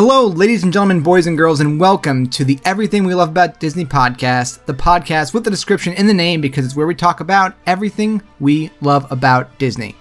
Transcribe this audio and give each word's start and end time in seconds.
Hello, 0.00 0.28
ladies 0.28 0.62
and 0.62 0.72
gentlemen, 0.72 1.00
boys 1.00 1.26
and 1.26 1.36
girls, 1.36 1.58
and 1.58 1.80
welcome 1.80 2.28
to 2.28 2.44
the 2.44 2.60
Everything 2.64 3.02
We 3.02 3.16
Love 3.16 3.30
About 3.30 3.58
Disney 3.58 3.84
podcast, 3.84 4.64
the 4.64 4.72
podcast 4.72 5.34
with 5.34 5.42
the 5.42 5.50
description 5.50 5.92
in 5.94 6.06
the 6.06 6.14
name 6.14 6.40
because 6.40 6.64
it's 6.64 6.76
where 6.76 6.86
we 6.86 6.94
talk 6.94 7.18
about 7.18 7.56
everything 7.66 8.22
we 8.38 8.70
love 8.80 9.10
about 9.10 9.58
Disney. 9.58 9.96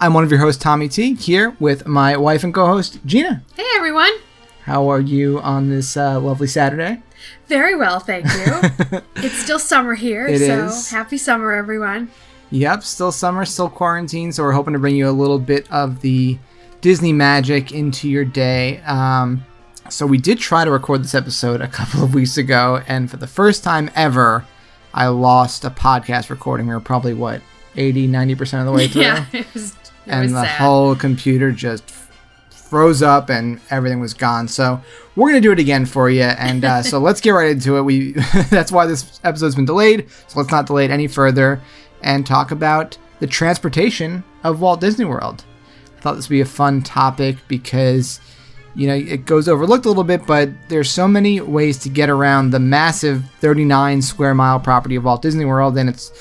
I'm 0.00 0.14
one 0.14 0.22
of 0.22 0.30
your 0.30 0.38
hosts, 0.38 0.62
Tommy 0.62 0.88
T, 0.88 1.14
here 1.14 1.56
with 1.58 1.88
my 1.88 2.16
wife 2.16 2.44
and 2.44 2.54
co 2.54 2.66
host, 2.66 3.00
Gina. 3.04 3.42
Hey 3.56 3.66
everyone. 3.74 4.12
How 4.62 4.88
are 4.88 5.00
you 5.00 5.40
on 5.40 5.68
this 5.68 5.96
uh, 5.96 6.20
lovely 6.20 6.46
Saturday? 6.46 7.02
Very 7.48 7.74
well, 7.74 7.98
thank 7.98 8.26
you. 8.26 9.00
it's 9.16 9.38
still 9.38 9.58
summer 9.58 9.94
here, 9.94 10.24
It 10.24 10.38
so 10.38 10.66
is. 10.66 10.88
happy 10.88 11.18
summer, 11.18 11.50
everyone. 11.50 12.12
Yep, 12.52 12.84
still 12.84 13.10
summer, 13.10 13.44
still 13.44 13.68
quarantine, 13.68 14.30
so 14.30 14.44
we're 14.44 14.52
hoping 14.52 14.74
to 14.74 14.78
bring 14.78 14.94
you 14.94 15.08
a 15.08 15.10
little 15.10 15.40
bit 15.40 15.68
of 15.72 16.00
the 16.00 16.38
Disney 16.82 17.12
magic 17.12 17.72
into 17.72 18.10
your 18.10 18.24
day. 18.24 18.80
Um, 18.80 19.46
so 19.88 20.04
we 20.04 20.18
did 20.18 20.38
try 20.38 20.64
to 20.64 20.70
record 20.70 21.02
this 21.02 21.14
episode 21.14 21.60
a 21.60 21.68
couple 21.68 22.02
of 22.02 22.12
weeks 22.12 22.36
ago, 22.36 22.82
and 22.86 23.10
for 23.10 23.16
the 23.16 23.26
first 23.26 23.64
time 23.64 23.90
ever, 23.94 24.44
I 24.92 25.06
lost 25.06 25.64
a 25.64 25.70
podcast 25.70 26.28
recording. 26.28 26.66
We 26.66 26.74
were 26.74 26.80
probably, 26.80 27.14
what, 27.14 27.40
80, 27.76 28.08
90% 28.08 28.60
of 28.60 28.66
the 28.66 28.72
way 28.72 28.88
through? 28.88 29.02
Yeah, 29.02 29.24
it 29.32 29.46
was, 29.54 29.72
it 29.72 29.90
and 30.06 30.30
the 30.30 30.42
sad. 30.44 30.60
whole 30.60 30.94
computer 30.96 31.52
just 31.52 31.84
froze 32.50 33.02
up 33.02 33.28
and 33.28 33.60
everything 33.70 34.00
was 34.00 34.12
gone. 34.14 34.48
So 34.48 34.80
we're 35.14 35.28
gonna 35.28 35.40
do 35.40 35.52
it 35.52 35.58
again 35.60 35.86
for 35.86 36.10
you, 36.10 36.22
and 36.22 36.64
uh, 36.64 36.82
so 36.82 36.98
let's 37.00 37.20
get 37.20 37.30
right 37.30 37.50
into 37.50 37.76
it. 37.76 37.82
We 37.82 38.12
that's 38.50 38.72
why 38.72 38.86
this 38.86 39.20
episode's 39.22 39.54
been 39.54 39.66
delayed. 39.66 40.10
So 40.26 40.40
let's 40.40 40.50
not 40.50 40.66
delay 40.66 40.86
it 40.86 40.90
any 40.90 41.06
further 41.06 41.60
and 42.02 42.26
talk 42.26 42.50
about 42.50 42.98
the 43.20 43.26
transportation 43.28 44.24
of 44.42 44.60
Walt 44.60 44.80
Disney 44.80 45.04
World. 45.04 45.44
Thought 46.02 46.16
this 46.16 46.28
would 46.28 46.34
be 46.34 46.40
a 46.40 46.46
fun 46.46 46.82
topic 46.82 47.36
because 47.48 48.20
you 48.74 48.86
know 48.88 48.94
it 48.94 49.24
goes 49.24 49.48
overlooked 49.48 49.84
a 49.84 49.88
little 49.88 50.04
bit, 50.04 50.26
but 50.26 50.50
there's 50.68 50.90
so 50.90 51.06
many 51.06 51.40
ways 51.40 51.78
to 51.78 51.88
get 51.88 52.10
around 52.10 52.50
the 52.50 52.58
massive 52.58 53.24
39 53.40 54.02
square 54.02 54.34
mile 54.34 54.58
property 54.58 54.96
of 54.96 55.04
Walt 55.04 55.22
Disney 55.22 55.44
World, 55.44 55.78
and 55.78 55.88
it's 55.88 56.12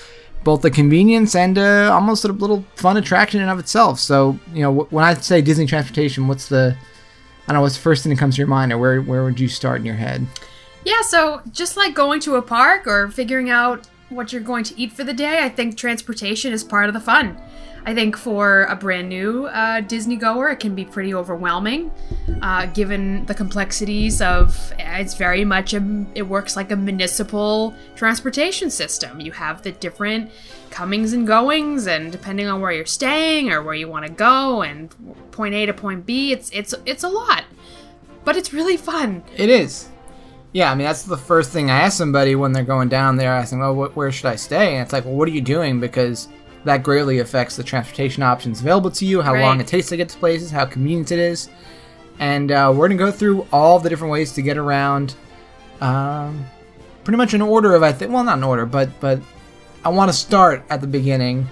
both 0.44 0.62
the 0.62 0.72
convenience 0.72 1.36
and 1.36 1.58
almost 1.58 2.26
a 2.26 2.28
little 2.30 2.64
fun 2.76 2.98
attraction 2.98 3.42
in 3.42 3.50
of 3.50 3.60
itself. 3.60 4.00
So, 4.00 4.40
you 4.54 4.62
know, 4.62 4.72
when 4.90 5.04
I 5.04 5.14
say 5.16 5.42
Disney 5.42 5.66
transportation, 5.66 6.28
what's 6.28 6.50
the, 6.50 6.76
I 7.48 7.52
don't 7.52 7.56
know, 7.56 7.62
what's 7.62 7.76
the 7.76 7.82
first 7.82 8.04
thing 8.04 8.12
that 8.12 8.20
comes 8.20 8.36
to 8.36 8.40
your 8.40 8.48
mind, 8.48 8.72
or 8.72 8.78
where 8.78 9.02
where 9.02 9.24
would 9.24 9.40
you 9.40 9.48
start 9.48 9.80
in 9.80 9.86
your 9.86 9.96
head? 9.96 10.26
Yeah, 10.84 11.02
so 11.02 11.42
just 11.52 11.78
like 11.78 11.94
going 11.94 12.20
to 12.22 12.36
a 12.36 12.42
park 12.42 12.88
or 12.88 13.10
figuring 13.10 13.50
out 13.50 13.88
what 14.10 14.34
you're 14.34 14.42
going 14.42 14.64
to 14.66 14.80
eat 14.80 14.92
for 14.92 15.04
the 15.04 15.14
day, 15.14 15.44
I 15.44 15.50
think 15.50 15.78
transportation 15.78 16.54
is 16.54 16.64
part 16.64 16.88
of 16.88 16.94
the 16.94 17.00
fun. 17.00 17.42
I 17.84 17.96
think 17.96 18.16
for 18.16 18.64
a 18.66 18.76
brand 18.76 19.10
new 19.10 19.48
uh, 19.48 19.82
Disney 19.82 20.16
goer, 20.16 20.50
it 20.50 20.60
can 20.60 20.76
be 20.76 20.86
pretty 20.86 21.16
overwhelming, 21.16 21.92
uh, 22.42 22.68
given 22.68 23.26
the 23.26 23.34
complexities 23.34 24.22
of. 24.22 24.74
It's 24.78 25.16
very 25.16 25.44
much 25.44 25.74
a. 25.74 26.06
It 26.14 26.24
works 26.24 26.56
like 26.56 26.72
a 26.72 26.76
municipal 26.76 27.74
transportation 27.96 28.70
system. 28.70 29.20
You 29.20 29.32
have 29.32 29.64
the 29.64 29.72
different 29.72 30.30
comings 30.70 31.14
and 31.14 31.26
goings, 31.26 31.88
and 31.88 32.12
depending 32.12 32.48
on 32.48 32.62
where 32.62 32.72
you're 32.72 32.86
staying 32.86 33.52
or 33.52 33.64
where 33.64 33.74
you 33.76 33.88
want 33.88 34.06
to 34.06 34.12
go, 34.12 34.62
and 34.62 34.94
point 35.32 35.56
A 35.56 35.66
to 35.66 35.74
point 35.74 36.06
B, 36.06 36.32
it's 36.32 36.52
it's 36.52 36.76
it's 36.86 37.04
a 37.04 37.10
lot, 37.10 37.46
but 38.24 38.38
it's 38.38 38.54
really 38.54 38.78
fun. 38.78 39.24
It 39.36 39.50
is. 39.50 39.90
Yeah, 40.54 40.72
I 40.72 40.76
mean 40.76 40.86
that's 40.86 41.04
the 41.04 41.18
first 41.18 41.52
thing 41.52 41.72
I 41.72 41.80
ask 41.80 41.98
somebody 41.98 42.36
when 42.36 42.52
they're 42.52 42.64
going 42.64 42.90
down 42.90 43.16
there. 43.16 43.34
I 43.34 43.46
them, 43.46 43.60
"Well, 43.60 43.74
wh- 43.88 43.98
where 43.98 44.12
should 44.12 44.26
I 44.28 44.36
stay?" 44.36 44.76
And 44.76 44.84
it's 44.84 44.94
like, 44.94 45.06
"Well, 45.06 45.16
what 45.16 45.28
are 45.28 45.32
you 45.32 45.42
doing?" 45.42 45.80
Because 45.80 46.28
that 46.64 46.84
greatly 46.84 47.20
affects 47.20 47.56
the 47.56 47.64
transportation 47.64 48.22
options 48.24 48.62
available 48.62 48.92
to 48.92 49.06
you, 49.06 49.22
how 49.22 49.34
long 49.36 49.60
it 49.60 49.68
takes 49.68 49.90
to 49.90 49.98
get 49.98 50.10
to 50.10 50.18
places, 50.18 50.52
how 50.52 50.66
convenient 50.66 51.12
it 51.12 51.20
is, 51.20 51.50
and 52.20 52.52
uh, 52.52 52.72
we're 52.76 52.88
gonna 52.88 52.98
go 52.98 53.12
through 53.12 53.48
all 53.52 53.80
the 53.80 53.90
different 53.90 54.12
ways 54.12 54.34
to 54.34 54.42
get 54.42 54.58
around. 54.58 55.16
Um, 55.80 56.46
pretty 57.04 57.18
much 57.18 57.34
in 57.34 57.42
order 57.42 57.74
of 57.74 57.82
I 57.84 57.92
think. 57.92 58.12
Well, 58.12 58.24
not 58.24 58.38
in 58.38 58.44
order, 58.44 58.66
but 58.66 58.90
but 59.00 59.20
I 59.84 59.90
want 59.90 60.10
to 60.12 60.18
start 60.18 60.64
at 60.70 60.82
the 60.82 60.88
beginning 60.88 61.48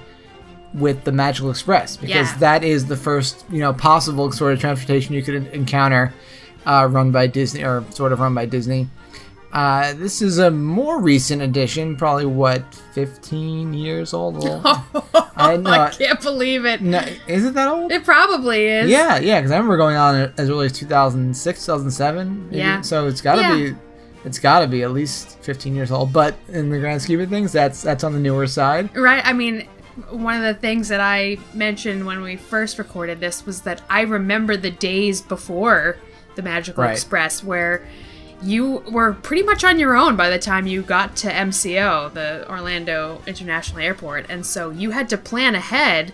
with 0.76 1.04
the 1.04 1.12
Magical 1.12 1.50
Express 1.50 1.98
because 1.98 2.30
Yeah. 2.32 2.38
that 2.40 2.64
is 2.64 2.86
the 2.86 2.96
first 2.96 3.44
you 3.50 3.60
know 3.60 3.74
possible 3.74 4.32
sort 4.32 4.54
of 4.54 4.60
transportation 4.60 5.16
you 5.16 5.24
could 5.24 5.48
encounter 5.48 6.14
uh, 6.68 6.88
run 6.90 7.12
by 7.12 7.26
Disney 7.26 7.64
or 7.64 7.84
sort 7.90 8.12
of 8.12 8.20
run 8.20 8.36
by 8.36 8.46
Disney. 8.46 8.88
Uh, 9.52 9.94
this 9.94 10.22
is 10.22 10.38
a 10.38 10.52
more 10.52 11.02
recent 11.02 11.42
addition, 11.42 11.96
probably 11.98 12.26
what 12.26 12.76
15 12.94 13.74
years 13.74 14.14
old. 14.14 14.44
Well, 14.44 14.86
I 15.36 15.56
know. 15.58 15.72
I 15.72 15.90
can't 15.92 16.22
believe 16.22 16.66
it. 16.66 16.82
no, 16.82 17.00
is 17.28 17.46
it 17.46 17.54
that 17.54 17.68
old? 17.70 17.92
It 17.94 18.04
probably 18.04 18.66
is. 18.68 18.90
Yeah, 18.90 19.18
yeah, 19.20 19.40
because 19.40 19.52
I 19.52 19.56
remember 19.56 19.78
going 19.78 19.96
on 19.96 20.34
as 20.38 20.50
early 20.50 20.66
as 20.66 20.74
2006, 20.74 21.66
2007. 21.66 22.46
maybe. 22.48 22.58
Yeah. 22.58 22.82
So 22.82 23.08
it's 23.08 23.22
got 23.22 23.36
to 23.36 23.42
Yeah. 23.42 23.56
be, 23.56 23.76
it's 24.26 24.38
got 24.38 24.60
to 24.60 24.68
be 24.68 24.84
at 24.84 24.92
least 24.92 25.40
15 25.44 25.76
years 25.76 25.92
old. 25.92 26.12
But 26.12 26.36
in 26.50 26.70
the 26.70 26.78
grand 26.80 27.02
scheme 27.02 27.22
of 27.22 27.30
things, 27.30 27.54
that's 27.54 27.82
that's 27.82 28.04
on 28.04 28.12
the 28.14 28.20
newer 28.20 28.48
side. 28.48 28.94
Right. 28.96 29.26
I 29.26 29.32
mean, 29.32 29.66
one 30.10 30.36
of 30.36 30.44
the 30.44 30.60
things 30.60 30.90
that 30.90 31.00
I 31.00 31.38
mentioned 31.54 32.06
when 32.06 32.22
we 32.22 32.36
first 32.36 32.78
recorded 32.78 33.22
this 33.22 33.46
was 33.46 33.62
that 33.62 33.82
I 33.90 34.02
remember 34.02 34.58
the 34.58 34.72
days 34.72 35.22
before 35.22 35.98
the 36.36 36.42
Magical 36.42 36.84
Right. 36.84 36.92
Express 36.92 37.44
where 37.46 37.88
you 38.42 38.84
were 38.90 39.14
pretty 39.14 39.44
much 39.44 39.64
on 39.64 39.80
your 39.80 39.96
own 39.96 40.16
by 40.16 40.30
the 40.30 40.40
time 40.40 40.66
you 40.68 40.82
got 40.82 41.16
to 41.18 41.30
MCO, 41.30 42.14
the 42.14 42.50
Orlando 42.50 43.22
International 43.28 43.80
Airport, 43.80 44.26
and 44.30 44.46
so 44.46 44.70
you 44.70 44.92
had 44.92 45.10
to 45.10 45.18
plan 45.18 45.56
ahead. 45.56 46.14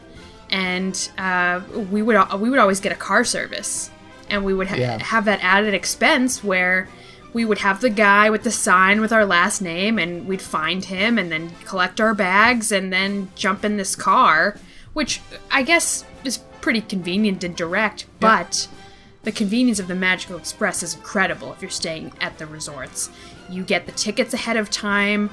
And 0.50 1.10
uh, 1.18 1.62
we 1.92 2.02
would 2.02 2.18
we 2.40 2.50
would 2.50 2.60
always 2.60 2.80
get 2.80 2.92
a 2.92 2.96
car 2.96 3.24
service, 3.24 3.90
and 4.30 4.46
we 4.46 4.54
would 4.54 4.68
ha- 4.68 4.76
Yeah. 4.76 5.02
have 5.04 5.26
that 5.26 5.40
added 5.44 5.74
expense 5.74 6.44
where 6.44 6.88
we 7.34 7.44
would 7.46 7.58
have 7.60 7.82
the 7.82 7.90
guy 7.90 8.30
with 8.30 8.44
the 8.44 8.52
sign 8.52 9.02
with 9.02 9.12
our 9.12 9.26
last 9.26 9.62
name 9.62 10.00
and 10.00 10.26
we'd 10.26 10.42
find 10.42 10.86
him 10.86 11.18
and 11.18 11.30
then 11.32 11.50
collect 11.66 12.00
our 12.00 12.14
bags 12.14 12.72
and 12.72 12.94
then 12.94 13.30
jump 13.36 13.66
in 13.66 13.76
this 13.76 13.94
car 13.94 14.56
which 14.94 15.20
i 15.52 15.62
guess 15.62 16.06
is 16.24 16.38
pretty 16.62 16.80
convenient 16.80 17.44
and 17.44 17.54
direct 17.58 18.06
but 18.22 18.70
the 19.26 19.32
convenience 19.32 19.80
of 19.80 19.88
the 19.88 19.96
magical 19.96 20.38
express 20.38 20.82
is 20.82 20.96
incredible 20.96 21.52
if 21.52 21.62
you're 21.62 21.70
staying 21.70 22.14
at 22.22 22.38
the 22.38 22.46
resorts 22.46 23.10
you 23.50 23.64
get 23.64 23.86
the 23.86 23.92
tickets 23.92 24.34
ahead 24.34 24.56
of 24.56 24.70
time 24.70 25.30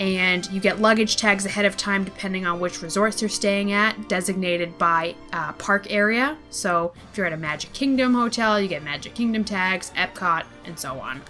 and 0.00 0.50
you 0.50 0.60
get 0.60 0.80
luggage 0.80 1.16
tags 1.16 1.44
ahead 1.44 1.66
of 1.66 1.76
time 1.76 2.02
depending 2.04 2.46
on 2.46 2.58
which 2.58 2.80
resorts 2.80 3.20
you're 3.20 3.28
staying 3.28 3.72
at 3.72 4.08
designated 4.08 4.78
by 4.78 5.14
uh, 5.32 5.52
park 5.54 5.86
area 5.90 6.36
so 6.48 6.92
if 7.10 7.18
you're 7.18 7.26
at 7.26 7.32
a 7.32 7.36
magic 7.36 7.72
kingdom 7.74 8.14
hotel 8.14 8.58
you 8.58 8.68
get 8.68 8.82
magic 8.82 9.14
kingdom 9.14 9.44
tags 9.44 9.90
epcot 9.96 10.44
and 10.64 10.78
so 10.78 10.98
on 10.98 11.20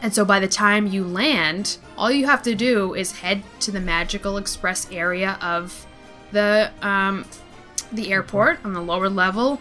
and 0.00 0.14
so 0.14 0.24
by 0.24 0.38
the 0.38 0.48
time 0.48 0.86
you 0.86 1.04
land, 1.04 1.78
all 1.96 2.10
you 2.10 2.26
have 2.26 2.42
to 2.44 2.54
do 2.54 2.94
is 2.94 3.12
head 3.12 3.42
to 3.60 3.72
the 3.72 3.80
Magical 3.80 4.36
Express 4.36 4.90
area 4.92 5.38
of 5.42 5.86
the 6.30 6.70
um, 6.82 7.24
the 7.92 8.12
airport 8.12 8.64
on 8.64 8.74
the 8.74 8.80
lower 8.80 9.08
level. 9.08 9.60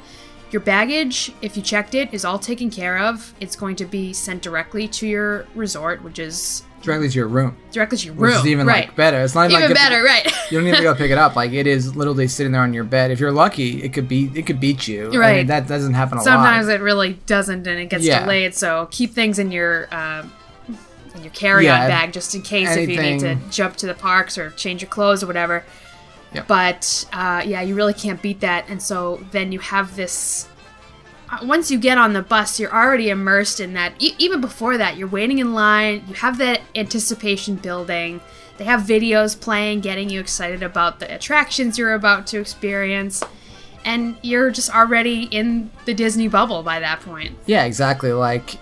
Your 0.51 0.61
baggage, 0.61 1.31
if 1.41 1.57
you 1.57 1.63
checked 1.63 1.93
it, 1.93 2.13
is 2.13 2.23
all 2.23 2.39
taken 2.39 2.69
care 2.69 2.97
of. 2.99 3.33
It's 3.41 3.55
going 3.55 3.75
to 3.77 3.85
be 3.85 4.13
sent 4.13 4.41
directly 4.41 4.87
to 4.89 5.05
your 5.07 5.45
resort, 5.55 6.01
which 6.03 6.19
is 6.19 6.63
Directly 6.83 7.09
to 7.09 7.15
your 7.15 7.27
room, 7.27 7.57
directly 7.71 7.97
to 7.97 8.05
your 8.05 8.13
which 8.13 8.29
room. 8.31 8.39
is 8.39 8.47
even 8.47 8.67
right. 8.67 8.85
like 8.85 8.95
better. 8.95 9.19
It's 9.21 9.33
not 9.35 9.49
even 9.49 9.61
like 9.63 9.73
better, 9.73 10.01
right? 10.03 10.25
You 10.51 10.59
don't 10.59 10.63
need 10.65 10.77
to 10.77 10.83
go 10.83 10.93
pick 10.95 11.11
it 11.11 11.17
up. 11.17 11.35
Like 11.35 11.51
it 11.51 11.65
is 11.67 11.95
literally 11.97 12.27
sitting 12.29 12.51
there 12.53 12.61
on 12.61 12.71
your 12.73 12.83
bed. 12.85 13.09
If 13.11 13.19
you're 13.19 13.31
lucky, 13.33 13.83
it 13.83 13.91
could 13.93 14.07
be 14.07 14.31
it 14.35 14.45
could 14.45 14.59
beat 14.61 14.87
you. 14.87 15.07
I 15.07 15.09
mean, 15.09 15.19
Right. 15.19 15.47
that 15.47 15.67
doesn't 15.67 15.95
happen 15.95 16.19
a 16.19 16.21
Sometimes 16.21 16.37
lot. 16.37 16.45
Sometimes 16.45 16.67
it 16.69 16.81
really 16.83 17.13
doesn't, 17.25 17.65
and 17.67 17.79
it 17.79 17.89
gets 17.89 18.05
Yeah. 18.05 18.21
delayed. 18.21 18.53
So 18.55 18.87
keep 18.91 19.13
things 19.13 19.39
in 19.39 19.51
your 19.51 19.93
um, 19.93 20.31
in 21.15 21.23
your 21.23 21.33
carry-on 21.33 21.63
Yeah, 21.65 21.87
bag 21.89 22.13
just 22.13 22.35
in 22.35 22.43
case 22.43 22.73
if 22.77 22.87
you 22.87 23.01
need 23.01 23.19
to 23.21 23.35
jump 23.49 23.75
to 23.77 23.87
the 23.87 23.95
parks 23.95 24.37
or 24.37 24.51
change 24.51 24.81
your 24.83 24.89
clothes 24.89 25.23
or 25.23 25.27
whatever. 25.27 25.63
Yep. 26.37 26.47
But 26.47 27.05
uh, 27.13 27.43
yeah, 27.45 27.61
you 27.61 27.75
really 27.75 27.93
can't 27.93 28.21
beat 28.21 28.39
that. 28.41 28.69
And 28.69 28.81
so 28.81 29.23
then 29.31 29.51
you 29.51 29.59
have 29.59 29.95
this. 29.95 30.47
Uh, 31.29 31.39
once 31.43 31.69
you 31.69 31.77
get 31.77 31.97
on 31.97 32.13
the 32.13 32.21
bus, 32.21 32.59
you're 32.59 32.73
already 32.73 33.09
immersed 33.09 33.59
in 33.59 33.73
that. 33.73 33.93
E- 33.99 34.15
even 34.17 34.39
before 34.39 34.77
that, 34.77 34.97
you're 34.97 35.07
waiting 35.07 35.39
in 35.39 35.53
line. 35.53 36.03
You 36.07 36.13
have 36.15 36.37
that 36.37 36.61
anticipation 36.75 37.55
building. 37.55 38.21
They 38.57 38.63
have 38.63 38.81
videos 38.81 39.39
playing, 39.39 39.81
getting 39.81 40.09
you 40.09 40.19
excited 40.19 40.63
about 40.63 40.99
the 40.99 41.13
attractions 41.13 41.77
you're 41.77 41.93
about 41.93 42.27
to 42.27 42.39
experience. 42.39 43.23
And 43.83 44.17
you're 44.21 44.51
just 44.51 44.73
already 44.73 45.23
in 45.23 45.69
the 45.85 45.93
Disney 45.93 46.27
bubble 46.27 46.63
by 46.63 46.79
that 46.79 47.01
point. 47.01 47.37
Yeah, 47.45 47.65
exactly. 47.65 48.11
Like 48.11 48.57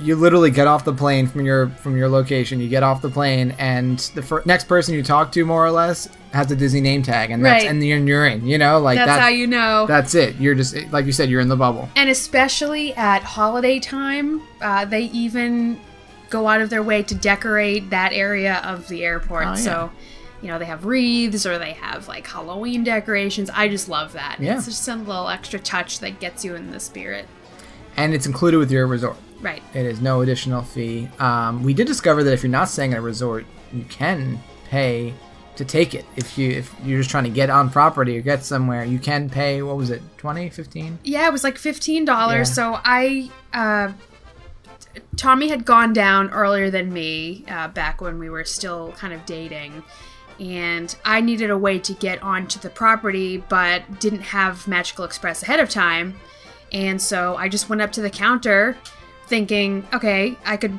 you 0.00 0.14
literally 0.16 0.50
get 0.50 0.66
off 0.66 0.84
the 0.84 0.92
plane 0.92 1.26
from 1.26 1.44
your 1.44 1.68
from 1.68 1.96
your 1.96 2.08
location. 2.08 2.60
You 2.60 2.68
get 2.68 2.82
off 2.82 3.02
the 3.02 3.08
plane, 3.10 3.54
and 3.58 3.98
the 4.14 4.22
fir- 4.22 4.42
next 4.46 4.64
person 4.64 4.94
you 4.94 5.02
talk 5.02 5.32
to, 5.32 5.44
more 5.44 5.64
or 5.64 5.70
less, 5.70 6.08
has 6.32 6.50
a 6.50 6.56
Disney 6.56 6.80
name 6.80 7.02
tag, 7.02 7.30
and 7.30 7.44
that's 7.44 7.64
Right. 7.64 7.70
and 7.70 7.84
you're, 7.84 7.98
you're 7.98 8.26
in. 8.26 8.46
You 8.46 8.58
know, 8.58 8.78
like 8.78 8.96
That's 8.96 9.08
that- 9.08 9.20
how 9.20 9.28
you 9.28 9.46
know. 9.46 9.86
That's 9.86 10.14
it. 10.14 10.36
You're 10.36 10.54
just 10.54 10.76
like 10.92 11.06
you 11.06 11.12
said. 11.12 11.28
You're 11.30 11.40
in 11.40 11.48
the 11.48 11.56
bubble. 11.56 11.88
and 11.96 12.08
especially 12.10 12.94
at 12.94 13.22
holiday 13.22 13.78
time, 13.80 14.42
uh, 14.60 14.84
they 14.84 15.02
even 15.04 15.80
go 16.30 16.46
out 16.46 16.60
of 16.60 16.70
their 16.70 16.82
way 16.82 17.02
to 17.02 17.14
decorate 17.14 17.90
that 17.90 18.12
area 18.12 18.60
of 18.64 18.86
the 18.88 19.02
airport. 19.04 19.44
Oh, 19.46 19.50
yeah. 19.50 19.54
So, 19.54 19.90
you 20.42 20.48
know, 20.48 20.58
they 20.58 20.66
have 20.66 20.84
wreaths 20.84 21.46
or 21.46 21.58
they 21.58 21.72
have 21.72 22.06
like 22.06 22.26
Halloween 22.26 22.84
decorations. 22.84 23.48
I 23.54 23.68
just 23.68 23.88
love 23.88 24.12
that. 24.12 24.36
Yeah. 24.38 24.56
It's 24.58 24.66
just 24.66 24.84
some 24.84 25.06
little 25.06 25.28
extra 25.28 25.58
touch 25.58 26.00
that 26.00 26.20
gets 26.20 26.44
you 26.44 26.54
in 26.54 26.70
the 26.70 26.80
spirit. 26.80 27.26
and 27.96 28.14
it's 28.14 28.26
included 28.26 28.58
with 28.58 28.70
your 28.70 28.86
resort. 28.86 29.16
Right. 29.40 29.62
It 29.74 29.86
is 29.86 30.00
no 30.00 30.20
additional 30.22 30.62
fee. 30.62 31.08
Um, 31.18 31.62
we 31.62 31.74
did 31.74 31.86
discover 31.86 32.24
that 32.24 32.32
if 32.32 32.42
you're 32.42 32.50
not 32.50 32.68
staying 32.68 32.92
at 32.92 32.98
a 32.98 33.02
resort, 33.02 33.46
you 33.72 33.84
can 33.84 34.40
pay 34.68 35.14
to 35.56 35.64
take 35.64 35.94
it. 35.94 36.04
If 36.16 36.38
you 36.38 36.50
if 36.50 36.74
you're 36.84 36.98
just 36.98 37.10
trying 37.10 37.24
to 37.24 37.30
get 37.30 37.50
on 37.50 37.68
property 37.70 38.16
or 38.16 38.20
get 38.22 38.44
somewhere, 38.44 38.84
you 38.84 38.98
can 38.98 39.28
pay. 39.28 39.60
What 39.62 39.76
was 39.76 39.90
it? 39.90 40.02
20 40.18 40.50
15 40.50 40.98
Yeah, 41.04 41.26
it 41.26 41.32
was 41.32 41.44
like 41.44 41.58
fifteen 41.58 42.04
dollars. 42.04 42.48
Yeah. 42.50 42.54
So 42.54 42.80
I, 42.84 43.30
uh, 43.52 43.92
Tommy 45.16 45.48
had 45.48 45.64
gone 45.64 45.92
down 45.92 46.30
earlier 46.30 46.70
than 46.70 46.92
me 46.92 47.44
uh, 47.48 47.68
back 47.68 48.00
when 48.00 48.18
we 48.18 48.30
were 48.30 48.44
still 48.44 48.92
kind 48.92 49.12
of 49.12 49.26
dating, 49.26 49.82
and 50.40 50.94
I 51.04 51.20
needed 51.20 51.50
a 51.50 51.58
way 51.58 51.78
to 51.80 51.92
get 51.92 52.22
onto 52.22 52.58
the 52.60 52.70
property, 52.70 53.38
but 53.48 54.00
didn't 54.00 54.22
have 54.22 54.66
Magical 54.68 55.04
Express 55.04 55.42
ahead 55.42 55.58
of 55.60 55.68
time, 55.68 56.18
and 56.72 57.02
so 57.02 57.36
I 57.36 57.48
just 57.48 57.68
went 57.68 57.82
up 57.82 57.90
to 57.92 58.00
the 58.00 58.10
counter, 58.10 58.76
thinking, 59.28 59.86
okay, 59.92 60.36
I 60.44 60.56
could 60.56 60.78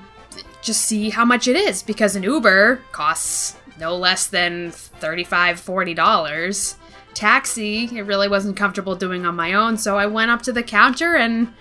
just 0.62 0.82
see 0.82 1.10
how 1.10 1.24
much 1.24 1.48
it 1.48 1.56
is 1.56 1.84
because 1.84 2.16
an 2.16 2.24
Uber 2.24 2.82
costs 2.92 3.56
no 3.80 3.96
less 3.96 4.28
than 4.28 4.72
$35, 4.72 5.58
40 5.58 5.94
dollars 5.94 6.76
taxi 7.16 7.86
it 7.98 8.04
really 8.04 8.28
wasn't 8.30 8.56
comfortable 8.56 8.96
doing 8.96 9.26
on 9.26 9.36
my 9.36 9.54
own 9.54 9.78
so 9.78 9.98
i 9.98 10.06
went 10.06 10.30
up 10.30 10.44
to 10.44 10.54
the 10.54 10.62
counter 10.62 11.16
and 11.16 11.52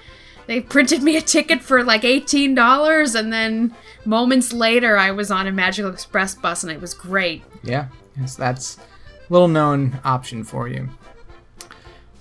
they 0.46 0.60
printed 0.60 1.02
me 1.02 1.16
a 1.16 1.22
ticket 1.22 1.62
for 1.62 1.82
like 1.82 2.02
$18 2.02 3.18
and 3.18 3.32
then 3.32 3.74
moments 4.04 4.52
later 4.52 4.98
i 4.98 5.10
was 5.10 5.30
on 5.30 5.46
a 5.46 5.52
magical 5.52 5.90
express 5.90 6.34
bus 6.34 6.62
and 6.62 6.70
it 6.70 6.80
was 6.80 6.92
great 6.92 7.42
Yeah, 7.62 7.88
yes, 8.20 8.36
that's 8.36 8.76
a 8.76 9.32
little 9.32 9.48
known 9.48 9.98
option 10.04 10.44
for 10.44 10.68
you. 10.68 10.90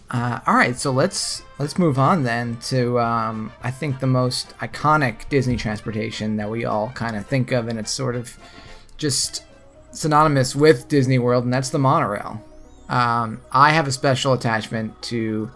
Uh, 0.10 0.40
all 0.48 0.56
right, 0.56 0.78
so 0.78 0.92
let's 0.92 1.44
let's 1.60 1.78
move 1.78 2.00
on 2.00 2.24
then 2.24 2.58
to 2.58 3.00
um, 3.00 3.52
I 3.62 3.72
think 3.72 4.00
the 4.00 4.08
most 4.08 4.58
iconic 4.60 5.28
Disney 5.28 5.58
transportation 5.58 6.38
that 6.38 6.50
we 6.50 6.64
all 6.64 6.90
kind 6.90 7.16
of 7.18 7.26
think 7.26 7.52
of, 7.52 7.68
and 7.68 7.78
it's 7.78 7.92
sort 7.92 8.16
of 8.16 8.38
just 8.98 9.44
synonymous 9.92 10.56
with 10.56 10.88
Disney 10.88 11.20
World, 11.20 11.44
and 11.44 11.54
that's 11.54 11.72
the 11.72 11.80
monorail. 11.80 12.42
Um, 12.88 13.42
I 13.52 13.72
have 13.72 13.88
a 13.88 13.92
special 13.92 14.32
attachment 14.32 15.02
to 15.04 15.52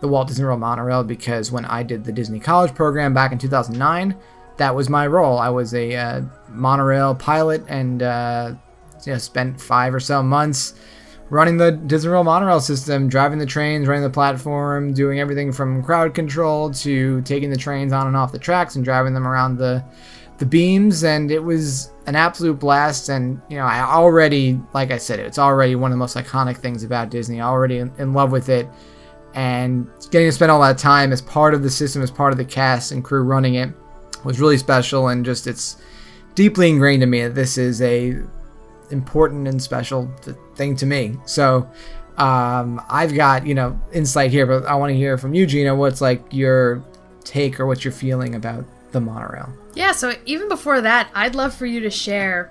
the 0.00 0.08
Walt 0.08 0.28
Disney 0.28 0.44
World 0.46 0.60
monorail 0.60 1.04
because 1.04 1.52
when 1.52 1.66
I 1.66 1.82
did 1.82 2.04
the 2.04 2.12
Disney 2.12 2.40
College 2.40 2.74
program 2.74 3.12
back 3.12 3.32
in 3.32 3.38
2009, 3.38 4.16
that 4.56 4.74
was 4.74 4.88
my 4.88 5.06
role. 5.06 5.38
I 5.38 5.50
was 5.50 5.74
a 5.74 5.94
uh, 5.94 6.22
monorail 6.48 7.14
pilot 7.14 7.64
and 7.68 8.02
uh, 8.02 8.54
you 9.04 9.12
know, 9.12 9.18
spent 9.18 9.60
five 9.60 9.94
or 9.94 10.00
so 10.00 10.22
months 10.22 10.74
running 11.30 11.56
the 11.56 11.70
Disney 11.70 12.10
World 12.10 12.26
monorail 12.26 12.60
system, 12.60 13.08
driving 13.08 13.38
the 13.38 13.46
trains, 13.46 13.86
running 13.86 14.02
the 14.02 14.10
platform, 14.10 14.92
doing 14.92 15.20
everything 15.20 15.52
from 15.52 15.82
crowd 15.82 16.12
control 16.12 16.70
to 16.72 17.22
taking 17.22 17.50
the 17.50 17.56
trains 17.56 17.92
on 17.92 18.08
and 18.08 18.16
off 18.16 18.32
the 18.32 18.38
tracks 18.38 18.74
and 18.74 18.84
driving 18.84 19.14
them 19.14 19.26
around 19.26 19.56
the 19.56 19.82
the 20.38 20.46
beams. 20.46 21.04
And 21.04 21.30
it 21.30 21.42
was 21.42 21.92
an 22.06 22.16
absolute 22.16 22.58
blast. 22.58 23.08
And 23.08 23.40
you 23.48 23.56
know 23.56 23.64
I 23.64 23.80
already 23.80 24.60
like 24.74 24.90
I 24.90 24.98
said 24.98 25.20
it's 25.20 25.38
already 25.38 25.76
one 25.76 25.92
of 25.92 25.94
the 25.94 25.98
most 25.98 26.16
iconic 26.16 26.56
things 26.56 26.82
about 26.82 27.10
Disney. 27.10 27.40
Already 27.40 27.78
in, 27.78 27.92
in 27.98 28.12
love 28.12 28.32
with 28.32 28.48
it. 28.48 28.68
And 29.34 29.88
getting 30.10 30.26
to 30.26 30.32
spend 30.32 30.50
all 30.50 30.60
that 30.62 30.78
time 30.78 31.12
as 31.12 31.22
part 31.22 31.54
of 31.54 31.62
the 31.62 31.70
system 31.70 32.02
as 32.02 32.10
part 32.10 32.32
of 32.32 32.38
the 32.38 32.44
cast 32.44 32.90
and 32.90 33.04
crew 33.04 33.22
running 33.22 33.54
it 33.54 33.72
was 34.24 34.40
really 34.40 34.58
special. 34.58 35.08
And 35.08 35.24
just 35.24 35.46
it's 35.46 35.76
deeply 36.34 36.68
ingrained 36.68 37.04
in 37.04 37.10
me 37.10 37.22
that 37.22 37.36
this 37.36 37.56
is 37.56 37.80
a 37.82 38.20
important 38.90 39.48
and 39.48 39.62
special 39.62 40.10
thing 40.54 40.76
to 40.76 40.86
me. 40.86 41.16
So 41.24 41.68
um, 42.16 42.80
I've 42.88 43.14
got 43.14 43.46
you 43.46 43.54
know 43.54 43.80
insight 43.92 44.30
here, 44.30 44.46
but 44.46 44.66
I 44.66 44.74
want 44.74 44.90
to 44.90 44.96
hear 44.96 45.16
from 45.18 45.34
you, 45.34 45.46
Gina. 45.46 45.74
What's 45.74 46.00
like 46.00 46.22
your 46.30 46.82
take 47.24 47.60
or 47.60 47.66
what 47.66 47.84
you're 47.84 47.92
feeling 47.92 48.34
about 48.34 48.64
the 48.92 49.00
monorail? 49.00 49.52
yeah 49.76 49.92
so 49.92 50.12
even 50.26 50.48
before 50.48 50.80
that 50.80 51.08
i'd 51.14 51.36
love 51.36 51.54
for 51.54 51.64
you 51.64 51.78
to 51.78 51.90
share 51.90 52.50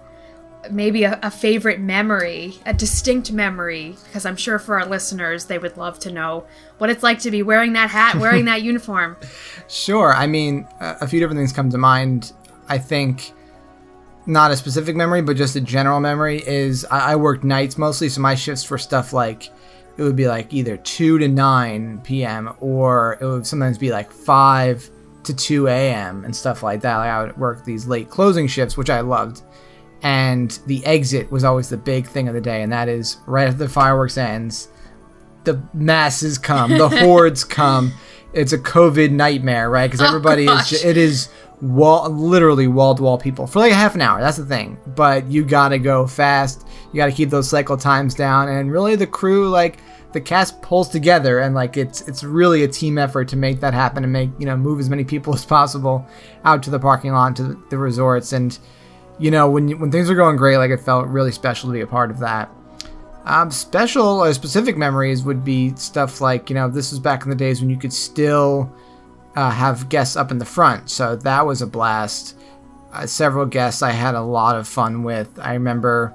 maybe 0.72 1.04
a, 1.04 1.20
a 1.22 1.30
favorite 1.30 1.82
memory 1.82 2.54
a 2.66 2.74
distinct 2.74 3.30
memory 3.30 3.98
because 4.06 4.26
i'm 4.26 4.38
sure 4.38 4.58
for 4.58 4.80
our 4.80 4.86
listeners 4.86 5.46
they 5.48 5.58
would 5.58 5.76
love 5.76 6.00
to 6.00 6.10
know 6.10 6.46
what 6.78 6.90
it's 6.90 7.04
like 7.04 7.20
to 7.20 7.30
be 7.30 7.44
wearing 7.44 7.74
that 7.74 7.90
hat 7.90 8.16
wearing 8.16 8.46
that 8.52 8.62
uniform 8.62 9.18
Sure. 9.68 10.14
I 10.14 10.28
mean, 10.28 10.66
a 10.80 10.98
a 11.02 11.08
few 11.08 11.20
different 11.20 11.38
things 11.40 11.52
come 11.54 11.70
to 11.72 11.78
mind. 11.78 12.32
I 12.68 12.78
think 12.78 13.34
not 14.30 14.52
a 14.52 14.56
specific 14.56 14.96
memory, 14.96 15.22
but 15.22 15.36
just 15.36 15.56
a 15.56 15.62
general 15.62 16.00
memory 16.00 16.42
is 16.48 16.86
I, 16.86 17.14
I 17.14 17.16
worked 17.18 17.44
nights 17.44 17.78
mostly, 17.78 18.08
so 18.10 18.22
my 18.22 18.36
shifts 18.36 18.70
were 18.70 18.78
stuff 18.78 19.12
like 19.12 19.50
it 19.98 20.04
would 20.04 20.16
be 20.16 20.28
like 20.30 20.54
either 20.54 20.78
2 20.78 21.18
to 21.20 21.28
9 21.28 22.02
p.m. 22.04 22.54
or 22.62 23.18
it 23.20 23.26
would 23.26 23.46
sometimes 23.46 23.78
be 23.78 23.92
like 23.92 24.12
5 24.12 24.90
to 25.24 25.36
2 25.36 25.68
a.m. 25.68 26.24
and 26.24 26.34
stuff 26.34 26.64
like 26.64 26.80
that. 26.82 26.98
Like 26.98 27.10
I 27.10 27.24
would 27.24 27.38
work 27.38 27.66
these 27.66 27.86
late 27.88 28.10
closing 28.10 28.48
shifts, 28.48 28.78
which 28.78 28.90
I 28.90 29.02
loved. 29.02 29.42
And 30.02 30.58
the 30.68 30.86
exit 30.86 31.30
was 31.30 31.44
always 31.44 31.68
the 31.68 31.76
big 31.76 32.08
thing 32.08 32.30
of 32.30 32.34
the 32.34 32.40
day, 32.40 32.62
and 32.62 32.72
that 32.72 32.88
is 32.88 33.18
right 33.28 33.48
after 33.50 33.58
the 33.58 33.68
fireworks 33.68 34.18
ends, 34.18 34.70
the 35.44 35.62
masses 35.74 36.38
come, 36.38 36.72
the 36.78 36.88
hordes 37.06 37.44
come. 37.44 37.92
It's 38.32 38.54
a 38.54 38.58
COVID 38.58 39.12
nightmare, 39.12 39.70
right? 39.70 39.88
Because 39.88 40.02
oh, 40.02 40.06
everybody 40.08 40.44
is. 40.44 40.50
gosh. 40.50 40.70
ju- 40.70 40.88
It 40.88 40.96
is 40.96 41.28
wall, 41.62 42.10
literally 42.10 42.68
wall 42.68 42.96
to 42.96 43.04
wall 43.04 43.18
people 43.18 43.48
for 43.48 43.60
like 43.60 43.72
a 43.72 43.76
half 43.76 43.96
an 43.96 44.02
hour. 44.02 44.22
That's 44.22 44.38
the 44.38 44.46
thing. 44.46 44.78
But 44.96 45.28
you 45.28 45.44
gotta 45.44 45.78
go 45.78 46.08
fast. 46.08 46.68
You 46.92 46.98
gotta 46.98 47.12
keep 47.12 47.30
those 47.30 47.50
cycle 47.50 47.78
times 47.78 48.16
down, 48.16 48.50
and 48.50 48.72
really 48.72 48.96
the 48.96 49.08
crew, 49.08 49.50
like 49.50 49.80
the 50.12 50.22
cast, 50.22 50.62
pulls 50.62 50.90
together, 50.90 51.40
and 51.40 51.54
like 51.54 51.78
it's 51.78 52.08
it's 52.08 52.24
really 52.24 52.64
a 52.64 52.68
team 52.68 52.98
effort 52.98 53.28
to 53.30 53.36
make 53.36 53.60
that 53.60 53.74
happen 53.74 54.04
and 54.04 54.14
make 54.14 54.30
you 54.40 54.46
know 54.46 54.58
move 54.58 54.80
as 54.80 54.90
many 54.90 55.04
people 55.04 55.34
as 55.36 55.46
possible 55.46 56.06
out 56.46 56.64
to 56.64 56.70
the 56.70 56.80
parking 56.80 57.12
lot 57.12 57.36
to 57.36 57.62
the, 57.70 57.78
resorts 57.78 58.34
and 58.34 58.60
you 59.20 59.32
know 59.32 59.50
when 59.50 59.80
when 59.80 59.92
things 59.92 60.10
were 60.10 60.16
going 60.16 60.36
great 60.36 60.58
like 60.58 60.72
it 60.72 60.80
felt 60.80 61.08
really 61.08 61.32
special 61.32 61.70
to 61.70 61.74
be 61.74 61.82
a 61.82 61.88
part 61.88 62.12
of 62.12 62.20
that 62.20 62.50
um, 63.26 63.52
special 63.52 64.24
or 64.24 64.34
specific 64.34 64.76
memories 64.76 65.24
would 65.24 65.46
be 65.46 65.74
stuff 65.76 66.20
like 66.20 66.50
you 66.50 66.56
know 66.56 66.68
this 66.68 66.92
was 66.92 67.00
back 67.00 67.24
in 67.24 67.30
the 67.30 67.36
days 67.36 67.62
when 67.62 67.70
you 67.70 67.78
could 67.78 67.94
still 67.94 68.74
uh, 69.40 69.50
have 69.50 69.88
guests 69.88 70.18
up 70.18 70.32
in 70.32 70.38
the 70.38 70.46
front 70.46 70.90
so 70.90 71.16
that 71.16 71.46
was 71.46 71.62
a 71.62 71.68
blast 71.68 72.36
uh, 72.92 73.06
several 73.06 73.46
guests 73.46 73.82
i 73.82 73.92
had 73.92 74.16
a 74.16 74.22
lot 74.22 74.56
of 74.56 74.68
fun 74.68 75.04
with 75.04 75.30
i 75.40 75.54
remember 75.54 76.14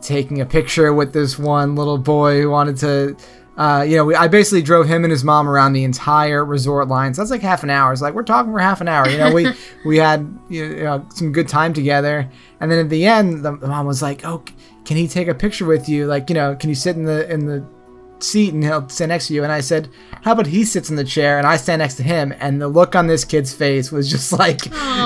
taking 0.00 0.40
a 0.40 0.46
picture 0.46 0.92
with 0.92 1.12
this 1.12 1.38
one 1.38 1.76
little 1.76 1.98
boy 1.98 2.40
who 2.40 2.50
wanted 2.50 2.76
to 2.76 3.16
uh, 3.56 3.82
you 3.88 3.96
know, 3.96 4.04
we, 4.04 4.14
I 4.14 4.28
basically 4.28 4.60
drove 4.60 4.86
him 4.86 5.02
and 5.02 5.10
his 5.10 5.24
mom 5.24 5.48
around 5.48 5.72
the 5.72 5.84
entire 5.84 6.44
resort 6.44 6.88
line. 6.88 7.14
So 7.14 7.22
that's 7.22 7.30
like 7.30 7.40
half 7.40 7.62
an 7.62 7.70
hour. 7.70 7.90
It's 7.90 8.02
like 8.02 8.12
we're 8.12 8.22
talking 8.22 8.52
for 8.52 8.58
half 8.58 8.82
an 8.82 8.88
hour. 8.88 9.08
You 9.08 9.16
know, 9.16 9.32
we 9.32 9.46
we 9.86 9.96
had 9.96 10.38
you 10.50 10.84
know 10.84 11.06
some 11.14 11.32
good 11.32 11.48
time 11.48 11.72
together, 11.72 12.28
and 12.60 12.70
then 12.70 12.78
at 12.78 12.90
the 12.90 13.06
end, 13.06 13.42
the, 13.42 13.56
the 13.56 13.66
mom 13.66 13.86
was 13.86 14.02
like, 14.02 14.26
"Oh, 14.26 14.44
can 14.84 14.98
he 14.98 15.08
take 15.08 15.28
a 15.28 15.34
picture 15.34 15.64
with 15.64 15.88
you? 15.88 16.06
Like, 16.06 16.28
you 16.28 16.34
know, 16.34 16.54
can 16.54 16.68
you 16.68 16.74
sit 16.74 16.96
in 16.96 17.04
the 17.04 17.30
in 17.32 17.46
the 17.46 17.66
seat 18.20 18.52
and 18.54 18.62
he'll 18.64 18.88
sit 18.88 19.06
next 19.08 19.28
to 19.28 19.34
you?" 19.34 19.42
And 19.42 19.52
I 19.52 19.60
said, 19.60 19.88
"How 20.22 20.32
about 20.32 20.46
he 20.46 20.64
sits 20.64 20.90
in 20.90 20.96
the 20.96 21.04
chair 21.04 21.38
and 21.38 21.46
I 21.46 21.56
stand 21.56 21.80
next 21.80 21.94
to 21.96 22.02
him?" 22.02 22.34
And 22.40 22.60
the 22.60 22.68
look 22.68 22.94
on 22.94 23.06
this 23.06 23.24
kid's 23.24 23.52
face 23.52 23.90
was 23.92 24.10
just 24.10 24.32
like 24.38 24.60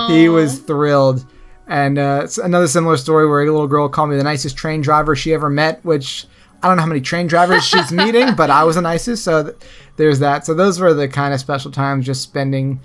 he 0.08 0.28
was 0.28 0.58
thrilled. 0.60 1.24
And 1.66 1.98
uh, 1.98 2.22
it's 2.24 2.36
another 2.38 2.66
similar 2.66 2.96
story 2.96 3.28
where 3.28 3.42
a 3.42 3.50
little 3.50 3.68
girl 3.68 3.88
called 3.88 4.10
me 4.10 4.16
the 4.16 4.24
nicest 4.24 4.56
train 4.56 4.80
driver 4.80 5.14
she 5.14 5.32
ever 5.32 5.48
met, 5.48 5.84
which 5.84 6.26
I 6.62 6.66
don't 6.66 6.76
know 6.76 6.82
how 6.82 6.88
many 6.88 7.00
train 7.00 7.28
drivers 7.28 7.64
she's 7.64 7.92
meeting, 8.04 8.34
but 8.34 8.50
I 8.50 8.64
was 8.64 8.74
the 8.74 8.82
nicest. 8.82 9.22
So 9.22 9.44
th- 9.44 9.56
there's 9.96 10.18
that. 10.18 10.44
So 10.44 10.52
those 10.54 10.80
were 10.80 10.92
the 10.94 11.06
kind 11.08 11.32
of 11.32 11.38
special 11.38 11.70
times, 11.70 12.06
just 12.06 12.22
spending 12.22 12.80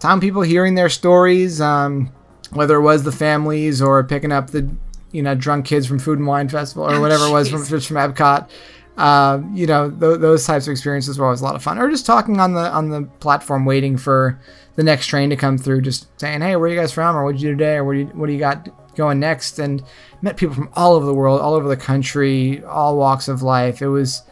time 0.00 0.18
people 0.20 0.42
hearing 0.42 0.74
their 0.74 0.88
stories, 0.88 1.60
um, 1.60 2.10
whether 2.50 2.76
it 2.76 2.82
was 2.82 3.04
the 3.04 3.12
families 3.12 3.80
or 3.80 4.02
picking 4.02 4.32
up 4.32 4.50
the 4.50 4.68
you 5.12 5.22
know 5.22 5.34
drunk 5.36 5.64
kids 5.66 5.86
from 5.86 6.00
Food 6.00 6.18
and 6.18 6.26
Wine 6.26 6.48
Festival 6.48 6.84
or 6.84 6.94
Oh, 6.96 7.00
whatever 7.00 7.26
it 7.26 7.30
was 7.30 7.48
from, 7.48 7.64
just 7.64 7.86
from 7.86 7.96
Epcot. 7.96 8.48
Uh, 8.96 9.42
you 9.52 9.66
know 9.66 9.90
th- 9.90 10.20
those 10.20 10.46
types 10.46 10.66
of 10.66 10.72
experiences 10.72 11.18
were 11.18 11.26
always 11.26 11.42
a 11.42 11.44
lot 11.44 11.54
of 11.54 11.62
fun, 11.62 11.78
or 11.78 11.90
just 11.90 12.06
talking 12.06 12.40
on 12.40 12.54
the 12.54 12.70
on 12.72 12.88
the 12.88 13.02
platform, 13.20 13.64
waiting 13.64 13.96
for 13.96 14.40
the 14.76 14.82
next 14.82 15.06
train 15.06 15.30
to 15.30 15.36
come 15.36 15.58
through, 15.58 15.82
just 15.82 16.08
saying, 16.18 16.40
"Hey, 16.40 16.56
where 16.56 16.68
are 16.68 16.72
you 16.72 16.78
guys 16.80 16.92
from? 16.92 17.16
Or 17.16 17.24
what 17.24 17.32
did 17.32 17.42
you 17.42 17.50
do 17.50 17.56
today? 17.58 17.76
Or 17.76 17.84
what 17.84 17.92
do 17.92 17.98
you 17.98 18.06
what 18.06 18.26
do 18.26 18.32
you 18.32 18.38
got 18.38 18.68
going 18.96 19.20
next?" 19.20 19.58
And 19.58 19.82
met 20.22 20.36
people 20.36 20.54
from 20.54 20.70
all 20.74 20.94
over 20.94 21.04
the 21.04 21.14
world, 21.14 21.40
all 21.40 21.54
over 21.54 21.68
the 21.68 21.76
country, 21.76 22.64
all 22.64 22.96
walks 22.96 23.28
of 23.28 23.42
life. 23.42 23.82
It 23.82 23.88
was 23.88 24.22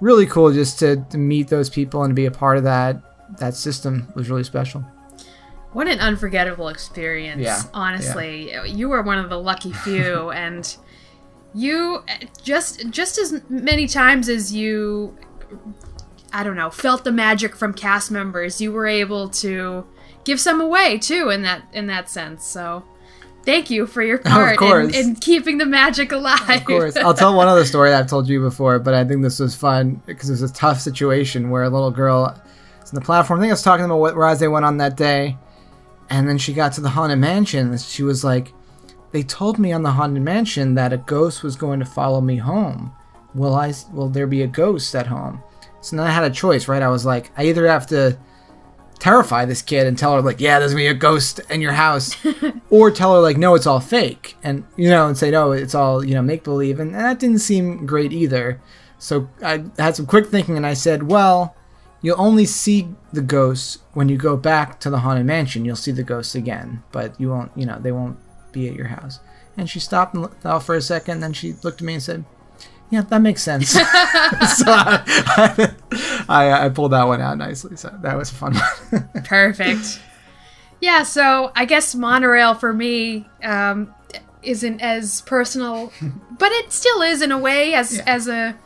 really 0.00 0.26
cool 0.26 0.52
just 0.52 0.78
to, 0.78 0.96
to 1.10 1.18
meet 1.18 1.48
those 1.48 1.70
people 1.70 2.02
and 2.02 2.10
to 2.10 2.14
be 2.14 2.26
a 2.26 2.30
part 2.30 2.58
of 2.58 2.64
that 2.64 3.02
that 3.38 3.54
system 3.54 4.10
was 4.14 4.30
really 4.30 4.44
special. 4.44 4.84
What 5.72 5.88
an 5.88 6.00
unforgettable 6.00 6.68
experience. 6.68 7.42
Yeah, 7.42 7.60
Honestly, 7.74 8.54
you 8.66 8.88
were 8.88 9.02
one 9.02 9.18
of 9.18 9.28
the 9.28 9.38
lucky 9.38 9.72
few 9.72 10.30
and 10.30 10.74
you 11.56 12.04
just 12.42 12.90
just 12.90 13.18
as 13.18 13.42
many 13.48 13.86
times 13.86 14.28
as 14.28 14.54
you 14.54 15.16
I 16.32 16.42
don't 16.42 16.56
know, 16.56 16.70
felt 16.70 17.04
the 17.04 17.12
magic 17.12 17.56
from 17.56 17.72
cast 17.72 18.10
members, 18.10 18.60
you 18.60 18.70
were 18.70 18.86
able 18.86 19.30
to 19.30 19.86
give 20.24 20.38
some 20.38 20.60
away 20.60 20.98
too 20.98 21.30
in 21.30 21.42
that 21.42 21.62
in 21.72 21.86
that 21.86 22.10
sense. 22.10 22.46
So 22.46 22.84
thank 23.44 23.70
you 23.70 23.86
for 23.86 24.02
your 24.02 24.18
part 24.18 24.60
in, 24.60 24.94
in 24.94 25.14
keeping 25.14 25.56
the 25.56 25.64
magic 25.64 26.12
alive. 26.12 26.48
Of 26.50 26.64
course. 26.66 26.96
I'll 26.96 27.14
tell 27.14 27.34
one 27.34 27.48
other 27.48 27.64
story 27.64 27.90
that 27.90 28.00
I've 28.00 28.10
told 28.10 28.28
you 28.28 28.40
before, 28.42 28.78
but 28.78 28.92
I 28.92 29.04
think 29.04 29.22
this 29.22 29.38
was 29.38 29.54
fun 29.54 30.02
because 30.04 30.28
it 30.28 30.32
was 30.34 30.42
a 30.42 30.52
tough 30.52 30.80
situation 30.80 31.48
where 31.48 31.62
a 31.62 31.70
little 31.70 31.90
girl 31.90 32.38
was 32.80 32.90
on 32.90 32.96
the 32.96 33.00
platform. 33.00 33.40
I 33.40 33.44
think 33.44 33.50
I 33.50 33.54
was 33.54 33.62
talking 33.62 33.86
about 33.86 33.98
what 33.98 34.14
rides 34.14 34.40
they 34.40 34.48
went 34.48 34.66
on 34.66 34.76
that 34.76 34.96
day. 34.96 35.38
And 36.10 36.28
then 36.28 36.38
she 36.38 36.52
got 36.52 36.74
to 36.74 36.80
the 36.80 36.90
Haunted 36.90 37.18
Mansion 37.18 37.70
and 37.70 37.80
she 37.80 38.02
was 38.02 38.22
like, 38.22 38.52
They 39.12 39.22
told 39.22 39.58
me 39.58 39.72
on 39.72 39.82
the 39.82 39.92
Haunted 39.92 40.22
Mansion 40.22 40.74
that 40.74 40.92
a 40.92 40.98
ghost 40.98 41.42
was 41.42 41.56
going 41.56 41.80
to 41.80 41.86
follow 41.86 42.20
me 42.20 42.36
home. 42.36 42.92
Will 43.34 43.54
I 43.54 43.72
will 43.92 44.08
there 44.08 44.26
be 44.26 44.42
a 44.42 44.46
ghost 44.46 44.94
at 44.94 45.06
home? 45.06 45.42
So 45.80 45.96
then 45.96 46.06
I 46.06 46.10
had 46.10 46.24
a 46.24 46.34
choice, 46.34 46.68
right? 46.68 46.82
I 46.82 46.88
was 46.88 47.04
like, 47.04 47.30
I 47.36 47.44
either 47.44 47.66
have 47.66 47.86
to 47.88 48.18
terrify 48.98 49.44
this 49.44 49.62
kid 49.62 49.86
and 49.86 49.96
tell 49.96 50.14
her 50.14 50.22
like, 50.22 50.40
yeah, 50.40 50.58
there's 50.58 50.72
gonna 50.72 50.82
be 50.82 50.88
a 50.88 50.94
ghost 50.94 51.40
in 51.50 51.60
your 51.60 51.72
house, 51.72 52.16
or 52.70 52.90
tell 52.90 53.14
her 53.14 53.20
like, 53.20 53.36
no, 53.36 53.54
it's 53.54 53.66
all 53.66 53.80
fake, 53.80 54.36
and 54.42 54.64
you 54.76 54.88
know, 54.88 55.06
and 55.06 55.16
say 55.16 55.30
no, 55.30 55.52
it's 55.52 55.74
all 55.74 56.04
you 56.04 56.14
know, 56.14 56.22
make 56.22 56.44
believe, 56.44 56.80
and, 56.80 56.94
and 56.94 57.04
that 57.04 57.18
didn't 57.18 57.38
seem 57.38 57.86
great 57.86 58.12
either. 58.12 58.60
So 58.98 59.28
I 59.42 59.64
had 59.78 59.96
some 59.96 60.06
quick 60.06 60.26
thinking, 60.26 60.56
and 60.56 60.66
I 60.66 60.74
said, 60.74 61.04
well, 61.04 61.54
you'll 62.00 62.20
only 62.20 62.46
see 62.46 62.88
the 63.12 63.20
ghosts 63.20 63.78
when 63.92 64.08
you 64.08 64.16
go 64.16 64.36
back 64.36 64.80
to 64.80 64.90
the 64.90 65.00
haunted 65.00 65.26
mansion. 65.26 65.64
You'll 65.64 65.76
see 65.76 65.92
the 65.92 66.02
ghosts 66.02 66.34
again, 66.34 66.82
but 66.92 67.20
you 67.20 67.28
won't, 67.28 67.52
you 67.54 67.66
know, 67.66 67.78
they 67.78 67.92
won't 67.92 68.18
be 68.56 68.68
at 68.68 68.74
your 68.74 68.88
house. 68.88 69.20
And 69.56 69.68
she 69.70 69.80
stopped 69.80 70.14
and 70.14 70.30
thought 70.40 70.62
for 70.62 70.74
a 70.74 70.82
second, 70.82 71.20
then 71.20 71.32
she 71.32 71.54
looked 71.62 71.80
at 71.80 71.86
me 71.86 71.94
and 71.94 72.02
said, 72.02 72.24
yeah, 72.90 73.02
that 73.02 73.20
makes 73.20 73.42
sense. 73.42 73.70
so 73.70 73.80
I, 73.82 75.74
I, 76.28 76.66
I, 76.66 76.68
pulled 76.68 76.92
that 76.92 77.04
one 77.04 77.20
out 77.20 77.38
nicely. 77.38 77.76
So 77.76 77.96
that 78.02 78.16
was 78.16 78.30
fun. 78.30 78.54
Perfect. 79.24 80.00
Yeah, 80.80 81.02
so 81.02 81.52
I 81.54 81.64
guess 81.64 81.94
monorail 81.94 82.54
for 82.54 82.72
me 82.72 83.28
um, 83.42 83.94
isn't 84.42 84.80
as 84.80 85.22
personal, 85.22 85.92
but 86.38 86.52
it 86.52 86.72
still 86.72 87.02
is 87.02 87.22
in 87.22 87.32
a 87.32 87.38
way 87.38 87.74
as 87.74 87.96
yeah. 87.96 88.04
as 88.06 88.28
a 88.28 88.56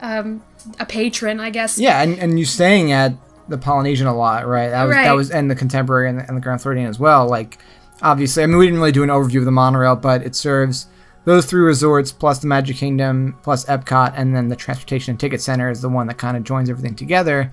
um, 0.00 0.42
a 0.80 0.86
patron, 0.86 1.40
I 1.40 1.50
guess. 1.50 1.78
Yeah, 1.78 2.02
and, 2.02 2.18
and 2.18 2.38
you 2.38 2.46
staying 2.46 2.92
at 2.92 3.12
the 3.48 3.58
Polynesian 3.58 4.06
a 4.06 4.16
lot, 4.16 4.46
right? 4.46 4.70
That 4.70 4.84
was 4.84 4.96
right. 4.96 5.04
that 5.04 5.12
was 5.12 5.30
and 5.30 5.50
the 5.50 5.54
contemporary 5.54 6.08
and 6.08 6.18
the, 6.18 6.26
and 6.26 6.36
the 6.36 6.40
Grand 6.40 6.62
Floridian 6.62 6.88
as 6.88 6.98
well. 6.98 7.28
Like 7.28 7.58
obviously, 8.02 8.42
I 8.42 8.46
mean, 8.46 8.58
we 8.58 8.66
didn't 8.66 8.80
really 8.80 8.92
do 8.92 9.02
an 9.02 9.08
overview 9.08 9.38
of 9.38 9.44
the 9.44 9.50
monorail, 9.50 9.96
but 9.96 10.22
it 10.22 10.34
serves 10.34 10.86
those 11.24 11.46
three 11.46 11.60
resorts 11.60 12.10
plus 12.10 12.38
the 12.38 12.46
Magic 12.46 12.76
Kingdom 12.76 13.36
plus 13.42 13.64
Epcot 13.66 14.14
and 14.16 14.34
then 14.34 14.48
the 14.48 14.56
Transportation 14.56 15.12
and 15.12 15.20
Ticket 15.20 15.40
Center 15.40 15.70
is 15.70 15.82
the 15.82 15.88
one 15.88 16.06
that 16.06 16.18
kind 16.18 16.36
of 16.36 16.44
joins 16.44 16.70
everything 16.70 16.94
together. 16.94 17.52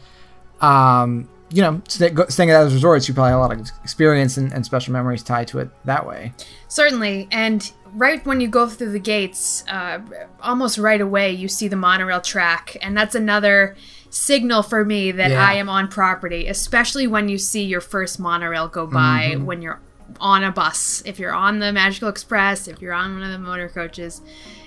Um, 0.61 1.27
you 1.51 1.61
know, 1.61 1.81
staying 1.87 2.49
at 2.49 2.63
those 2.63 2.73
resorts, 2.73 3.07
you 3.07 3.13
probably 3.13 3.31
have 3.31 3.39
a 3.39 3.41
lot 3.41 3.51
of 3.51 3.69
experience 3.83 4.37
and, 4.37 4.51
and, 4.53 4.65
special 4.65 4.93
memories 4.93 5.21
tied 5.21 5.47
to 5.49 5.59
it 5.59 5.69
that 5.85 6.07
way. 6.07 6.33
Certainly, 6.69 7.27
and 7.31 7.71
right 7.93 8.25
when 8.25 8.41
you 8.41 8.47
go 8.47 8.67
through 8.67 8.91
the 8.91 8.99
gates, 8.99 9.63
uh, 9.67 9.99
almost 10.41 10.77
right 10.77 11.01
away, 11.01 11.31
you 11.31 11.47
see 11.47 11.67
the 11.67 11.75
monorail 11.75 12.19
track, 12.19 12.75
and 12.81 12.97
that's 12.97 13.13
another 13.13 13.75
signal 14.09 14.63
for 14.63 14.83
me 14.85 15.11
that 15.11 15.31
yeah. 15.31 15.47
I 15.47 15.53
am 15.55 15.69
on 15.69 15.87
property, 15.87 16.47
especially 16.47 17.05
when 17.05 17.29
you 17.29 17.37
see 17.37 17.63
your 17.63 17.81
first 17.81 18.19
monorail 18.19 18.67
go 18.67 18.87
by 18.87 19.31
mm-hmm. 19.33 19.45
when 19.45 19.61
you're 19.61 19.81
on 20.19 20.43
a 20.43 20.51
bus, 20.51 21.01
if 21.05 21.19
you're 21.19 21.33
on 21.33 21.59
the 21.59 21.71
Magical 21.71 22.09
Express, 22.09 22.67
if 22.67 22.81
you're 22.81 22.93
on 22.93 23.13
one 23.13 23.23
of 23.23 23.31
the 23.31 23.39
motor 23.39 23.69
coaches, 23.69 24.21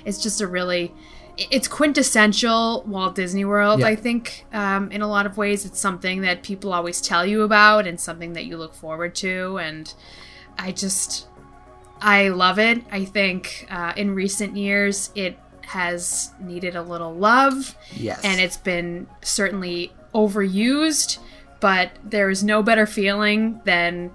it's 0.04 0.22
just 0.22 0.40
a 0.40 0.46
really 0.46 0.92
it's 1.50 1.68
quintessential 1.68 2.82
Walt 2.86 3.14
Disney 3.14 3.44
World. 3.44 3.80
Yeah. 3.80 3.86
I 3.86 3.96
think 3.96 4.44
um, 4.52 4.90
in 4.90 5.02
a 5.02 5.08
lot 5.08 5.26
of 5.26 5.36
ways, 5.36 5.64
it's 5.64 5.78
something 5.78 6.22
that 6.22 6.42
people 6.42 6.72
always 6.72 7.00
tell 7.00 7.24
you 7.24 7.42
about 7.42 7.86
and 7.86 8.00
something 8.00 8.32
that 8.32 8.44
you 8.44 8.56
look 8.56 8.74
forward 8.74 9.14
to. 9.16 9.58
And 9.58 9.92
I 10.58 10.72
just 10.72 11.28
I 12.00 12.28
love 12.28 12.58
it. 12.58 12.82
I 12.90 13.04
think 13.04 13.66
uh, 13.70 13.92
in 13.96 14.14
recent 14.14 14.56
years 14.56 15.10
it 15.14 15.38
has 15.62 16.32
needed 16.40 16.74
a 16.74 16.82
little 16.82 17.14
love. 17.14 17.76
Yes, 17.92 18.20
and 18.24 18.40
it's 18.40 18.56
been 18.56 19.06
certainly 19.22 19.92
overused. 20.14 21.18
But 21.60 21.90
there 22.04 22.30
is 22.30 22.44
no 22.44 22.62
better 22.62 22.86
feeling 22.86 23.60
than 23.64 24.12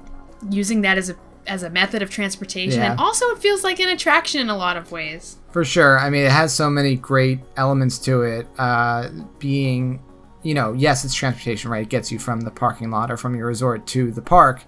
using 0.50 0.81
that 0.81 0.97
as 0.97 1.09
a 1.09 1.15
as 1.45 1.63
a 1.63 1.69
method 1.69 2.01
of 2.01 2.09
transportation. 2.09 2.79
Yeah. 2.79 2.91
and 2.91 3.00
also 3.00 3.25
it 3.27 3.39
feels 3.39 3.63
like 3.63 3.79
an 3.79 3.89
attraction 3.89 4.39
in 4.39 4.50
a 4.50 4.55
lot 4.55 4.77
of 4.77 4.91
ways. 4.91 5.38
For 5.51 5.65
sure. 5.65 6.00
I 6.00 6.09
mean 6.09 6.25
it 6.25 6.31
has 6.31 6.53
so 6.53 6.69
many 6.69 6.95
great 6.95 7.39
elements 7.57 8.00
to 8.00 8.21
it 8.21 8.47
uh, 8.57 9.09
being 9.39 10.01
you 10.41 10.53
know 10.53 10.73
yes 10.73 11.03
it's 11.05 11.13
transportation 11.13 11.69
right? 11.69 11.83
It 11.83 11.89
gets 11.89 12.12
you 12.12 12.19
from 12.19 12.41
the 12.41 12.51
parking 12.51 12.91
lot 12.91 13.12
or 13.12 13.17
from 13.17 13.35
your 13.35 13.47
resort 13.47 13.85
to 13.88 14.12
the 14.12 14.21
park 14.21 14.63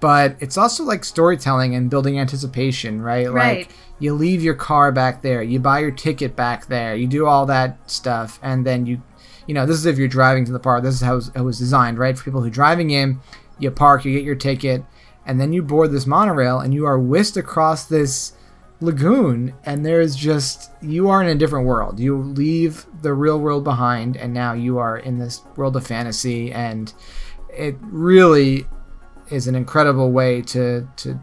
but 0.00 0.34
it's 0.40 0.56
also 0.56 0.82
like 0.82 1.04
storytelling 1.04 1.74
and 1.74 1.90
building 1.90 2.18
anticipation 2.18 3.00
right, 3.00 3.30
right. 3.30 3.58
like 3.58 3.70
you 3.98 4.14
leave 4.14 4.42
your 4.42 4.54
car 4.54 4.90
back 4.90 5.22
there 5.22 5.42
you 5.42 5.60
buy 5.60 5.78
your 5.78 5.90
ticket 5.90 6.34
back 6.34 6.66
there 6.66 6.96
you 6.96 7.06
do 7.06 7.26
all 7.26 7.46
that 7.46 7.78
stuff 7.88 8.40
and 8.42 8.66
then 8.66 8.86
you 8.86 9.00
you 9.46 9.54
know 9.54 9.66
this 9.66 9.76
is 9.76 9.86
if 9.86 9.98
you're 9.98 10.08
driving 10.08 10.44
to 10.44 10.52
the 10.52 10.58
park 10.58 10.82
this 10.82 10.94
is 10.94 11.00
how 11.00 11.16
it 11.16 11.42
was 11.42 11.58
designed 11.58 11.98
right? 11.98 12.16
For 12.18 12.24
people 12.24 12.40
who 12.40 12.48
are 12.48 12.50
driving 12.50 12.90
in 12.90 13.20
you 13.58 13.70
park 13.70 14.04
you 14.04 14.12
get 14.12 14.24
your 14.24 14.34
ticket 14.34 14.82
and 15.26 15.40
then 15.40 15.52
you 15.52 15.62
board 15.62 15.92
this 15.92 16.06
monorail 16.06 16.60
and 16.60 16.74
you 16.74 16.86
are 16.86 16.98
whisked 16.98 17.36
across 17.36 17.84
this 17.84 18.32
lagoon 18.80 19.54
and 19.64 19.84
there's 19.84 20.16
just 20.16 20.70
you 20.80 21.08
are 21.08 21.22
in 21.22 21.28
a 21.28 21.34
different 21.34 21.66
world. 21.66 22.00
You 22.00 22.16
leave 22.16 22.86
the 23.02 23.12
real 23.12 23.38
world 23.38 23.64
behind 23.64 24.16
and 24.16 24.32
now 24.32 24.54
you 24.54 24.78
are 24.78 24.96
in 24.96 25.18
this 25.18 25.42
world 25.56 25.76
of 25.76 25.86
fantasy 25.86 26.50
and 26.52 26.92
it 27.54 27.76
really 27.80 28.66
is 29.30 29.46
an 29.46 29.54
incredible 29.54 30.10
way 30.10 30.42
to 30.42 30.88
to 30.96 31.20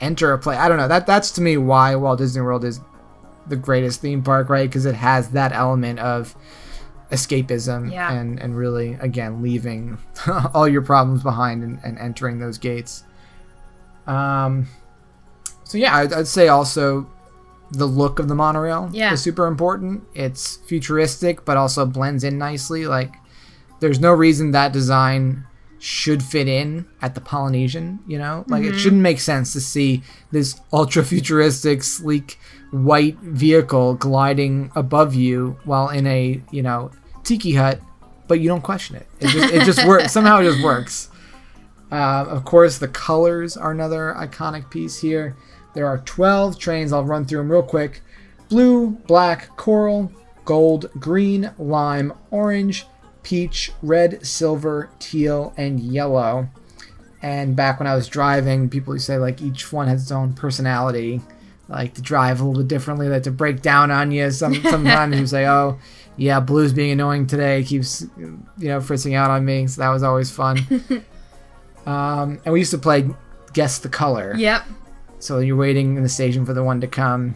enter 0.00 0.32
a 0.32 0.38
play. 0.38 0.56
I 0.56 0.68
don't 0.68 0.78
know 0.78 0.88
that 0.88 1.06
that's 1.06 1.30
to 1.32 1.40
me 1.40 1.56
why 1.56 1.96
walt 1.96 2.18
disney 2.18 2.42
world 2.42 2.64
is 2.64 2.80
the 3.46 3.56
greatest 3.56 4.02
theme 4.02 4.22
park 4.22 4.50
right? 4.50 4.68
Because 4.68 4.84
it 4.84 4.94
has 4.94 5.30
that 5.30 5.52
element 5.52 5.98
of 6.00 6.36
escapism 7.10 7.90
yeah. 7.90 8.12
and 8.12 8.38
and 8.38 8.54
really 8.54 8.92
again 9.00 9.40
leaving 9.40 9.96
all 10.52 10.68
your 10.68 10.82
problems 10.82 11.22
behind 11.22 11.62
and, 11.62 11.80
and 11.82 11.98
entering 11.98 12.38
those 12.38 12.58
gates 12.58 13.04
um, 14.08 14.66
so 15.64 15.76
yeah, 15.78 15.96
I'd, 15.96 16.12
I'd, 16.12 16.26
say 16.26 16.48
also 16.48 17.08
the 17.70 17.84
look 17.84 18.18
of 18.18 18.26
the 18.26 18.34
monorail 18.34 18.88
yeah. 18.92 19.12
is 19.12 19.22
super 19.22 19.46
important. 19.46 20.02
It's 20.14 20.56
futuristic, 20.56 21.44
but 21.44 21.58
also 21.58 21.84
blends 21.84 22.24
in 22.24 22.38
nicely. 22.38 22.86
Like, 22.86 23.14
there's 23.80 24.00
no 24.00 24.12
reason 24.12 24.52
that 24.52 24.72
design 24.72 25.44
should 25.78 26.22
fit 26.22 26.48
in 26.48 26.86
at 27.02 27.14
the 27.14 27.20
Polynesian. 27.20 28.00
You 28.06 28.18
know, 28.18 28.44
like 28.48 28.62
mm-hmm. 28.62 28.74
it 28.74 28.78
shouldn't 28.78 29.02
make 29.02 29.20
sense 29.20 29.52
to 29.52 29.60
see 29.60 30.02
this 30.30 30.58
ultra 30.72 31.04
futuristic, 31.04 31.82
sleek 31.82 32.38
white 32.70 33.18
vehicle 33.18 33.94
gliding 33.94 34.70
above 34.74 35.14
you 35.14 35.58
while 35.64 35.90
in 35.90 36.06
a 36.06 36.42
you 36.50 36.62
know 36.62 36.90
tiki 37.24 37.54
hut, 37.54 37.78
but 38.26 38.40
you 38.40 38.48
don't 38.48 38.62
question 38.62 38.96
it. 38.96 39.06
It 39.20 39.28
just 39.28 39.54
it 39.54 39.64
just 39.64 39.84
works 39.86 40.12
somehow. 40.12 40.40
It 40.40 40.44
just 40.44 40.64
works. 40.64 41.10
Uh, 41.90 42.26
of 42.28 42.44
course, 42.44 42.78
the 42.78 42.88
colors 42.88 43.56
are 43.56 43.70
another 43.70 44.14
iconic 44.18 44.70
piece 44.70 45.00
here. 45.00 45.36
There 45.74 45.86
are 45.86 45.98
12 45.98 46.58
trains. 46.58 46.92
I'll 46.92 47.04
run 47.04 47.24
through 47.24 47.38
them 47.38 47.52
real 47.52 47.62
quick 47.62 48.02
blue, 48.48 48.90
black, 48.90 49.56
coral, 49.56 50.10
gold, 50.44 50.90
green, 50.98 51.50
lime, 51.58 52.12
orange, 52.30 52.86
peach, 53.22 53.70
red, 53.82 54.24
silver, 54.26 54.90
teal, 54.98 55.52
and 55.56 55.78
yellow. 55.80 56.48
And 57.20 57.54
back 57.56 57.78
when 57.78 57.86
I 57.86 57.94
was 57.94 58.08
driving, 58.08 58.70
people 58.70 58.92
would 58.92 59.02
say 59.02 59.18
like 59.18 59.42
each 59.42 59.72
one 59.72 59.88
has 59.88 60.02
its 60.02 60.12
own 60.12 60.32
personality, 60.32 61.20
like 61.68 61.94
to 61.94 62.02
drive 62.02 62.40
a 62.40 62.44
little 62.44 62.62
bit 62.62 62.68
differently, 62.68 63.08
like 63.08 63.24
to 63.24 63.30
break 63.30 63.60
down 63.60 63.90
on 63.90 64.12
you. 64.12 64.30
Some 64.30 64.54
sometimes 64.62 65.18
you 65.18 65.26
say, 65.26 65.46
"Oh, 65.46 65.78
yeah, 66.16 66.40
blue's 66.40 66.72
being 66.72 66.92
annoying 66.92 67.26
today, 67.26 67.64
keeps 67.64 68.06
you 68.16 68.40
know 68.58 68.80
fritzing 68.80 69.14
out 69.14 69.30
on 69.30 69.44
me." 69.44 69.66
So 69.66 69.82
that 69.82 69.90
was 69.90 70.02
always 70.02 70.30
fun. 70.30 70.58
Um, 71.88 72.38
and 72.44 72.52
we 72.52 72.58
used 72.60 72.70
to 72.72 72.78
play 72.78 73.08
guess 73.54 73.78
the 73.78 73.88
color. 73.88 74.34
Yep. 74.36 74.64
So 75.20 75.38
you're 75.38 75.56
waiting 75.56 75.96
in 75.96 76.02
the 76.02 76.08
station 76.08 76.44
for 76.44 76.52
the 76.52 76.62
one 76.62 76.80
to 76.82 76.86
come. 76.86 77.34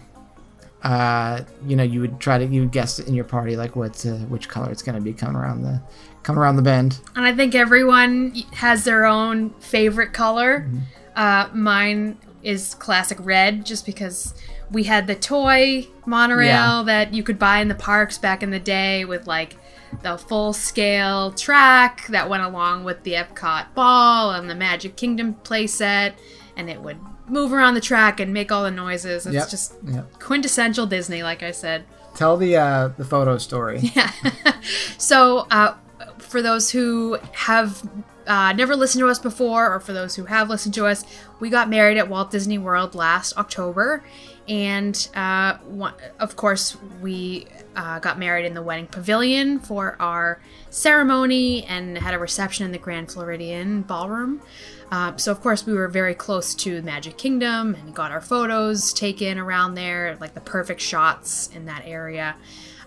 Uh, 0.83 1.43
you 1.67 1.75
know, 1.75 1.83
you 1.83 2.01
would 2.01 2.21
try 2.21 2.39
to 2.39 2.45
you 2.45 2.63
would 2.63 2.73
guess 2.73 2.99
in 2.99 3.15
your 3.15 3.25
party 3.25 3.57
like 3.57 3.77
what 3.77 4.05
uh, 4.05 4.17
which 4.27 4.49
color 4.49 4.71
it's 4.71 4.83
going 4.83 4.97
to 4.97 5.01
be 5.01 5.13
coming 5.13 5.37
around 5.37 5.63
the 5.63 5.81
coming 6.23 6.39
around 6.39 6.57
the 6.57 6.63
bend. 6.63 7.01
And 7.17 7.25
I 7.25 7.35
think 7.35 7.55
everyone 7.55 8.35
has 8.53 8.85
their 8.85 9.07
own 9.07 9.51
favorite 9.61 10.13
color. 10.13 10.61
Mm-hmm. 10.61 10.79
Uh, 11.17 11.49
mine 11.55 12.19
is 12.43 12.75
classic 12.75 13.19
red, 13.21 13.65
just 13.65 13.87
because 13.87 14.35
we 14.71 14.85
had 14.85 15.07
the 15.07 15.15
toy 15.15 15.87
monorail 16.05 16.49
yeah. 16.49 16.83
that 16.85 17.15
you 17.15 17.23
could 17.23 17.39
buy 17.39 17.61
in 17.61 17.69
the 17.69 17.75
parks 17.75 18.19
back 18.19 18.43
in 18.43 18.51
the 18.51 18.61
day 18.61 19.05
with 19.05 19.27
like 19.27 19.57
the 20.03 20.17
full 20.17 20.53
scale 20.53 21.33
track 21.33 22.07
that 22.09 22.29
went 22.29 22.43
along 22.43 22.85
with 22.85 23.03
the 23.03 23.13
Epcot 23.13 23.75
ball 23.75 24.33
and 24.33 24.49
the 24.49 24.55
Magic 24.55 24.97
Kingdom 24.97 25.37
playset, 25.45 26.15
and 26.57 26.71
it 26.71 26.81
would 26.83 26.99
move 27.29 27.53
around 27.53 27.75
the 27.75 27.81
track 27.81 28.21
and 28.21 28.33
make 28.33 28.51
all 28.51 28.65
the 28.65 28.71
noises. 28.71 29.27
It's 29.27 29.35
yep. 29.35 29.49
just 29.49 29.75
yep. 29.87 30.19
quintessential 30.19 30.87
Disney, 30.87 31.23
like 31.23 31.43
I 31.43 31.51
said. 31.51 31.85
Tell 32.15 32.37
the 32.37 32.57
uh, 32.57 32.89
the 32.89 33.05
photo 33.05 33.39
story. 33.39 33.81
Yeah. 33.95 34.11
so, 34.99 35.47
uh, 35.51 35.75
for 36.19 36.43
those 36.43 36.71
who 36.71 37.19
have 37.33 37.89
uh, 38.27 38.53
never 38.53 38.77
listened 38.77 39.01
to 39.01 39.09
us 39.09 39.19
before, 39.19 39.75
or 39.75 39.81
for 39.81 39.93
those 39.93 40.15
who 40.15 40.25
have 40.27 40.49
listened 40.49 40.75
to 40.75 40.87
us, 40.87 41.05
we 41.41 41.51
got 41.51 41.69
married 41.69 41.99
at 41.99 42.09
Walt 42.09 42.31
Disney 42.31 42.59
World 42.59 42.95
last 42.95 43.37
October, 43.37 44.05
And 44.49 45.09
uh, 45.15 45.59
one, 45.59 45.95
of 46.19 46.37
course, 46.37 46.77
we 47.01 47.47
uh, 47.77 48.01
got 48.01 48.19
married 48.19 48.45
in 48.45 48.55
the 48.55 48.63
wedding 48.63 48.87
pavilion 48.87 49.61
for 49.61 49.97
our 50.01 50.41
ceremony 50.71 51.65
and 51.65 51.97
had 51.97 52.15
a 52.15 52.19
reception 52.19 52.67
in 52.67 52.73
the 52.73 52.79
Grand 52.79 53.11
Floridian 53.11 53.83
ballroom. 53.83 54.43
Uh, 54.91 55.17
so, 55.17 55.33
of 55.33 55.41
course, 55.41 55.65
we 55.65 55.73
were 55.73 55.89
very 55.89 56.15
close 56.15 56.55
to 56.55 56.83
Magic 56.83 57.17
Kingdom 57.17 57.75
and 57.75 57.95
got 57.95 58.11
our 58.11 58.21
photos 58.21 58.93
taken 58.93 59.39
around 59.39 59.75
there, 59.75 60.19
like 60.21 60.35
the 60.35 60.41
perfect 60.41 60.81
shots 60.81 61.49
in 61.49 61.65
that 61.67 61.83
area. 61.87 62.37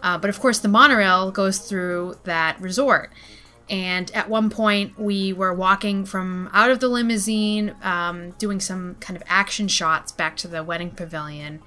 Uh, 0.03 0.17
but 0.17 0.29
of 0.29 0.39
course, 0.39 0.59
the 0.59 0.67
monorail 0.67 1.31
goes 1.31 1.57
through 1.57 2.15
that 2.25 2.61
resort. 2.61 3.11
And 3.69 4.11
at 4.11 4.29
one 4.29 4.49
point, 4.49 4.99
we 4.99 5.33
were 5.33 5.53
walking 5.53 6.05
from 6.05 6.49
out 6.53 6.69
of 6.69 6.79
the 6.79 6.87
limousine, 6.87 7.75
um, 7.81 8.31
doing 8.31 8.59
some 8.59 8.95
kind 8.99 9.17
of 9.17 9.23
action 9.27 9.67
shots 9.67 10.11
back 10.11 10.37
to 10.37 10.47
the 10.47 10.63
wedding 10.63 10.91
pavilion. 10.91 11.61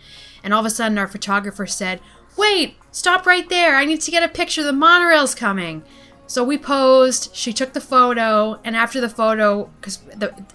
And 0.45 0.55
all 0.55 0.61
of 0.61 0.67
a 0.67 0.71
sudden, 0.71 0.97
our 0.97 1.09
photographer 1.09 1.67
said, 1.67 2.01
Wait, 2.37 2.77
stop 2.93 3.27
right 3.27 3.49
there. 3.49 3.75
I 3.75 3.85
need 3.85 4.01
to 4.03 4.13
get 4.13 4.23
a 4.23 4.33
picture. 4.33 4.63
The 4.63 4.73
monorail's 4.73 5.35
coming. 5.35 5.83
So 6.29 6.45
we 6.45 6.57
posed. 6.57 7.35
She 7.35 7.53
took 7.53 7.73
the 7.73 7.81
photo. 7.81 8.61
And 8.63 8.77
after 8.77 9.01
the 9.01 9.09
photo, 9.09 9.69
because 9.81 9.99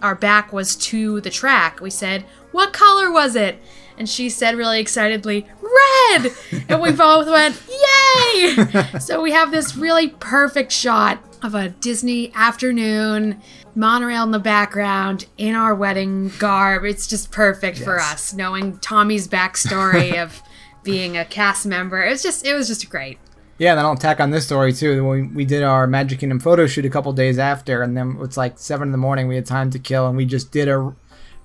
our 0.02 0.16
back 0.16 0.54
was 0.54 0.78
to 0.78 1.20
the 1.20 1.30
track, 1.30 1.82
we 1.82 1.90
said, 1.90 2.22
What 2.54 2.72
color 2.72 3.12
was 3.12 3.36
it? 3.36 3.60
And 3.98 4.10
she 4.10 4.30
said 4.30 4.56
really 4.56 4.80
excitedly, 4.80 5.48
Red! 5.62 6.32
And 6.70 6.82
we 6.82 6.92
both 6.92 7.28
went, 7.28 7.62
Yay! 7.70 9.00
so 9.00 9.22
we 9.22 9.32
have 9.32 9.52
this 9.52 9.76
really 9.76 10.10
perfect 10.10 10.72
shot 10.72 11.24
of 11.42 11.56
a 11.56 11.70
Disney 11.70 12.34
afternoon, 12.34 13.42
monorail 13.76 14.24
in 14.24 14.32
the 14.32 14.40
background, 14.40 15.26
in 15.38 15.56
our 15.56 15.76
wedding 15.76 16.32
garb. 16.40 16.86
It's 16.86 17.08
just 17.08 17.32
perfect 17.32 17.78
yes. 17.78 17.86
for 17.86 18.00
us, 18.00 18.34
knowing 18.34 18.78
Tommy's 18.80 19.28
backstory 19.28 20.18
of 20.24 20.42
being 20.84 21.18
a 21.18 21.26
cast 21.26 21.66
member. 21.66 22.04
It 22.04 22.10
was 22.10 22.24
just, 22.24 22.46
it 22.46 22.54
was 22.54 22.68
just 22.68 22.90
great. 22.90 23.20
Yeah, 23.60 23.72
and 23.72 23.78
then 23.78 23.86
I'll 23.86 23.96
tack 23.96 24.20
on 24.20 24.32
this 24.32 24.46
story 24.46 24.74
too. 24.74 25.08
We, 25.08 25.24
we 25.28 25.46
did 25.46 25.64
our 25.64 25.86
Magic 25.86 26.20
Kingdom 26.20 26.40
photo 26.40 26.66
shoot 26.66 26.86
a 26.86 26.90
couple 26.90 27.14
days 27.14 27.38
after, 27.38 27.84
and 27.84 27.96
then 27.96 28.18
it's 28.22 28.36
like 28.36 28.58
seven 28.58 28.88
in 28.88 28.92
the 28.92 28.98
morning. 28.98 29.28
We 29.28 29.36
had 29.36 29.46
time 29.46 29.70
to 29.72 29.80
kill, 29.80 30.08
and 30.08 30.18
we 30.18 30.26
just 30.26 30.52
did 30.52 30.68
a 30.68 30.96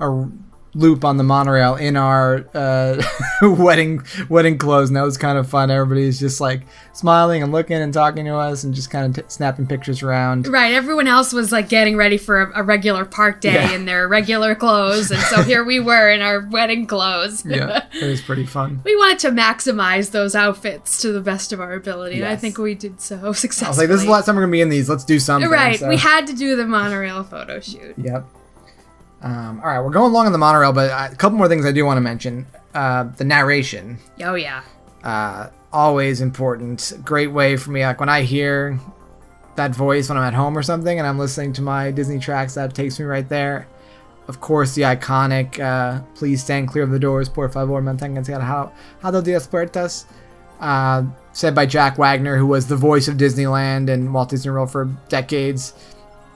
a 0.01 0.29
loop 0.75 1.05
on 1.05 1.17
the 1.17 1.25
monorail 1.25 1.77
in 1.77 1.97
our 1.97 2.47
uh, 2.55 3.03
wedding 3.43 4.03
wedding 4.29 4.59
clothes, 4.59 4.89
and 4.89 4.97
that 4.97 5.03
was 5.03 5.17
kind 5.17 5.39
of 5.39 5.49
fun. 5.49 5.71
Everybody's 5.71 6.19
just 6.19 6.41
like 6.41 6.63
smiling 6.93 7.43
and 7.43 7.53
looking 7.53 7.77
and 7.77 7.93
talking 7.93 8.25
to 8.27 8.35
us, 8.35 8.65
and 8.65 8.75
just 8.75 8.91
kind 8.91 9.07
of 9.07 9.25
t- 9.25 9.29
snapping 9.31 9.67
pictures 9.67 10.03
around. 10.03 10.47
Right. 10.47 10.75
Everyone 10.75 11.07
else 11.07 11.33
was 11.33 11.53
like 11.53 11.69
getting 11.69 11.97
ready 11.97 12.19
for 12.19 12.43
a, 12.43 12.61
a 12.61 12.63
regular 12.63 13.05
park 13.05 13.41
day 13.41 13.55
yeah. 13.55 13.73
in 13.73 13.85
their 13.85 14.09
regular 14.09 14.55
clothes, 14.55 15.11
and 15.11 15.21
so 15.23 15.43
here 15.45 15.65
we 15.65 15.81
were 15.81 16.11
in 16.11 16.21
our 16.21 16.47
wedding 16.49 16.87
clothes. 16.87 17.45
yeah, 17.45 17.87
it 17.93 18.07
was 18.07 18.21
pretty 18.21 18.47
fun. 18.47 18.81
We 18.85 18.97
wanted 18.97 19.19
to 19.21 19.31
maximize 19.31 20.11
those 20.11 20.35
outfits 20.35 21.01
to 21.03 21.13
the 21.13 21.21
best 21.21 21.53
of 21.53 21.61
our 21.61 21.73
ability, 21.73 22.17
yes. 22.17 22.25
and 22.25 22.33
I 22.33 22.37
think 22.37 22.59
we 22.59 22.75
did 22.75 23.01
so 23.01 23.33
successfully. 23.33 23.67
I 23.67 23.71
was 23.71 23.79
like, 23.79 23.89
"This 23.89 24.01
is 24.01 24.07
the 24.07 24.13
last 24.13 24.27
time 24.27 24.37
we're 24.37 24.43
gonna 24.43 24.53
be 24.53 24.61
in 24.61 24.69
these. 24.69 24.89
Let's 24.89 25.05
do 25.05 25.19
something." 25.19 25.51
Right. 25.51 25.79
So. 25.79 25.89
We 25.89 25.97
had 25.97 26.27
to 26.27 26.35
do 26.35 26.57
the 26.57 26.67
monorail 26.67 27.25
photo 27.25 27.61
shoot. 27.61 27.95
Yep. 27.97 28.27
Um, 29.21 29.61
all 29.61 29.69
right, 29.69 29.81
we're 29.81 29.91
going 29.91 30.11
along 30.11 30.27
on 30.27 30.33
the 30.33 30.39
monorail, 30.39 30.73
but 30.73 30.91
a 30.91 31.17
couple 31.17 31.39
more 31.39 31.49
things 31.49 31.67
I 31.67 31.73
do 31.73 31.85
want 31.85 31.97
to 31.97 32.01
mention. 32.01 32.47
Uh, 32.75 33.05
the 33.17 33.25
narration. 33.25 33.99
Oh 34.23 34.35
yeah. 34.35 34.63
Uh, 35.03 35.49
always 35.73 36.21
important. 36.21 36.93
Great 37.05 37.29
way 37.33 37.57
for 37.57 37.71
me. 37.71 37.85
Like 37.85 37.99
when 38.01 38.09
I 38.09 38.23
hear 38.23 38.79
that 39.57 39.73
voice 39.73 40.09
when 40.09 40.19
I'm 40.19 40.25
at 40.25 40.35
home 40.35 40.57
or 40.57 40.63
something, 40.63 40.99
and 40.99 41.07
I'm 41.07 41.19
listening 41.19 41.53
to 41.55 41.63
my 41.63 41.91
Disney 41.91 42.19
tracks, 42.21 42.55
that 42.55 42.75
takes 42.75 42.99
me 42.99 43.07
right 43.07 43.29
there. 43.29 43.67
Of 44.29 44.41
course, 44.41 44.75
the 44.75 44.83
iconic 44.83 45.59
uh, 45.59 46.03
"Please 46.15 46.45
stand 46.45 46.69
clear 46.69 46.85
of 46.85 46.91
the 46.91 46.99
doors, 46.99 47.29
por 47.29 47.49
favor, 47.49 47.83
manténganse 47.83 48.29
alejado 48.29 49.25
de 49.25 49.33
las 49.33 49.47
puertas," 49.47 50.05
uh, 50.61 51.03
said 51.33 51.55
by 51.55 51.67
Jack 51.67 51.99
Wagner, 51.99 52.37
who 52.37 52.47
was 52.47 52.69
the 52.69 52.77
voice 52.77 53.09
of 53.09 53.17
Disneyland 53.17 53.91
and 53.91 54.13
Walt 54.15 54.29
Disney 54.29 54.53
World 54.53 54.71
for 54.71 54.85
decades 55.09 55.73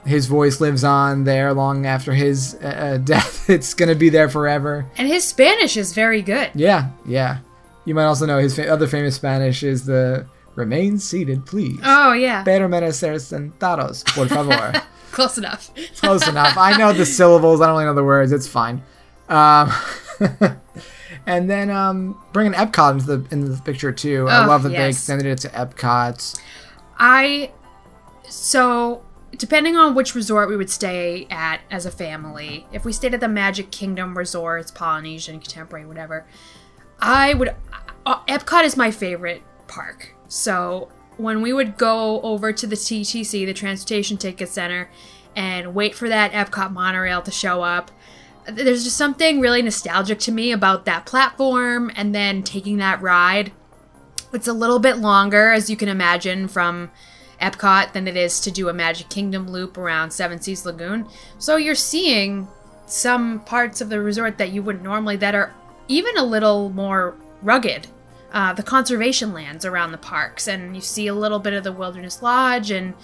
his 0.05 0.27
voice 0.27 0.61
lives 0.61 0.85
on 0.85 1.25
there 1.25 1.53
long 1.55 1.87
after 1.87 2.13
his 2.13 2.57
uh, 2.63 2.67
uh 2.67 2.97
death. 3.13 3.49
It's 3.49 3.75
gonna 3.75 3.95
be 3.95 4.09
there 4.09 4.29
forever. 4.29 4.87
And 4.97 5.09
his 5.09 5.25
Spanish 5.25 5.77
is 5.77 5.93
very 5.93 6.23
good. 6.23 6.51
Yeah, 6.55 6.91
yeah. 7.07 7.39
You 7.85 7.95
might 7.95 8.05
also 8.05 8.27
know 8.27 8.39
his 8.39 8.55
fa- 8.55 8.71
other 8.71 8.87
famous 8.87 9.17
Spanish 9.17 9.63
is 9.63 9.87
the 9.87 10.27
"Remain 10.55 10.99
seated, 10.99 11.47
please." 11.47 11.81
Oh 11.85 12.13
yeah. 12.13 12.45
Pero 12.45 12.69
merecer 12.69 13.17
sentados, 13.21 14.05
por 14.15 14.29
favor. 14.29 14.83
Close 15.13 15.37
enough. 15.39 15.71
Close 15.97 16.27
enough. 16.27 16.57
I 16.57 16.77
know 16.77 16.93
the 16.93 17.07
syllables. 17.07 17.61
I 17.61 17.67
don't 17.67 17.75
really 17.75 17.85
know 17.85 17.95
the 17.95 18.05
words. 18.05 18.33
It's 18.33 18.49
fine. 18.49 18.83
Um, 19.29 19.71
and 21.27 21.49
then 21.51 21.71
um, 21.71 22.21
bringing 22.33 22.53
Epcot 22.53 22.93
into 22.93 23.17
the 23.17 23.35
into 23.35 23.49
the 23.49 23.63
picture 23.63 23.93
too. 23.93 24.27
Oh, 24.29 24.33
I 24.33 24.47
love 24.47 24.63
that 24.65 24.73
yes. 24.73 24.81
they 24.81 24.89
extended 24.89 25.27
it 25.27 25.39
to 25.39 25.49
Epcot. 25.49 26.41
I 26.99 27.53
so 28.29 29.03
depending 29.37 29.77
on 29.77 29.95
which 29.95 30.15
resort 30.15 30.49
we 30.49 30.57
would 30.57 30.71
stay 30.71 31.27
at 31.31 31.61
as 31.71 31.87
a 31.87 31.91
family, 31.91 32.67
if 32.73 32.85
we 32.85 32.93
stayed 32.93 33.15
at 33.15 33.21
the 33.21 33.29
Magic 33.29 33.71
Kingdom 33.71 34.17
resorts, 34.17 34.71
Polynesian, 34.71 35.41
Contemporary, 35.41 35.87
whatever, 35.87 36.27
I 36.99 37.35
would. 37.35 37.55
Uh, 38.05 38.21
Epcot 38.25 38.65
is 38.65 38.77
my 38.77 38.91
favorite 38.91 39.43
park. 39.69 40.15
So 40.29 40.89
when 41.17 41.43
we 41.43 41.53
would 41.53 41.77
go 41.77 42.21
over 42.23 42.53
to 42.53 42.67
the 42.67 42.77
TTC, 42.77 43.47
the 43.47 43.55
Transportation 43.55 44.17
Ticket 44.17 44.49
Center, 44.49 44.91
and 45.35 45.75
wait 45.75 45.95
for 45.95 46.09
that 46.09 46.33
Epcot 46.33 46.73
monorail 46.73 47.23
to 47.23 47.31
show 47.31 47.63
up, 47.63 47.91
there's 48.47 48.85
just 48.85 48.97
something 48.97 49.41
really 49.41 49.63
nostalgic 49.63 50.19
to 50.21 50.33
me 50.33 50.53
about 50.53 50.85
that 50.85 51.07
platform 51.07 51.91
and 51.95 52.15
then 52.15 52.43
taking 52.43 52.79
that 52.79 53.01
ride. 53.01 53.53
It's 54.33 54.49
a 54.49 54.53
little 54.53 54.79
bit 54.79 54.99
longer, 54.99 55.51
as 55.51 55.71
you 55.71 55.77
can 55.77 55.89
imagine, 55.89 56.49
from 56.49 56.91
Epcot 57.43 57.93
than 57.93 58.09
it 58.09 58.17
is 58.17 58.41
to 58.41 58.51
do 58.51 58.69
a 58.69 58.73
Magic 58.73 59.09
Kingdom 59.09 59.51
loop 59.51 59.77
around 59.77 60.13
Seven 60.13 60.41
Seas 60.41 60.65
Lagoon. 60.65 61.09
So 61.39 61.57
you're 61.57 61.75
seeing 61.75 62.49
some 62.87 63.41
parts 63.41 63.81
of 63.81 63.89
the 63.89 64.01
resort 64.01 64.39
that 64.39 64.53
you 64.53 64.63
wouldn't 64.63 64.85
normally 64.85 65.17
that 65.17 65.35
are 65.35 65.53
even 65.89 66.17
a 66.17 66.25
little 66.25 66.71
more 66.71 67.17
rugged. 67.43 67.89
Uh, 68.33 68.53
the 68.53 68.63
conservation 68.63 69.33
lands 69.35 69.65
around 69.65 69.93
the 69.93 69.99
parks, 69.99 70.49
and 70.49 70.75
you 70.75 70.81
see 70.81 71.07
a 71.07 71.15
little 71.15 71.39
bit 71.39 71.53
of 71.53 71.65
the 71.65 71.73
Wilderness 71.73 72.23
Lodge. 72.23 72.71
And 72.71 72.95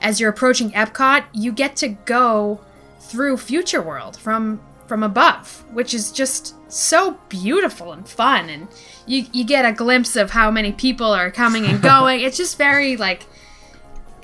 as 0.00 0.18
you're 0.18 0.30
approaching 0.30 0.72
Epcot, 0.72 1.26
you 1.32 1.52
get 1.52 1.76
to 1.76 1.88
go 1.88 2.60
through 2.98 3.36
Future 3.36 3.82
World 3.82 4.16
from 4.16 4.60
from 4.86 5.02
above, 5.02 5.64
which 5.72 5.94
is 5.94 6.12
just 6.12 6.54
so 6.70 7.18
beautiful 7.28 7.92
and 7.92 8.08
fun. 8.08 8.48
And 8.48 8.68
you 9.06 9.26
you 9.32 9.44
get 9.44 9.64
a 9.64 9.72
glimpse 9.72 10.16
of 10.16 10.32
how 10.32 10.50
many 10.50 10.72
people 10.72 11.06
are 11.06 11.30
coming 11.30 11.66
and 11.66 11.80
going. 11.94 12.20
it's 12.20 12.36
just 12.36 12.58
very 12.58 12.96
like 12.96 13.26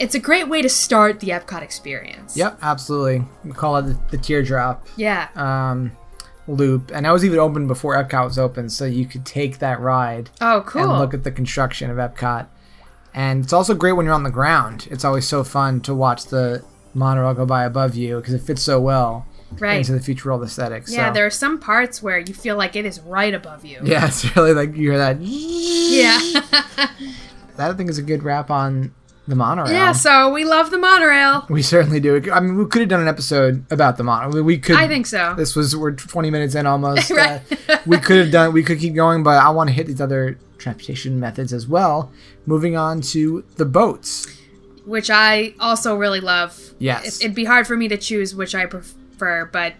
it's 0.01 0.15
a 0.15 0.19
great 0.19 0.49
way 0.49 0.63
to 0.63 0.69
start 0.69 1.21
the 1.21 1.29
Epcot 1.29 1.63
experience. 1.63 2.37
Yep, 2.37 2.59
absolutely. 2.63 3.25
We 3.45 3.53
call 3.53 3.77
it 3.77 3.83
the, 3.83 4.01
the 4.11 4.19
teardrop. 4.19 4.87
Yeah. 4.97 5.29
Um, 5.37 5.93
loop, 6.49 6.91
and 6.93 7.05
that 7.05 7.13
was 7.13 7.25
even 7.25 7.39
open 7.39 7.69
before 7.69 7.95
Epcot 7.95 8.25
was 8.25 8.39
open, 8.39 8.71
so 8.71 8.87
you 8.87 9.05
could 9.05 9.27
take 9.27 9.59
that 9.59 9.79
ride. 9.79 10.31
Oh, 10.41 10.65
cool! 10.67 10.83
And 10.83 10.99
look 10.99 11.15
at 11.15 11.23
the 11.23 11.31
construction 11.31 11.91
of 11.91 11.99
Epcot. 11.99 12.49
And 13.13 13.45
it's 13.45 13.53
also 13.53 13.75
great 13.75 13.93
when 13.93 14.07
you're 14.07 14.15
on 14.15 14.23
the 14.23 14.31
ground. 14.31 14.89
It's 14.91 15.05
always 15.05 15.27
so 15.27 15.45
fun 15.45 15.81
to 15.83 15.95
watch 15.95 16.27
the 16.27 16.65
monorail 16.95 17.35
go 17.35 17.45
by 17.45 17.65
above 17.65 17.95
you 17.95 18.17
because 18.17 18.35
it 18.35 18.41
fits 18.41 18.63
so 18.63 18.81
well 18.81 19.27
right. 19.59 19.79
into 19.79 19.93
the 19.93 20.01
future 20.01 20.29
world 20.29 20.43
aesthetic. 20.43 20.85
Yeah, 20.89 21.09
so. 21.09 21.15
there 21.15 21.27
are 21.27 21.31
some 21.31 21.59
parts 21.59 22.03
where 22.03 22.19
you 22.19 22.33
feel 22.33 22.57
like 22.57 22.77
it 22.77 22.87
is 22.87 23.01
right 23.01 23.35
above 23.35 23.65
you. 23.65 23.81
Yeah, 23.83 24.07
it's 24.09 24.35
really 24.37 24.55
like 24.55 24.71
you 24.71 24.93
hear 24.93 24.99
that. 24.99 25.19
Yeah. 25.21 26.19
that 27.57 27.71
I 27.71 27.75
think 27.75 27.91
is 27.91 27.99
a 27.99 28.03
good 28.03 28.23
wrap 28.23 28.51
on 28.51 28.95
the 29.31 29.37
monorail. 29.37 29.73
Yeah, 29.73 29.93
so 29.93 30.31
we 30.31 30.45
love 30.45 30.71
the 30.71 30.79
monorail. 30.79 31.47
We 31.49 31.63
certainly 31.63 32.01
do. 32.01 32.31
I 32.31 32.41
mean, 32.41 32.57
we 32.57 32.67
could 32.67 32.81
have 32.81 32.89
done 32.89 33.01
an 33.01 33.09
episode 33.09 33.65
about 33.71 33.97
the 33.97 34.05
monorail. 34.05 34.43
We 34.43 34.59
could. 34.59 34.77
I 34.77 34.87
think 34.87 35.07
so. 35.07 35.35
This 35.37 35.57
was 35.57 35.75
we're 35.75 35.93
20 35.93 36.31
minutes 36.31 36.55
in 36.55 36.67
almost. 36.67 37.11
right. 37.11 37.41
Uh, 37.69 37.79
we 37.87 37.99
could 37.99 38.19
have 38.19 38.31
done. 38.31 38.53
We 38.53 38.63
could 38.63 38.79
keep 38.79 38.95
going, 38.95 39.23
but 39.23 39.43
I 39.43 39.49
want 39.51 39.69
to 39.69 39.75
hit 39.75 39.87
these 39.87 40.01
other 40.01 40.39
transportation 40.59 41.19
methods 41.19 41.53
as 41.53 41.67
well. 41.67 42.13
Moving 42.45 42.77
on 42.77 43.01
to 43.03 43.45
the 43.57 43.65
boats, 43.65 44.27
which 44.85 45.11
I 45.11 45.55
also 45.59 45.97
really 45.97 46.21
love. 46.21 46.75
Yes, 46.79 47.21
it'd 47.21 47.35
be 47.35 47.45
hard 47.45 47.67
for 47.67 47.77
me 47.77 47.89
to 47.89 47.97
choose 47.97 48.35
which 48.35 48.55
I 48.55 48.67
prefer, 48.67 49.47
but 49.47 49.75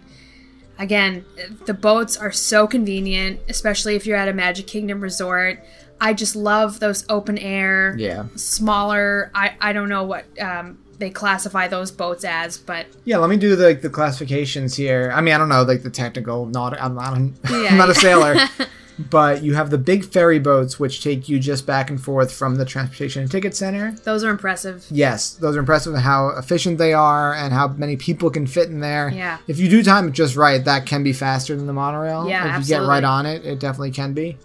again, 0.79 1.25
the 1.67 1.75
boats 1.75 2.17
are 2.17 2.33
so 2.33 2.67
convenient, 2.67 3.41
especially 3.49 3.95
if 3.95 4.07
you're 4.07 4.17
at 4.17 4.29
a 4.29 4.33
Magic 4.33 4.67
Kingdom 4.67 5.01
resort. 5.01 5.63
I 6.01 6.15
just 6.15 6.35
love 6.35 6.81
those 6.81 7.05
open 7.09 7.39
air, 7.39 7.95
yeah, 7.99 8.25
smaller. 8.37 9.31
I 9.35 9.55
I 9.61 9.73
don't 9.73 9.89
know 9.89 10.05
what 10.05 10.25
um, 10.41 10.79
they 10.99 11.11
classify 11.11 11.69
those 11.69 11.91
boats 11.91 12.25
as, 12.25 12.57
but 12.59 12.87
yeah, 13.05 13.19
let 13.19 13.31
me 13.31 13.37
do 13.37 13.57
the 13.57 13.75
the 13.75 13.91
classifications 13.91 14.77
here. 14.77 15.11
I 15.15 15.21
mean, 15.21 15.35
I 15.35 15.39
don't 15.39 15.49
know 15.49 15.63
like 15.63 15.83
the 15.83 15.91
technical. 15.91 16.47
Not 16.47 16.81
I'm 16.81 16.95
not 16.95 17.19
yeah, 17.51 17.71
I'm 17.71 17.77
not 17.77 17.91
a 17.91 17.95
sailor, 17.95 18.37
but 18.99 19.43
you 19.43 19.55
have 19.55 19.71
the 19.71 19.79
big 19.79 20.05
ferry 20.05 20.39
boats 20.39 20.79
which 20.79 21.03
take 21.03 21.29
you 21.29 21.39
just 21.39 21.67
back 21.67 21.91
and 21.91 22.01
forth 22.01 22.33
from 22.33 22.57
the 22.57 22.65
transportation 22.65 23.23
and 23.23 23.31
ticket 23.31 23.55
center. 23.55 23.93
Those 24.05 24.25
are 24.25 24.31
impressive. 24.31 24.87
Yes, 24.91 25.33
those 25.33 25.57
are 25.57 25.61
impressive 25.61 25.95
how 25.97 26.29
efficient 26.29 26.79
they 26.79 26.93
are 26.93 27.35
and 27.35 27.53
how 27.53 27.69
many 27.69 27.97
people 27.97 28.31
can 28.31 28.47
fit 28.47 28.69
in 28.69 28.81
there. 28.81 29.11
Yeah. 29.11 29.39
If 29.49 29.59
you 29.59 29.69
do 29.69 29.83
time 29.83 30.09
it 30.09 30.13
just 30.13 30.37
right, 30.37 30.65
that 30.65 30.87
can 30.87 31.03
be 31.03 31.13
faster 31.13 31.57
than 31.57 31.67
the 31.67 31.73
monorail. 31.73 32.29
Yeah, 32.29 32.57
If 32.59 32.69
you 32.69 32.75
get 32.77 32.87
right 32.87 33.05
on 33.05 33.27
it, 33.27 33.45
it 33.45 33.59
definitely 33.59 33.91
can 33.91 34.13
be. 34.13 34.39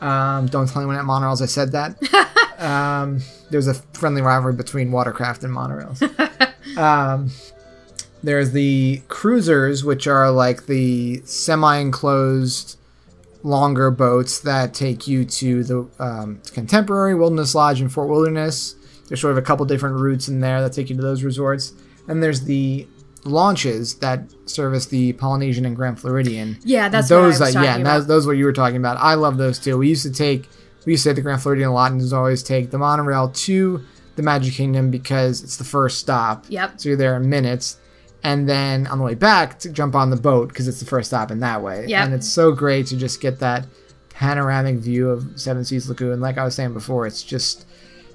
Um, 0.00 0.46
don't 0.46 0.66
tell 0.66 0.82
anyone 0.82 0.96
at 0.96 1.04
monorails 1.04 1.42
I 1.42 1.46
said 1.46 1.72
that. 1.72 1.96
um, 2.58 3.20
there's 3.50 3.66
a 3.66 3.74
friendly 3.74 4.22
rivalry 4.22 4.54
between 4.54 4.92
watercraft 4.92 5.44
and 5.44 5.54
monorails. 5.54 6.00
um, 6.76 7.30
there's 8.22 8.52
the 8.52 9.02
cruisers, 9.08 9.84
which 9.84 10.06
are 10.06 10.30
like 10.30 10.66
the 10.66 11.22
semi-enclosed, 11.24 12.76
longer 13.42 13.90
boats 13.90 14.40
that 14.40 14.74
take 14.74 15.08
you 15.08 15.24
to 15.24 15.64
the 15.64 15.88
um, 15.98 16.40
Contemporary 16.52 17.14
Wilderness 17.14 17.54
Lodge 17.54 17.80
in 17.80 17.88
Fort 17.88 18.08
Wilderness. 18.08 18.74
There's 19.08 19.20
sort 19.20 19.32
of 19.32 19.38
a 19.38 19.42
couple 19.42 19.64
different 19.66 19.96
routes 19.96 20.28
in 20.28 20.40
there 20.40 20.60
that 20.60 20.72
take 20.72 20.90
you 20.90 20.96
to 20.96 21.02
those 21.02 21.22
resorts. 21.22 21.72
And 22.06 22.22
there's 22.22 22.42
the 22.42 22.86
launches 23.24 23.96
that 23.96 24.22
service 24.46 24.86
the 24.86 25.12
Polynesian 25.14 25.64
and 25.64 25.76
Grand 25.76 26.00
Floridian. 26.00 26.58
Yeah, 26.64 26.88
that's 26.88 27.08
those. 27.08 27.38
what 27.38 27.42
I 27.42 27.48
was 27.48 27.56
uh, 27.56 27.60
yeah, 27.60 27.78
that's, 27.82 28.06
those 28.06 28.26
are 28.26 28.30
what 28.30 28.36
you 28.36 28.44
were 28.44 28.52
talking 28.52 28.76
about. 28.76 28.96
I 28.98 29.14
love 29.14 29.36
those 29.36 29.58
too. 29.58 29.78
We 29.78 29.88
used 29.88 30.02
to 30.04 30.12
take, 30.12 30.48
we 30.86 30.92
used 30.92 31.04
to 31.04 31.10
take 31.10 31.16
the 31.16 31.22
Grand 31.22 31.42
Floridian 31.42 31.68
a 31.68 31.72
lot, 31.72 31.92
and 31.92 32.00
just 32.00 32.12
always 32.12 32.42
take 32.42 32.70
the 32.70 32.78
monorail 32.78 33.28
to 33.28 33.84
the 34.16 34.22
Magic 34.22 34.54
Kingdom 34.54 34.90
because 34.90 35.42
it's 35.42 35.56
the 35.56 35.64
first 35.64 35.98
stop. 35.98 36.46
Yep. 36.48 36.80
So 36.80 36.88
you're 36.88 36.98
there 36.98 37.16
in 37.16 37.28
minutes, 37.28 37.78
and 38.22 38.48
then 38.48 38.86
on 38.86 38.98
the 38.98 39.04
way 39.04 39.14
back 39.14 39.58
to 39.60 39.70
jump 39.70 39.94
on 39.94 40.10
the 40.10 40.16
boat 40.16 40.48
because 40.48 40.68
it's 40.68 40.80
the 40.80 40.86
first 40.86 41.10
stop 41.10 41.30
in 41.30 41.40
that 41.40 41.62
way. 41.62 41.86
Yep. 41.86 42.04
And 42.04 42.14
it's 42.14 42.28
so 42.28 42.52
great 42.52 42.86
to 42.88 42.96
just 42.96 43.20
get 43.20 43.38
that 43.40 43.66
panoramic 44.10 44.76
view 44.76 45.08
of 45.08 45.40
Seven 45.40 45.64
Seas 45.64 45.88
Lagoon. 45.88 46.20
Like 46.20 46.38
I 46.38 46.44
was 46.44 46.54
saying 46.54 46.74
before, 46.74 47.06
it's 47.06 47.22
just 47.22 47.66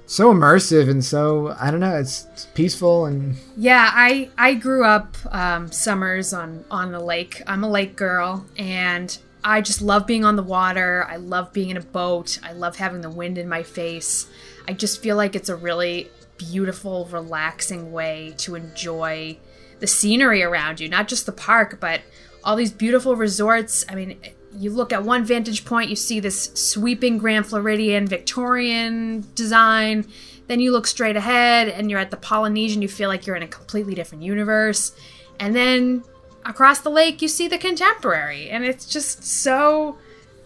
so 0.06 0.32
immersive 0.32 0.88
and 0.88 1.04
so 1.04 1.54
I 1.58 1.70
don't 1.70 1.80
know. 1.80 1.96
It's, 1.96 2.26
peaceful 2.54 3.06
and 3.06 3.36
Yeah, 3.56 3.90
I 3.92 4.30
I 4.38 4.54
grew 4.54 4.84
up 4.84 5.16
um, 5.30 5.70
summers 5.70 6.32
on 6.32 6.64
on 6.70 6.92
the 6.92 7.00
lake. 7.00 7.42
I'm 7.46 7.64
a 7.64 7.68
lake 7.68 7.96
girl, 7.96 8.46
and 8.56 9.16
I 9.44 9.60
just 9.60 9.82
love 9.82 10.06
being 10.06 10.24
on 10.24 10.36
the 10.36 10.42
water. 10.42 11.06
I 11.08 11.16
love 11.16 11.52
being 11.52 11.70
in 11.70 11.76
a 11.76 11.82
boat. 11.82 12.38
I 12.42 12.52
love 12.52 12.76
having 12.76 13.00
the 13.02 13.10
wind 13.10 13.36
in 13.36 13.48
my 13.48 13.62
face. 13.62 14.26
I 14.66 14.72
just 14.72 15.02
feel 15.02 15.16
like 15.16 15.36
it's 15.36 15.48
a 15.48 15.56
really 15.56 16.10
beautiful, 16.38 17.06
relaxing 17.06 17.92
way 17.92 18.34
to 18.38 18.54
enjoy 18.54 19.38
the 19.78 19.86
scenery 19.86 20.42
around 20.42 20.80
you, 20.80 20.88
not 20.88 21.08
just 21.08 21.26
the 21.26 21.32
park, 21.32 21.78
but 21.80 22.00
all 22.42 22.56
these 22.56 22.72
beautiful 22.72 23.16
resorts. 23.16 23.84
I 23.88 23.94
mean, 23.94 24.18
you 24.58 24.70
look 24.70 24.92
at 24.92 25.02
one 25.04 25.24
vantage 25.24 25.64
point, 25.64 25.90
you 25.90 25.96
see 25.96 26.20
this 26.20 26.50
sweeping 26.54 27.18
Grand 27.18 27.46
Floridian 27.46 28.06
Victorian 28.06 29.26
design. 29.34 30.06
Then 30.48 30.60
you 30.60 30.72
look 30.72 30.86
straight 30.86 31.16
ahead 31.16 31.68
and 31.68 31.90
you're 31.90 32.00
at 32.00 32.10
the 32.10 32.16
Polynesian, 32.16 32.82
you 32.82 32.88
feel 32.88 33.08
like 33.08 33.26
you're 33.26 33.36
in 33.36 33.42
a 33.42 33.48
completely 33.48 33.94
different 33.94 34.22
universe. 34.22 34.92
And 35.40 35.54
then 35.54 36.04
across 36.44 36.80
the 36.80 36.90
lake, 36.90 37.20
you 37.20 37.28
see 37.28 37.48
the 37.48 37.58
contemporary, 37.58 38.48
and 38.48 38.64
it's 38.64 38.86
just 38.86 39.24
so 39.24 39.98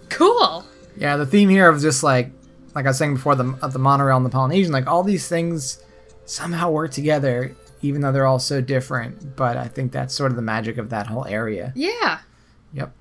cool. 0.08 0.64
Yeah, 0.96 1.16
the 1.16 1.26
theme 1.26 1.48
here 1.48 1.68
of 1.68 1.80
just 1.80 2.02
like, 2.02 2.32
like 2.74 2.86
I 2.86 2.88
was 2.88 2.98
saying 2.98 3.14
before, 3.14 3.34
the 3.34 3.56
of 3.62 3.72
the 3.72 3.78
monorail 3.78 4.16
and 4.16 4.26
the 4.26 4.30
Polynesian, 4.30 4.72
like 4.72 4.86
all 4.86 5.02
these 5.02 5.28
things 5.28 5.82
somehow 6.24 6.70
work 6.70 6.92
together, 6.92 7.54
even 7.82 8.00
though 8.00 8.12
they're 8.12 8.26
all 8.26 8.38
so 8.38 8.60
different. 8.60 9.36
But 9.36 9.56
I 9.56 9.68
think 9.68 9.92
that's 9.92 10.14
sort 10.14 10.32
of 10.32 10.36
the 10.36 10.42
magic 10.42 10.78
of 10.78 10.90
that 10.90 11.06
whole 11.06 11.26
area. 11.26 11.72
Yeah. 11.76 12.20
Yep. 12.72 12.92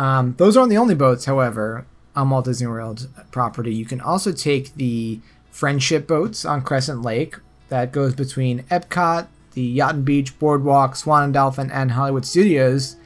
Um, 0.00 0.34
those 0.38 0.56
aren't 0.56 0.70
the 0.70 0.78
only 0.78 0.94
boats, 0.94 1.26
however, 1.26 1.84
on 2.16 2.30
Walt 2.30 2.46
Disney 2.46 2.66
World 2.66 3.06
property. 3.32 3.74
You 3.74 3.84
can 3.84 4.00
also 4.00 4.32
take 4.32 4.74
the 4.76 5.20
friendship 5.50 6.06
boats 6.06 6.46
on 6.46 6.62
Crescent 6.62 7.02
Lake 7.02 7.36
that 7.68 7.92
goes 7.92 8.14
between 8.14 8.62
Epcot, 8.70 9.26
the 9.52 9.60
Yacht 9.60 9.96
and 9.96 10.04
Beach 10.04 10.38
Boardwalk, 10.38 10.96
Swan 10.96 11.24
and 11.24 11.34
Dolphin, 11.34 11.70
and 11.70 11.90
Hollywood 11.90 12.24
Studios, 12.24 12.96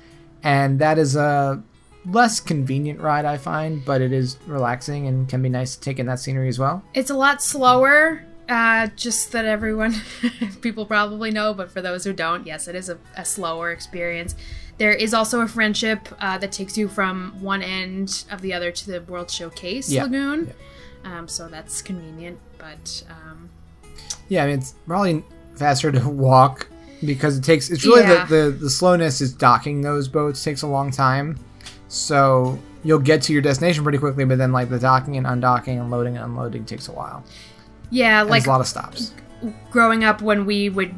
and 0.44 0.78
that 0.78 0.96
is 0.96 1.16
a 1.16 1.60
less 2.06 2.38
convenient 2.38 3.00
ride, 3.00 3.24
I 3.24 3.38
find, 3.38 3.84
but 3.84 4.00
it 4.00 4.12
is 4.12 4.38
relaxing 4.46 5.08
and 5.08 5.28
can 5.28 5.42
be 5.42 5.48
nice 5.48 5.74
to 5.74 5.80
take 5.80 5.98
in 5.98 6.06
that 6.06 6.20
scenery 6.20 6.48
as 6.48 6.60
well. 6.60 6.84
It's 6.94 7.10
a 7.10 7.16
lot 7.16 7.42
slower, 7.42 8.24
uh, 8.48 8.86
just 8.94 9.32
that 9.32 9.46
everyone, 9.46 9.96
people 10.60 10.86
probably 10.86 11.32
know, 11.32 11.54
but 11.54 11.72
for 11.72 11.82
those 11.82 12.04
who 12.04 12.12
don't, 12.12 12.46
yes, 12.46 12.68
it 12.68 12.76
is 12.76 12.88
a, 12.88 12.98
a 13.16 13.24
slower 13.24 13.72
experience. 13.72 14.36
There 14.78 14.92
is 14.92 15.14
also 15.14 15.40
a 15.40 15.46
friendship 15.48 16.08
uh, 16.20 16.38
that 16.38 16.50
takes 16.52 16.76
you 16.76 16.88
from 16.88 17.32
one 17.40 17.62
end 17.62 18.24
of 18.30 18.40
the 18.42 18.52
other 18.54 18.72
to 18.72 18.86
the 18.90 19.00
World 19.02 19.30
Showcase 19.30 19.90
Yeah. 19.90 20.04
Lagoon. 20.04 20.52
Um, 21.04 21.28
so 21.28 21.48
that's 21.48 21.80
convenient, 21.82 22.38
but 22.58 23.04
um, 23.10 23.50
Yeah, 24.28 24.44
I 24.44 24.46
mean 24.48 24.58
it's 24.58 24.74
probably 24.86 25.22
faster 25.56 25.92
to 25.92 26.08
walk 26.08 26.66
because 27.04 27.36
it 27.38 27.44
takes. 27.44 27.70
It's 27.70 27.84
really 27.84 28.02
Yeah. 28.02 28.24
the, 28.24 28.36
the 28.36 28.50
the 28.52 28.70
slowness 28.70 29.20
is 29.20 29.32
docking 29.32 29.82
those 29.82 30.08
boats 30.08 30.42
takes 30.42 30.62
a 30.62 30.66
long 30.66 30.90
time, 30.90 31.38
so 31.88 32.58
you'll 32.82 32.98
get 32.98 33.22
to 33.22 33.32
your 33.32 33.42
destination 33.42 33.82
pretty 33.82 33.98
quickly. 33.98 34.24
But 34.24 34.38
then 34.38 34.50
like 34.52 34.70
the 34.70 34.78
docking 34.78 35.16
and 35.16 35.26
undocking 35.26 35.80
and 35.80 35.90
loading 35.90 36.16
and 36.16 36.24
unloading 36.24 36.64
takes 36.64 36.88
a 36.88 36.92
while. 36.92 37.22
yeah, 37.90 38.22
And 38.22 38.30
like 38.30 38.42
There's 38.42 38.48
a 38.48 38.50
lot 38.50 38.60
of 38.60 38.66
stops. 38.66 39.12
growing 39.70 40.04
up 40.04 40.22
when 40.22 40.46
we 40.46 40.68
would 40.70 40.94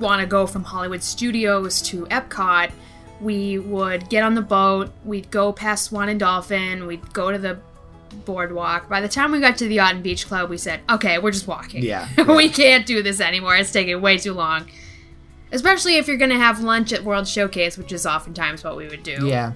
want 0.00 0.20
to 0.20 0.26
go 0.26 0.46
from 0.46 0.64
Hollywood 0.64 1.02
Studios 1.02 1.80
to 1.82 2.06
Epcot, 2.06 2.70
we 3.20 3.58
would 3.58 4.08
get 4.08 4.22
on 4.22 4.34
the 4.34 4.42
boat, 4.42 4.92
we'd 5.04 5.30
go 5.30 5.52
past 5.52 5.84
Swan 5.84 6.08
and 6.08 6.20
Dolphin, 6.20 6.86
we'd 6.86 7.12
go 7.12 7.30
to 7.30 7.38
the 7.38 7.58
boardwalk. 8.24 8.88
By 8.88 9.00
the 9.00 9.08
time 9.08 9.32
we 9.32 9.40
got 9.40 9.56
to 9.58 9.68
the 9.68 9.74
Yacht 9.74 9.94
and 9.94 10.02
Beach 10.02 10.26
Club, 10.26 10.50
we 10.50 10.58
said, 10.58 10.80
okay, 10.90 11.18
we're 11.18 11.30
just 11.30 11.46
walking. 11.46 11.82
Yeah, 11.82 12.08
we 12.34 12.48
can't 12.48 12.86
do 12.86 13.02
this 13.02 13.20
anymore. 13.20 13.56
It's 13.56 13.72
taking 13.72 14.00
way 14.00 14.18
too 14.18 14.34
long. 14.34 14.68
Especially 15.52 15.96
if 15.96 16.08
you're 16.08 16.16
going 16.16 16.30
to 16.30 16.38
have 16.38 16.60
lunch 16.60 16.92
at 16.92 17.04
World 17.04 17.28
Showcase, 17.28 17.78
which 17.78 17.92
is 17.92 18.06
oftentimes 18.06 18.64
what 18.64 18.76
we 18.76 18.88
would 18.88 19.04
do. 19.04 19.26
Yeah. 19.26 19.52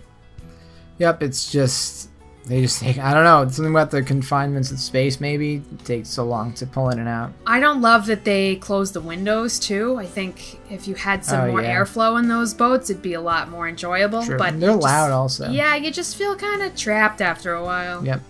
Yep. 0.98 1.22
It's 1.22 1.50
just 1.50 2.10
they 2.48 2.60
just 2.62 2.80
take. 2.80 2.98
I 2.98 3.14
don't 3.14 3.24
know, 3.24 3.46
something 3.48 3.72
about 3.72 3.90
the 3.90 4.02
confinements 4.02 4.70
of 4.70 4.78
space. 4.80 5.20
Maybe 5.20 5.56
it 5.56 5.84
takes 5.84 6.08
so 6.08 6.24
long 6.24 6.52
to 6.54 6.66
pull 6.66 6.88
in 6.90 6.98
and 6.98 7.08
out. 7.08 7.30
I 7.46 7.60
don't 7.60 7.80
love 7.80 8.06
that 8.06 8.24
they 8.24 8.56
close 8.56 8.92
the 8.92 9.00
windows 9.00 9.58
too. 9.58 9.96
I 9.98 10.06
think 10.06 10.58
if 10.70 10.88
you 10.88 10.94
had 10.94 11.24
some 11.24 11.40
Oh, 11.42 11.46
more 11.52 11.62
yeah. 11.62 11.76
airflow 11.76 12.18
in 12.18 12.28
those 12.28 12.54
boats, 12.54 12.90
it'd 12.90 13.02
be 13.02 13.14
a 13.14 13.20
lot 13.20 13.48
more 13.50 13.68
enjoyable. 13.68 14.22
True. 14.24 14.38
But 14.38 14.58
They're 14.58 14.70
just- 14.70 14.82
loud 14.82 15.10
also. 15.12 15.48
Yeah, 15.50 15.76
you 15.76 15.90
just 15.90 16.16
feel 16.16 16.34
kind 16.36 16.62
of 16.62 16.74
trapped 16.74 17.20
after 17.20 17.54
a 17.54 17.62
while. 17.62 18.04
Yep. 18.04 18.22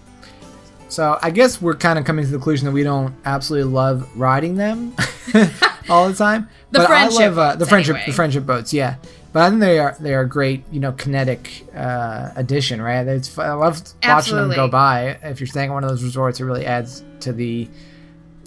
So 0.91 1.19
I 1.23 1.31
guess 1.31 1.61
we're 1.61 1.75
kind 1.77 1.99
of 1.99 2.05
coming 2.05 2.25
to 2.25 2.31
the 2.31 2.39
conclusion 2.39 2.65
that 2.67 2.73
we 2.73 2.83
don't 2.83 3.15
absolutely 3.25 3.71
love 3.73 4.09
riding 4.17 4.55
them 4.57 4.95
all 5.91 6.09
the 6.09 6.15
time. 6.15 6.49
The 6.71 6.79
but 6.81 6.87
friendship 6.89 7.21
I 7.21 7.27
love 7.29 7.39
uh, 7.39 7.57
the 7.57 7.67
friendship, 7.67 7.95
anyway. 7.97 8.07
the 8.07 8.13
friendship 8.15 8.47
boats. 8.47 8.73
Yeah, 8.73 8.97
but 9.33 9.43
I 9.43 9.49
think 9.51 9.61
they 9.61 9.79
are 9.79 9.97
they 10.01 10.15
are 10.15 10.23
a 10.23 10.29
great, 10.29 10.65
you 10.73 10.81
know, 10.81 10.93
kinetic 10.93 11.67
uh, 11.75 12.31
addition, 12.37 12.81
right? 12.81 13.07
It's 13.07 13.37
I 13.39 13.53
love 13.53 13.83
watching 14.03 14.37
them 14.37 14.51
go 14.51 14.69
by. 14.69 15.19
If 15.23 15.41
you're 15.41 15.47
staying 15.47 15.71
at 15.71 15.75
one 15.75 15.85
of 15.85 15.91
those 15.91 16.03
resorts, 16.03 16.41
it 16.41 16.45
really 16.45 16.67
adds 16.67 17.05
to 17.21 17.33
the 17.33 17.69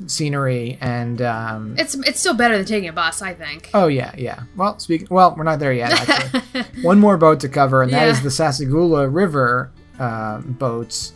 scenery 0.08 0.78
and. 0.82 1.22
Um, 1.22 1.76
It's 1.78 1.96
it's 1.96 2.20
still 2.20 2.34
better 2.34 2.58
than 2.58 2.66
taking 2.66 2.90
a 2.90 2.94
bus, 2.94 3.22
I 3.22 3.34
think. 3.34 3.70
Oh 3.74 3.88
yeah, 3.88 4.14
yeah. 4.18 4.44
Well, 4.56 4.80
speak. 4.80 5.08
Well, 5.10 5.36
we're 5.38 5.44
not 5.44 5.60
there 5.60 5.74
yet. 5.74 5.92
Actually, 6.10 6.64
one 6.82 7.00
more 7.00 7.18
boat 7.18 7.40
to 7.42 7.50
cover, 7.50 7.84
and 7.84 7.92
that 7.94 8.08
is 8.08 8.22
the 8.22 8.30
Sassagoula 8.30 9.14
River 9.14 9.72
uh, 10.00 10.40
boats, 10.40 11.14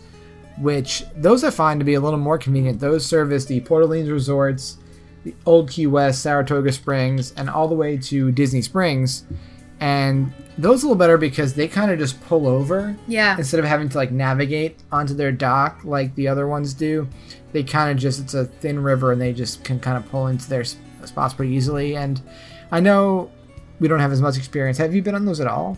which 0.60 1.04
those 1.16 1.44
I 1.44 1.50
find 1.50 1.80
to 1.80 1.86
be 1.86 1.96
a 1.96 2.00
little 2.00 2.20
more 2.20 2.38
convenient. 2.38 2.80
Those 2.80 3.06
service 3.06 3.46
the 3.46 3.62
Port 3.62 3.82
Orleans 3.84 4.10
resorts, 4.10 4.78
the 5.24 5.34
Old 5.46 5.70
Key 5.72 5.88
West, 5.88 6.22
Saratoga 6.22 6.72
Springs, 6.72 7.34
and 7.36 7.50
all 7.50 7.68
the 7.68 7.76
way 7.76 7.98
to 7.98 8.32
Disney 8.32 8.62
Springs. 8.62 9.26
And 9.80 10.32
those 10.58 10.84
a 10.84 10.88
little 10.88 10.98
better 10.98 11.18
because 11.18 11.54
they 11.54 11.68
kind 11.68 11.92
of 11.92 12.00
just 12.00 12.22
pull 12.26 12.48
over 12.48 12.96
Yeah. 13.08 13.38
instead 13.38 13.60
of 13.60 13.66
having 13.66 13.90
to 13.90 13.98
like 13.98 14.12
navigate 14.12 14.80
onto 14.92 15.14
their 15.14 15.32
dock 15.32 15.82
like 15.84 16.16
the 16.16 16.28
other 16.30 16.48
ones 16.48 16.74
do. 16.74 17.08
They 17.52 17.64
kind 17.64 17.92
of 17.92 17.98
just 17.98 18.22
it's 18.22 18.34
a 18.34 18.46
thin 18.46 18.82
river 18.82 19.12
and 19.12 19.22
they 19.22 19.34
just 19.34 19.64
can 19.64 19.80
kind 19.80 19.98
of 19.98 20.10
pull 20.10 20.28
into 20.28 20.48
their 20.50 20.64
spots 20.64 21.34
pretty 21.34 21.54
easily. 21.54 21.96
And 21.98 22.22
I 22.72 22.80
know 22.80 23.32
we 23.80 23.88
don't 23.90 24.00
have 24.00 24.12
as 24.14 24.22
much 24.22 24.38
experience. 24.38 24.78
Have 24.78 24.96
you 24.96 25.02
been 25.02 25.16
on 25.16 25.26
those 25.26 25.40
at 25.42 25.48
all? 25.48 25.78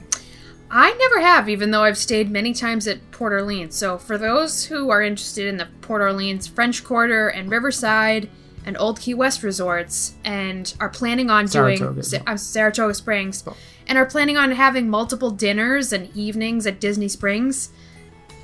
I 0.69 0.91
never 0.93 1.21
have, 1.25 1.47
even 1.49 1.71
though 1.71 1.83
I've 1.83 1.97
stayed 1.97 2.29
many 2.29 2.53
times 2.53 2.87
at 2.87 3.11
Port 3.11 3.31
Orleans. 3.31 3.73
So, 3.73 3.97
for 3.97 4.17
those 4.17 4.65
who 4.65 4.89
are 4.89 5.01
interested 5.01 5.47
in 5.47 5.55
the 5.57 5.67
Port 5.81 6.01
Orleans 6.01 6.45
French 6.45 6.83
Quarter 6.83 7.29
and 7.29 7.49
Riverside 7.49 8.29
and 8.67 8.77
Old 8.77 8.99
Key 8.99 9.13
West 9.15 9.41
resorts 9.41 10.13
and 10.23 10.71
are 10.79 10.89
planning 10.89 11.29
on 11.31 11.47
Saratoga 11.47 11.93
doing 11.93 12.03
Sa- 12.03 12.17
well. 12.25 12.35
uh, 12.35 12.37
Saratoga 12.37 12.93
Springs 12.93 13.43
Oh. 13.47 13.55
and 13.87 13.97
are 13.97 14.05
planning 14.05 14.37
on 14.37 14.51
having 14.51 14.89
multiple 14.89 15.31
dinners 15.31 15.91
and 15.93 16.15
evenings 16.15 16.67
at 16.67 16.79
Disney 16.79 17.07
Springs, 17.07 17.69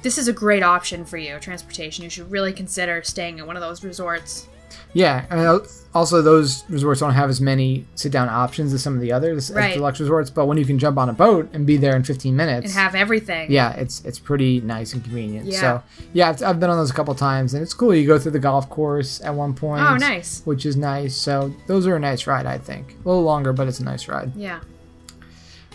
this 0.02 0.18
is 0.18 0.28
a 0.28 0.34
great 0.34 0.64
option 0.64 1.06
for 1.06 1.18
you. 1.18 1.38
Transportation. 1.40 2.04
You 2.04 2.10
should 2.10 2.32
really 2.32 2.54
consider 2.54 3.04
staying 3.04 3.40
at 3.40 3.46
one 3.48 3.56
of 3.58 3.62
those 3.62 3.84
resorts. 3.84 4.48
Yeah, 4.94 5.26
and 5.30 5.62
also 5.96 6.22
those 6.22 6.64
resorts 6.70 7.00
don't 7.00 7.14
have 7.14 7.30
as 7.30 7.40
many 7.42 7.86
sit-down 7.96 8.28
options 8.30 8.74
as 8.74 8.82
some 8.84 8.96
of 8.96 9.02
the 9.02 9.12
others, 9.12 9.50
as 9.50 9.56
Right. 9.56 9.74
deluxe 9.76 10.00
resorts. 10.00 10.30
But 10.30 10.46
when 10.48 10.58
you 10.58 10.66
can 10.66 10.80
jump 10.80 10.98
on 10.98 11.10
a 11.10 11.14
boat 11.14 11.50
and 11.54 11.66
be 11.66 11.78
there 11.78 11.96
in 11.96 12.04
15 12.04 12.36
minutes, 12.36 12.66
and 12.68 12.74
have 12.76 12.96
everything. 12.96 13.52
yeah, 13.52 13.74
it's 13.74 14.02
it's 14.06 14.20
pretty 14.20 14.62
nice 14.62 14.94
and 14.94 15.04
convenient. 15.04 15.48
Yeah. 15.48 15.60
So 15.62 15.84
yeah, 16.14 16.30
I've, 16.30 16.44
I've 16.44 16.60
been 16.60 16.70
on 16.70 16.78
those 16.78 16.92
a 16.92 16.94
couple 16.94 17.14
times, 17.16 17.54
and 17.54 17.62
it's 17.64 17.74
cool. 17.74 17.94
You 17.94 18.06
go 18.08 18.18
through 18.20 18.32
the 18.32 18.40
golf 18.40 18.70
course 18.70 19.22
at 19.24 19.34
one 19.34 19.54
point. 19.54 19.82
Oh, 19.84 19.96
nice. 19.98 20.42
Which 20.46 20.66
is 20.66 20.76
nice. 20.78 21.16
So 21.16 21.54
those 21.68 21.86
are 21.88 21.96
a 21.96 22.00
nice 22.00 22.26
ride, 22.28 22.46
I 22.46 22.58
think. 22.58 22.96
A 23.06 23.08
little 23.10 23.24
longer, 23.24 23.54
but 23.54 23.68
it's 23.68 23.80
a 23.80 23.84
nice 23.84 24.08
ride. 24.08 24.36
Yeah. 24.36 24.60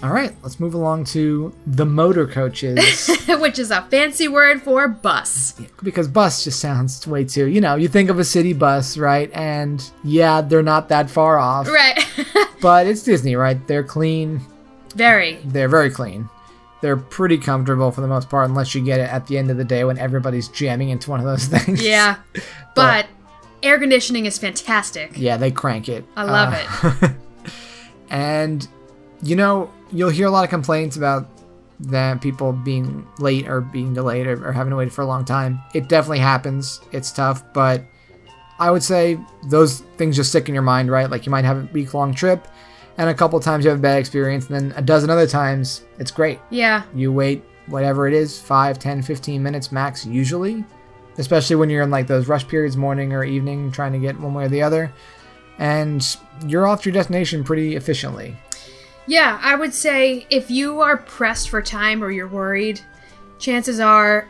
All 0.02 0.11
right, 0.12 0.32
let's 0.44 0.61
move 0.61 0.74
along 0.74 1.04
to 1.06 1.52
the 1.66 1.84
motor 1.84 2.26
coaches. 2.26 3.11
Which 3.28 3.58
is 3.58 3.70
a 3.72 3.82
fancy 3.82 4.28
word 4.28 4.62
for 4.62 4.87
bus. 4.87 5.61
because 5.82 6.06
bus 6.06 6.44
just 6.44 6.61
sounds 6.61 7.06
way 7.06 7.24
too 7.24 7.46
you 7.46 7.61
know 7.61 7.74
you 7.76 7.88
think 7.88 8.08
of 8.11 8.18
a 8.18 8.24
city 8.24 8.52
bus 8.52 8.96
right 8.98 9.30
and 9.34 9.90
yeah 10.04 10.40
they're 10.40 10.62
not 10.62 10.88
that 10.88 11.11
far 11.11 11.38
off 11.38 11.68
Right. 11.68 11.98
but 12.61 12.87
it's 12.87 13.02
disney 13.02 13.37
right 13.37 13.64
they're 13.66 13.84
clean 13.84 14.40
Very. 14.94 15.38
they're 15.44 15.68
very 15.68 15.90
clean 15.90 16.28
they're 16.80 16.96
pretty 16.96 17.38
comfortable 17.38 17.90
for 17.92 18.00
the 18.00 18.06
most 18.08 18.28
part 18.28 18.48
unless 18.48 18.74
you 18.74 18.84
get 18.84 18.98
it 19.00 19.11
at 19.12 19.26
the 19.26 19.37
end 19.38 19.50
of 19.50 19.56
the 19.56 19.64
day 19.64 19.84
when 19.84 19.98
everybody's 19.98 20.48
jamming 20.48 20.88
into 20.90 21.11
one 21.11 21.20
of 21.20 21.26
those 21.26 21.46
things 21.58 21.82
Yeah. 21.84 22.16
But 22.74 23.06
air 23.62 23.78
conditioning 23.78 24.26
is 24.26 24.38
fantastic. 24.38 25.12
yeah 25.16 25.37
they 25.37 25.50
crank 25.50 25.88
it 25.88 26.04
I 26.16 26.22
love 26.24 26.54
uh, 26.54 26.90
it 27.02 27.12
and 28.11 28.66
you 29.22 29.37
know 29.37 29.70
you'll 29.92 30.11
hear 30.11 30.26
a 30.26 30.31
lot 30.31 30.44
of 30.44 30.50
complaints 30.50 30.96
about 30.96 31.28
that 31.81 32.20
people 32.20 32.52
being 32.52 33.07
late 33.18 33.48
or 33.48 33.61
being 33.61 33.94
delayed 33.94 34.26
or, 34.26 34.48
or 34.48 34.52
having 34.52 34.70
to 34.70 34.76
wait 34.76 34.92
for 34.92 35.02
a 35.02 35.07
long 35.07 35.24
time. 35.24 35.61
It 35.74 35.88
definitely 35.88 36.18
happens. 36.18 36.81
It's 36.92 37.12
tough 37.12 37.42
but 37.52 37.85
i 38.61 38.72
would 38.72 38.83
say 38.83 39.16
those 39.46 39.83
things 39.98 40.16
just 40.16 40.31
stick 40.31 40.48
in 40.48 40.54
your 40.54 40.62
mind 40.62 40.90
right? 40.90 41.11
Like 41.11 41.26
you 41.26 41.31
might 41.31 41.44
have 41.44 41.57
a 41.59 41.68
week 41.72 41.94
long 41.94 42.12
trip 42.12 42.48
and 42.96 43.09
a 43.09 43.14
couple 43.14 43.38
times 43.38 43.64
you 43.64 43.70
have 43.70 43.78
a 43.78 43.83
bad 43.83 43.98
experience 43.98 44.50
and 44.50 44.57
then 44.57 44.76
a 44.76 44.83
dozen 44.83 45.11
other 45.11 45.26
times 45.28 45.85
it's 45.98 46.11
great. 46.11 46.40
Yeah. 46.50 46.83
you 46.94 47.12
wait 47.12 47.44
whatever 47.68 48.09
it 48.09 48.14
is 48.14 48.40
5 48.40 48.78
10 48.78 49.02
15 49.02 49.42
minutes 49.42 49.70
max 49.70 50.04
usually 50.07 50.64
especially 51.18 51.57
when 51.57 51.68
you're 51.70 51.83
in 51.83 51.90
like 51.90 52.07
those 52.07 52.26
rush 52.26 52.48
periods 52.48 52.76
morning 52.76 53.12
or 53.12 53.24
evening 53.24 53.70
trying 53.70 53.92
to 53.92 53.98
get 53.98 54.18
one 54.18 54.35
way 54.35 54.44
or 54.44 54.48
the 54.48 54.62
other 54.62 54.92
and 55.59 56.16
you're 56.46 56.66
off 56.66 56.83
to 56.83 56.88
your 56.88 56.94
destination 56.94 57.44
pretty 57.44 57.76
efficiently 57.76 58.37
Yeah, 59.09 59.38
I 59.42 59.55
would 59.57 59.73
say 59.75 60.27
if 60.31 60.51
you 60.51 60.81
are 60.81 60.99
pressed 60.99 61.49
for 61.49 61.62
time 61.62 62.05
or 62.05 62.11
you're 62.11 62.29
worried, 62.29 62.81
chances 63.38 63.81
are 63.81 64.29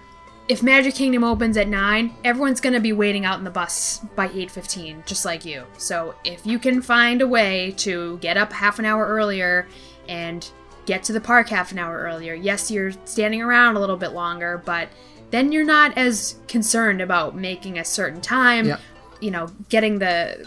if 0.49 0.63
Magic 0.63 0.95
Kingdom 0.95 1.25
opens 1.25 1.57
at 1.59 1.69
9, 1.69 2.15
everyone's 2.25 2.61
going 2.61 2.73
to 2.73 2.81
be 2.81 2.93
waiting 2.93 3.25
out 3.27 3.39
in 3.39 3.45
the 3.45 3.51
bus 3.51 4.01
by 4.17 4.29
8:15 4.29 5.05
just 5.05 5.25
like 5.25 5.45
you. 5.45 5.65
So, 5.77 6.15
if 6.25 6.47
you 6.47 6.59
can 6.59 6.81
find 6.81 7.21
a 7.21 7.27
way 7.27 7.75
to 7.79 8.17
get 8.19 8.37
up 8.39 8.53
half 8.53 8.79
an 8.79 8.85
hour 8.87 9.05
earlier 9.07 9.67
and 10.09 10.49
get 10.87 11.03
to 11.05 11.13
the 11.13 11.21
park 11.21 11.51
half 11.51 11.71
an 11.73 11.79
hour 11.79 11.99
earlier. 11.99 12.33
Yes, 12.33 12.71
you're 12.71 12.93
standing 13.05 13.43
around 13.43 13.77
a 13.77 13.81
little 13.81 13.97
bit 13.99 14.13
longer, 14.13 14.63
but 14.65 14.89
then 15.31 15.53
you're 15.53 15.65
not 15.65 15.99
as 15.99 16.37
concerned 16.49 17.03
about 17.03 17.37
making 17.37 17.79
a 17.79 17.85
certain 17.85 18.23
time, 18.23 18.67
Yeah. 18.69 18.79
you 19.21 19.31
know, 19.31 19.49
getting 19.69 19.99
the 19.99 20.47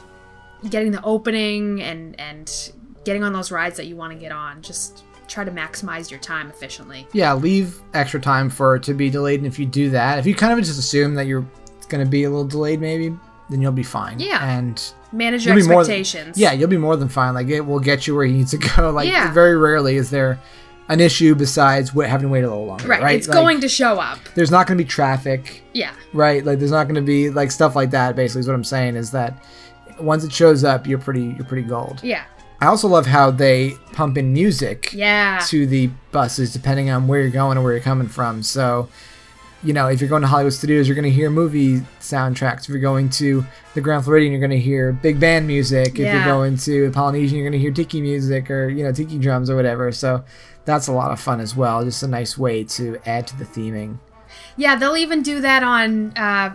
getting 0.70 0.92
the 0.92 1.04
opening 1.04 1.82
and 1.82 2.20
and 2.20 2.72
getting 3.04 3.24
on 3.24 3.34
those 3.34 3.52
rides 3.52 3.78
that 3.78 3.88
you 3.88 3.96
want 3.96 4.14
to 4.14 4.20
get 4.20 4.32
on. 4.32 4.62
Just 4.62 5.04
try 5.28 5.44
to 5.46 5.52
maximize 5.52 6.12
your 6.12 6.20
time 6.20 6.50
efficiently. 6.50 7.08
yeah 7.14 7.34
leave 7.34 7.80
extra 7.94 8.20
time 8.20 8.50
for 8.50 8.76
it 8.76 8.84
to 8.84 8.94
be 8.94 9.10
delayed 9.10 9.40
and 9.40 9.48
if 9.48 9.58
you 9.58 9.66
do 9.66 9.90
that 9.90 10.20
if 10.20 10.26
you 10.26 10.36
kind 10.36 10.52
of 10.60 10.60
just 10.66 10.78
assume 10.78 11.16
that 11.16 11.26
you're 11.26 11.46
going 11.88 12.04
to 12.04 12.10
be 12.10 12.26
a 12.26 12.30
little 12.30 12.44
delayed 12.46 12.82
maybe 12.82 13.16
then 13.50 13.62
you'll 13.62 13.72
be 13.72 13.82
fine 13.84 14.20
Yeah. 14.20 14.44
and 14.58 14.84
Manage 15.14 15.46
your 15.46 15.56
more 15.56 15.64
than- 15.64 15.72
expectations. 15.94 16.38
yeah 16.38 16.52
you'll 16.52 16.68
be 16.68 16.78
more 16.78 16.98
than 16.98 17.08
fine 17.08 17.34
like 17.34 17.48
it 17.48 17.62
will 17.62 17.80
get 17.80 18.08
you 18.08 18.14
where 18.16 18.26
you 18.26 18.34
need 18.40 18.48
to 18.50 18.58
go 18.58 18.92
like 18.94 19.08
Yeah. 19.08 19.32
very 19.32 19.56
rarely 19.56 19.96
is 19.96 20.10
there 20.10 20.38
an 20.90 21.00
issue 21.00 21.34
besides 21.34 21.96
wait, 21.96 22.10
having 22.10 22.28
to 22.28 22.32
wait 22.34 22.44
a 22.44 22.50
little 22.50 22.66
longer 22.66 22.86
Right. 22.90 23.02
right, 23.02 23.16
It's 23.16 23.30
Like, 23.30 23.38
going 23.38 23.62
to 23.62 23.70
show 23.70 24.02
up. 24.02 24.20
there's 24.36 24.52
not 24.52 24.68
going 24.68 24.78
to 24.78 24.84
be 24.84 24.88
traffic 24.90 25.64
Yeah. 25.74 25.94
right 26.12 26.44
like 26.44 26.60
there's 26.60 26.72
not 26.72 26.86
going 26.90 26.96
to 26.96 27.02
be 27.02 27.30
like 27.30 27.52
stuff 27.52 27.74
like 27.74 27.92
that 27.92 28.18
basically 28.18 28.42
is 28.42 28.48
what 28.50 28.54
i'm 28.56 28.66
saying 28.66 28.98
is 28.98 29.12
that 29.12 29.42
once 29.98 30.26
it 30.26 30.34
shows 30.34 30.66
up 30.66 30.88
you're 30.88 31.00
pretty 31.00 31.34
you're 31.38 31.46
pretty 31.46 31.66
gold 31.66 32.02
Yeah. 32.04 32.24
I 32.62 32.68
also 32.68 32.88
love 32.88 33.06
how 33.08 33.32
they 33.32 33.72
pump 33.94 34.18
in 34.18 34.32
music 34.34 34.92
Yeah. 34.94 35.40
to 35.48 35.66
the 35.66 35.90
buses 36.12 36.54
depending 36.54 36.90
on 36.90 37.08
where 37.08 37.20
you're 37.22 37.30
going 37.30 37.58
and 37.58 37.64
where 37.64 37.74
you're 37.74 37.82
coming 37.82 38.08
from. 38.08 38.44
So 38.44 38.88
you 39.64 39.74
know 39.74 39.88
if 39.88 40.02
you're 40.02 40.10
going 40.10 40.24
to 40.24 40.28
hollywood 40.28 40.54
studios 40.54 40.88
you're 40.88 40.96
going 40.96 41.04
to 41.12 41.12
hear 41.12 41.30
movie 41.30 41.82
soundtracks. 42.00 42.64
If 42.64 42.70
you're 42.70 42.80
going 42.80 43.10
to 43.22 43.46
the 43.76 43.82
grand 43.82 44.04
floridian 44.06 44.32
you're 44.32 44.40
going 44.48 44.52
to 44.52 44.60
hear 44.60 44.92
big 44.92 45.20
band 45.20 45.46
music. 45.48 46.00
If 46.00 46.14
you're 46.14 46.24
going 46.26 46.58
to 46.58 46.92
polynesian 46.92 47.38
you're 47.38 47.46
going 47.50 47.60
to 47.60 47.64
hear 47.66 47.72
tiki 47.72 48.02
music 48.02 48.50
or 48.50 48.70
you 48.70 48.84
know 48.84 48.92
tiki 48.92 49.18
drums 49.18 49.50
or 49.50 49.56
whatever. 49.56 49.92
So 49.92 50.24
that's 50.66 50.88
a 50.88 50.92
lot 50.94 51.12
of 51.12 51.20
fun 51.20 51.40
as 51.40 51.56
well. 51.56 51.84
Just 51.84 52.04
a 52.04 52.08
nice 52.08 52.38
way 52.38 52.64
to 52.66 52.98
add 53.06 53.28
to 53.28 53.38
the 53.38 53.46
theming. 53.46 53.98
Yeah, 54.58 54.76
they'll 54.76 54.98
even 54.98 55.24
do 55.24 55.42
that 55.42 55.64
on 55.64 56.12
uh, 56.18 56.50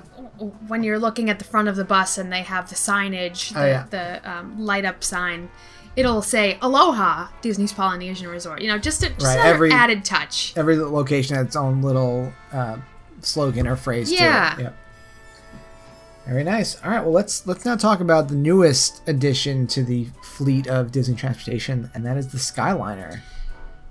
when 0.69 0.83
you're 0.83 0.99
looking 0.99 1.29
at 1.31 1.39
the 1.39 1.45
front 1.45 1.69
of 1.69 1.77
the 1.77 1.85
bus 1.85 2.19
and 2.19 2.33
they 2.33 2.43
have 2.43 2.69
the 2.69 2.75
signage, 2.75 3.53
the, 3.53 3.61
Oh, 3.61 3.67
yeah. 3.67 3.87
the 3.91 4.31
um, 4.31 4.59
light 4.65 4.85
up 4.85 5.03
sign. 5.03 5.51
It'll 5.97 6.23
say 6.23 6.59
"Aloha 6.63 7.29
Disney's 7.41 7.73
Polynesian 7.73 8.29
Resort." 8.29 8.61
You 8.61 8.69
know, 8.69 8.79
just, 8.79 9.03
a, 9.03 9.09
just 9.09 9.25
Right, 9.25 9.35
another 9.35 9.49
every- 9.55 9.73
added 9.73 10.05
touch. 10.05 10.53
every 10.57 10.77
location 10.77 11.37
has 11.37 11.47
its 11.47 11.57
own 11.57 11.81
little 11.83 12.33
uh, 12.53 12.77
slogan 13.23 13.67
or 13.67 13.77
phrase 13.77 14.13
Yeah. 14.13 14.51
to 14.55 14.61
it. 14.61 14.63
Yep. 14.65 14.77
Very 16.27 16.43
nice. 16.45 16.77
All 16.83 16.91
right, 16.91 17.01
well 17.03 17.13
let's 17.13 17.47
let's 17.47 17.65
now 17.65 17.77
talk 17.77 18.01
about 18.01 18.29
the 18.29 18.35
newest 18.35 19.01
addition 19.09 19.67
to 19.69 19.83
the 19.85 20.09
fleet 20.23 20.67
of 20.67 20.91
Disney 20.91 21.15
transportation, 21.15 21.89
and 21.95 22.05
that 22.05 22.17
is 22.17 22.29
the 22.29 22.39
Skyliner. 22.39 23.21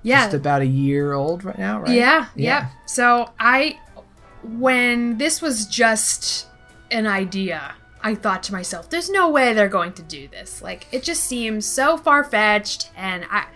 Yeah, 0.04 0.26
Just 0.26 0.36
about 0.36 0.62
a 0.62 0.68
year 0.68 1.14
old 1.14 1.44
right 1.44 1.58
now, 1.58 1.80
right? 1.80 1.90
yeah, 1.92 2.28
yeah. 2.36 2.68
So 2.86 3.32
I, 3.40 3.80
when 4.44 5.18
this 5.18 5.42
was 5.42 5.66
just 5.66 6.46
an 6.92 7.08
idea, 7.08 7.74
I 8.06 8.14
thought 8.14 8.44
to 8.44 8.54
myself, 8.54 8.90
"There's 8.90 9.10
no 9.10 9.30
way 9.32 9.54
they're 9.54 9.68
going 9.68 9.94
to 9.94 10.04
do 10.04 10.28
this. 10.28 10.62
Like, 10.62 10.88
it 10.92 11.02
just 11.02 11.24
seems 11.24 11.66
so 11.66 11.98
far 11.98 12.24
fetched, 12.24 12.92
and 12.96 13.26
I, 13.32 13.48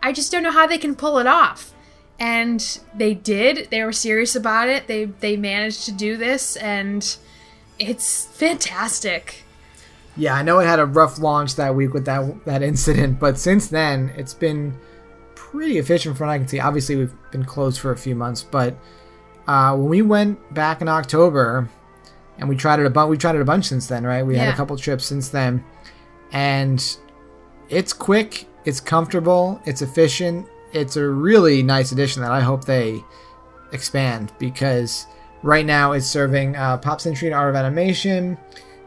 I 0.00 0.12
just 0.12 0.30
don't 0.30 0.44
know 0.44 0.52
how 0.52 0.68
they 0.68 0.78
can 0.78 0.94
pull 0.94 1.18
it 1.18 1.26
off." 1.26 1.74
And 2.18 2.80
they 2.94 3.14
did. 3.14 3.68
They 3.70 3.82
were 3.82 3.92
serious 3.92 4.36
about 4.36 4.68
it. 4.68 4.86
They 4.86 5.06
they 5.06 5.36
managed 5.36 5.86
to 5.86 5.92
do 5.92 6.16
this, 6.16 6.54
and 6.56 7.16
it's 7.80 8.26
fantastic. 8.26 9.42
Yeah, 10.16 10.34
I 10.34 10.42
know 10.42 10.60
it 10.60 10.66
had 10.66 10.78
a 10.78 10.86
rough 10.86 11.18
launch 11.18 11.56
that 11.56 11.74
week 11.74 11.92
with 11.92 12.04
that 12.04 12.44
that 12.44 12.62
incident, 12.62 13.18
but 13.18 13.38
since 13.38 13.66
then 13.66 14.12
it's 14.16 14.34
been 14.34 14.78
pretty 15.34 15.78
efficient 15.78 16.16
from 16.16 16.28
what 16.28 16.34
I 16.34 16.38
can 16.38 16.48
see. 16.48 16.60
Obviously, 16.60 16.94
we've 16.94 17.14
been 17.32 17.44
closed 17.44 17.80
for 17.80 17.90
a 17.90 17.96
few 17.96 18.14
months, 18.14 18.42
but 18.42 18.76
uh, 19.48 19.76
when 19.76 19.88
we 19.88 20.00
went 20.00 20.54
back 20.54 20.80
in 20.80 20.88
October 20.88 21.68
and 22.38 22.48
we 22.48 22.56
tried 22.56 22.80
it 22.80 22.86
a 22.86 22.90
bunch, 22.90 23.10
we 23.10 23.16
tried 23.16 23.36
it 23.36 23.40
a 23.40 23.44
bunch 23.44 23.66
since 23.66 23.86
then, 23.86 24.04
right? 24.04 24.24
We 24.24 24.36
had 24.36 24.52
a 24.52 24.56
couple 24.56 24.76
trips 24.76 25.06
since 25.06 25.28
then, 25.28 25.64
and 26.32 26.84
it's 27.68 27.92
quick, 27.92 28.46
it's 28.64 28.80
comfortable, 28.80 29.60
it's 29.64 29.82
efficient. 29.82 30.46
It's 30.72 30.96
a 30.96 31.08
really 31.08 31.62
nice 31.62 31.92
addition 31.92 32.22
that 32.22 32.32
I 32.32 32.40
hope 32.40 32.64
they 32.64 33.00
expand 33.72 34.32
because 34.38 35.06
right 35.42 35.64
now 35.64 35.92
it's 35.92 36.06
serving 36.06 36.56
uh, 36.56 36.76
Pop 36.78 37.00
Century 37.00 37.28
and 37.28 37.34
Art 37.34 37.50
of 37.50 37.56
Animation, 37.56 38.36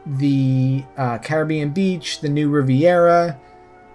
the 0.06 0.84
uh, 0.98 1.18
Caribbean 1.20 1.72
Beach, 1.72 2.22
the 2.22 2.30
new 2.30 2.50
Riviera, 2.50 3.40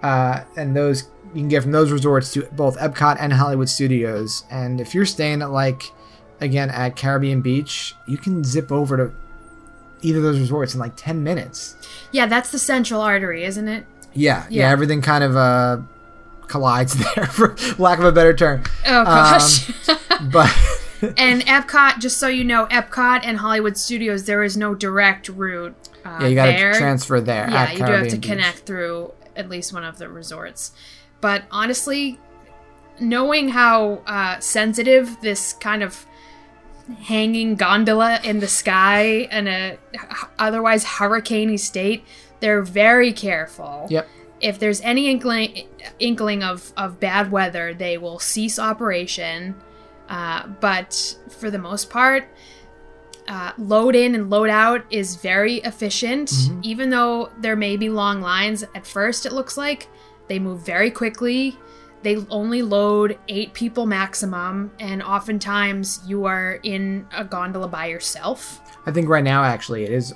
uh, 0.03 0.43
and 0.57 0.75
those 0.75 1.09
you 1.33 1.41
can 1.41 1.49
get 1.49 1.63
from 1.63 1.71
those 1.71 1.91
resorts 1.91 2.31
to 2.33 2.43
both 2.53 2.77
Epcot 2.77 3.17
and 3.19 3.33
Hollywood 3.33 3.69
Studios. 3.69 4.45
And 4.49 4.79
if 4.79 4.93
you're 4.95 5.05
staying 5.05 5.41
at 5.41 5.51
like 5.51 5.83
again 6.41 6.69
at 6.69 6.95
Caribbean 6.95 7.41
Beach, 7.41 7.93
you 8.07 8.17
can 8.17 8.43
zip 8.43 8.71
over 8.71 8.97
to 8.97 9.13
either 10.01 10.17
of 10.19 10.23
those 10.23 10.39
resorts 10.39 10.73
in 10.73 10.79
like 10.79 10.93
10 10.95 11.23
minutes. 11.23 11.75
Yeah, 12.11 12.25
that's 12.27 12.51
the 12.51 12.59
central 12.59 13.01
artery, 13.01 13.43
isn't 13.43 13.67
it? 13.67 13.85
Yeah, 14.13 14.45
yeah, 14.49 14.61
Yeah. 14.63 14.69
everything 14.71 15.01
kind 15.01 15.23
of 15.23 15.35
uh, 15.35 15.77
collides 16.47 16.93
there, 17.15 17.25
for 17.27 17.55
lack 17.77 17.99
of 17.99 18.05
a 18.05 18.11
better 18.11 18.33
term. 18.33 18.63
Oh 18.85 19.03
gosh. 19.03 19.71
But 20.31 20.49
and 21.17 21.41
Epcot, 21.41 21.99
just 21.99 22.17
so 22.17 22.27
you 22.29 22.45
know, 22.45 22.67
Epcot 22.67 23.21
and 23.23 23.37
Hollywood 23.37 23.77
Studios, 23.77 24.23
there 24.25 24.43
is 24.43 24.55
no 24.55 24.73
direct 24.73 25.27
route. 25.27 25.75
Uh, 26.05 26.19
yeah, 26.21 26.27
you 26.27 26.35
got 26.35 26.45
to 26.45 26.73
transfer 26.79 27.19
there. 27.19 27.49
Yeah, 27.49 27.71
you 27.71 27.77
do 27.79 27.83
have 27.91 28.07
to 28.07 28.15
Beach. 28.17 28.29
connect 28.29 28.59
through 28.59 29.11
at 29.35 29.49
least 29.49 29.73
one 29.73 29.83
of 29.83 29.97
the 29.97 30.07
resorts. 30.07 30.71
But 31.19 31.43
honestly, 31.51 32.17
knowing 32.99 33.49
how 33.49 33.95
uh, 34.07 34.39
sensitive 34.39 35.17
this 35.21 35.51
kind 35.53 35.83
of 35.83 36.05
hanging 37.01 37.55
gondola 37.55 38.19
in 38.23 38.39
the 38.39 38.47
sky 38.47 39.27
in 39.31 39.47
a 39.47 39.77
otherwise 40.37 40.85
hurricaney 40.85 41.59
state, 41.59 42.03
they're 42.39 42.61
very 42.61 43.11
careful. 43.13 43.87
Yep. 43.89 44.07
If 44.41 44.59
there's 44.59 44.81
any 44.81 45.09
inkling 45.09 45.67
inkling 45.99 46.43
of, 46.43 46.73
of 46.77 46.99
bad 46.99 47.31
weather, 47.31 47.73
they 47.73 47.97
will 47.97 48.19
cease 48.19 48.59
operation. 48.59 49.55
Uh, 50.09 50.47
but 50.59 51.17
for 51.39 51.49
the 51.49 51.57
most 51.59 51.89
part, 51.89 52.25
Uh, 53.27 53.51
load 53.57 53.95
in 53.95 54.13
and 54.13 54.29
load 54.29 54.51
out 54.51 54.85
is 54.91 55.15
very 55.15 55.55
efficient, 55.65 56.29
Mm-hmm. 56.29 56.61
even 56.61 56.89
though 56.91 57.31
there 57.41 57.55
may 57.55 57.75
be 57.75 57.89
long 57.89 58.21
lines 58.21 58.61
at 58.75 58.85
first, 58.85 59.25
it 59.25 59.33
looks 59.33 59.57
like. 59.57 59.87
They 60.27 60.37
move 60.37 60.59
very 60.63 60.91
quickly. 60.91 61.57
They 62.05 62.17
only 62.29 62.61
load 62.61 63.17
eight 63.27 63.53
people 63.53 63.87
maximum, 63.87 64.69
and 64.79 65.01
oftentimes 65.01 66.01
you 66.05 66.25
are 66.25 66.59
in 66.61 67.07
a 67.11 67.25
gondola 67.25 67.67
by 67.67 67.87
yourself. 67.87 68.61
I 68.85 68.91
think 68.91 69.09
right 69.09 69.23
now 69.23 69.43
actually 69.43 69.85
it 69.85 69.91
is 69.91 70.13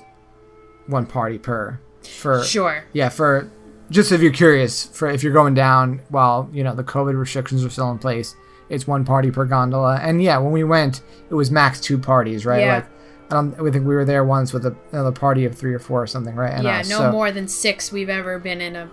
one 0.86 1.04
party 1.04 1.36
per 1.36 1.80
for 2.08 2.44
Sure. 2.44 2.84
yeah 2.92 3.08
for 3.08 3.50
just 3.90 4.12
if 4.12 4.22
you're 4.22 4.30
curious 4.30 4.84
for 4.86 5.10
if 5.10 5.24
you're 5.24 5.32
going 5.32 5.54
down 5.54 6.00
while 6.10 6.48
you 6.52 6.62
know 6.62 6.76
the 6.76 6.84
COVID 6.84 7.18
restrictions 7.18 7.64
are 7.64 7.70
still 7.70 7.90
in 7.90 7.98
place, 7.98 8.36
it's 8.68 8.86
one 8.86 9.04
party 9.04 9.32
per 9.32 9.44
gondola. 9.44 9.96
And 10.00 10.22
yeah, 10.22 10.38
when 10.38 10.52
we 10.52 10.62
went, 10.62 11.02
it 11.28 11.34
was 11.34 11.50
max 11.50 11.80
two 11.80 11.98
parties, 11.98 12.46
right? 12.46 12.60
Yeah. 12.60 12.74
Like 12.76 12.86
I 13.32 13.34
don't. 13.34 13.54
I 13.54 13.70
think 13.72 13.84
we 13.84 13.96
were 13.96 14.04
there 14.04 14.22
once 14.24 14.52
with 14.52 14.64
a, 14.64 14.76
another 14.92 15.10
party 15.10 15.44
of 15.44 15.56
three 15.56 15.74
or 15.74 15.80
four 15.80 16.00
or 16.00 16.06
something, 16.06 16.36
right? 16.36 16.52
And 16.52 16.62
yeah, 16.62 16.78
us, 16.78 16.88
no 16.88 16.98
so- 16.98 17.10
more 17.10 17.32
than 17.32 17.48
six 17.48 17.90
we've 17.90 18.08
ever 18.08 18.38
been 18.38 18.60
in 18.60 18.76
a 18.76 18.88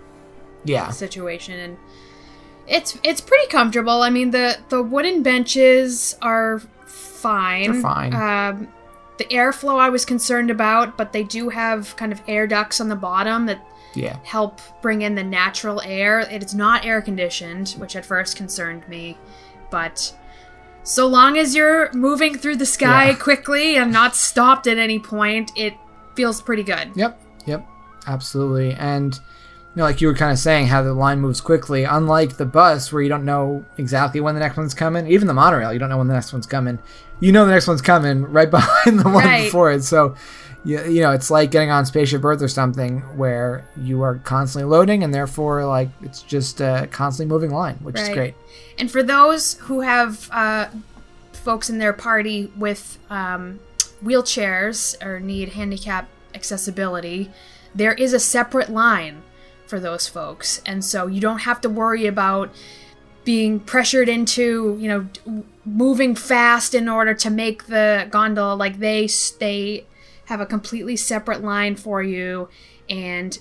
Yeah, 0.66 0.90
situation 0.90 1.60
and 1.60 1.78
it's 2.68 2.98
it's 3.04 3.22
pretty 3.22 3.48
comfortable. 3.48 4.02
I 4.02 4.10
mean 4.10 4.32
the 4.32 4.58
the 4.70 4.82
wooden 4.82 5.24
benches 5.24 6.16
are 6.22 6.60
fine. 6.86 7.72
They're 7.72 7.82
fine. 7.82 8.14
Um, 8.14 8.68
the 9.18 9.26
airflow 9.26 9.80
I 9.80 9.90
was 9.90 10.06
concerned 10.06 10.52
about, 10.52 10.98
but 10.98 11.12
they 11.12 11.24
do 11.24 11.50
have 11.50 11.96
kind 11.96 12.12
of 12.12 12.22
air 12.28 12.46
ducts 12.46 12.80
on 12.80 12.90
the 12.90 12.96
bottom 12.96 13.48
that 13.48 13.66
yeah. 13.96 14.18
help 14.24 14.62
bring 14.82 15.02
in 15.02 15.16
the 15.16 15.24
natural 15.24 15.82
air. 15.82 16.20
It 16.20 16.44
is 16.44 16.54
not 16.54 16.86
air 16.86 17.02
conditioned, 17.02 17.70
which 17.80 17.96
at 17.96 18.06
first 18.06 18.36
concerned 18.38 18.88
me, 18.88 19.18
but 19.72 20.16
so 20.84 21.08
long 21.08 21.38
as 21.38 21.56
you're 21.56 21.92
moving 21.94 22.38
through 22.38 22.58
the 22.58 22.66
sky 22.66 23.10
Yeah. 23.10 23.16
quickly 23.16 23.76
and 23.76 23.92
not 23.92 24.16
stopped 24.16 24.68
at 24.68 24.78
any 24.78 25.00
point, 25.00 25.52
it 25.56 25.74
feels 26.16 26.42
pretty 26.42 26.64
good. 26.64 26.92
Yep, 26.96 27.20
yep, 27.46 27.68
absolutely. 28.06 28.74
And 28.74 29.20
know, 29.78 29.84
like 29.84 30.02
you 30.02 30.08
were 30.08 30.13
kind 30.13 30.32
of 30.32 30.40
saying, 30.40 30.68
how 30.68 30.82
the 30.82 30.94
line 30.94 31.20
moves 31.20 31.40
quickly. 31.42 31.84
Unlike 31.84 32.38
the 32.38 32.46
bus, 32.46 32.92
where 32.92 33.02
you 33.02 33.10
don't 33.10 33.26
know 33.26 33.66
exactly 33.78 34.20
when 34.20 34.34
the 34.36 34.40
next 34.40 34.58
one's 34.58 34.74
coming. 34.74 35.08
Even 35.08 35.28
the 35.28 35.34
monorail, 35.34 35.72
you 35.74 35.80
don't 35.80 35.90
know 35.90 35.98
when 35.98 36.08
the 36.08 36.13
next 36.13 36.34
one's 36.34 36.46
coming. 36.48 36.80
You 37.20 37.32
know 37.32 37.46
the 37.46 37.52
next 37.52 37.68
one's 37.68 37.82
coming 37.82 38.24
right 38.32 38.50
behind 38.50 39.00
the 39.00 39.04
one 39.10 39.24
Right. 39.26 39.46
before 39.46 39.72
it. 39.72 39.84
So, 39.84 40.16
you, 40.66 40.84
you 40.86 41.02
know, 41.02 41.12
it's 41.12 41.30
like 41.32 41.52
getting 41.52 41.70
on 41.72 41.86
Spaceship 41.86 42.24
Earth 42.26 42.42
or 42.42 42.48
something, 42.48 43.00
where 43.18 43.68
you 43.78 44.02
are 44.02 44.16
constantly 44.20 44.70
loading, 44.70 45.04
and 45.04 45.13
therefore, 45.13 45.66
like, 45.66 45.90
it's 46.02 46.22
just 46.24 46.60
a 46.60 46.88
constantly 46.92 47.32
moving 47.34 47.52
line, 47.52 47.76
which 47.76 47.98
is 48.00 48.10
great. 48.10 48.34
And 48.78 48.92
for 48.92 49.02
those 49.04 49.54
who 49.62 49.82
have 49.82 50.30
uh, 50.32 50.68
folks 51.32 51.70
in 51.70 51.78
their 51.78 51.94
party 51.94 52.52
with 52.58 52.98
um, 53.10 53.60
wheelchairs 54.04 54.96
or 55.06 55.20
need 55.20 55.50
handicap 55.50 56.10
accessibility, 56.36 57.32
there 57.74 57.94
is 57.94 58.13
a 58.13 58.20
separate 58.20 58.70
line 58.70 59.22
for 59.68 59.80
those 59.80 60.08
folks. 60.08 60.62
And 60.66 60.84
so 60.84 61.08
you 61.08 61.22
don't 61.22 61.40
have 61.40 61.62
to 61.62 61.70
worry 61.70 62.08
about 62.08 62.54
being 63.24 63.60
pressured 63.60 64.08
into, 64.08 64.78
you 64.80 64.88
know, 64.88 65.44
moving 65.66 66.16
fast 66.16 66.74
in 66.74 66.88
order 66.88 67.14
to 67.14 67.30
make 67.30 67.68
the 67.68 68.08
gondola 68.10 68.56
like 68.56 68.80
they 68.80 69.10
they 69.40 69.86
have 70.26 70.40
a 70.40 70.46
completely 70.46 70.96
separate 70.96 71.44
line 71.44 71.76
for 71.76 72.02
you 72.02 72.48
and 72.90 73.40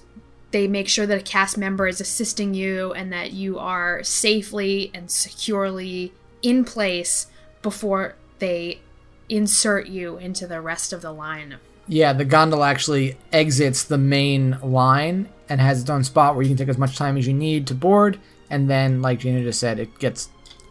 they 0.51 0.67
make 0.67 0.89
sure 0.89 1.07
that 1.07 1.19
a 1.19 1.23
cast 1.23 1.57
member 1.57 1.87
is 1.87 2.01
assisting 2.01 2.55
you 2.55 2.93
and 2.95 3.13
that 3.13 3.33
you 3.33 3.59
are 3.59 4.03
safely 4.03 4.91
and 4.95 5.11
securely 5.11 6.13
in 6.43 6.65
place 6.65 7.27
before 7.63 8.15
they 8.39 8.81
insert 9.29 9.87
you 9.87 10.17
into 10.17 10.47
the 10.47 10.61
rest 10.61 10.93
of 10.93 11.03
the 11.03 11.13
line. 11.13 11.57
Yeah, 11.89 12.13
the 12.13 12.25
gondola 12.25 12.69
actually 12.69 13.17
exits 13.33 13.85
the 13.85 13.99
main 13.99 14.59
line 14.63 15.29
and 15.49 15.61
has 15.61 15.81
its 15.81 15.91
own 15.91 16.05
spot 16.05 16.35
where 16.35 16.43
you 16.43 16.49
can 16.49 16.57
take 16.57 16.69
as 16.69 16.79
much 16.79 16.97
time 16.97 17.17
as 17.17 17.27
you 17.27 17.35
need 17.35 17.67
to 17.69 17.75
board, 17.75 18.19
and 18.51 18.71
then, 18.71 19.03
like 19.03 19.21
Gina 19.21 19.43
just 19.43 19.61
said, 19.61 19.79
it 19.79 19.99
gets 19.99 20.29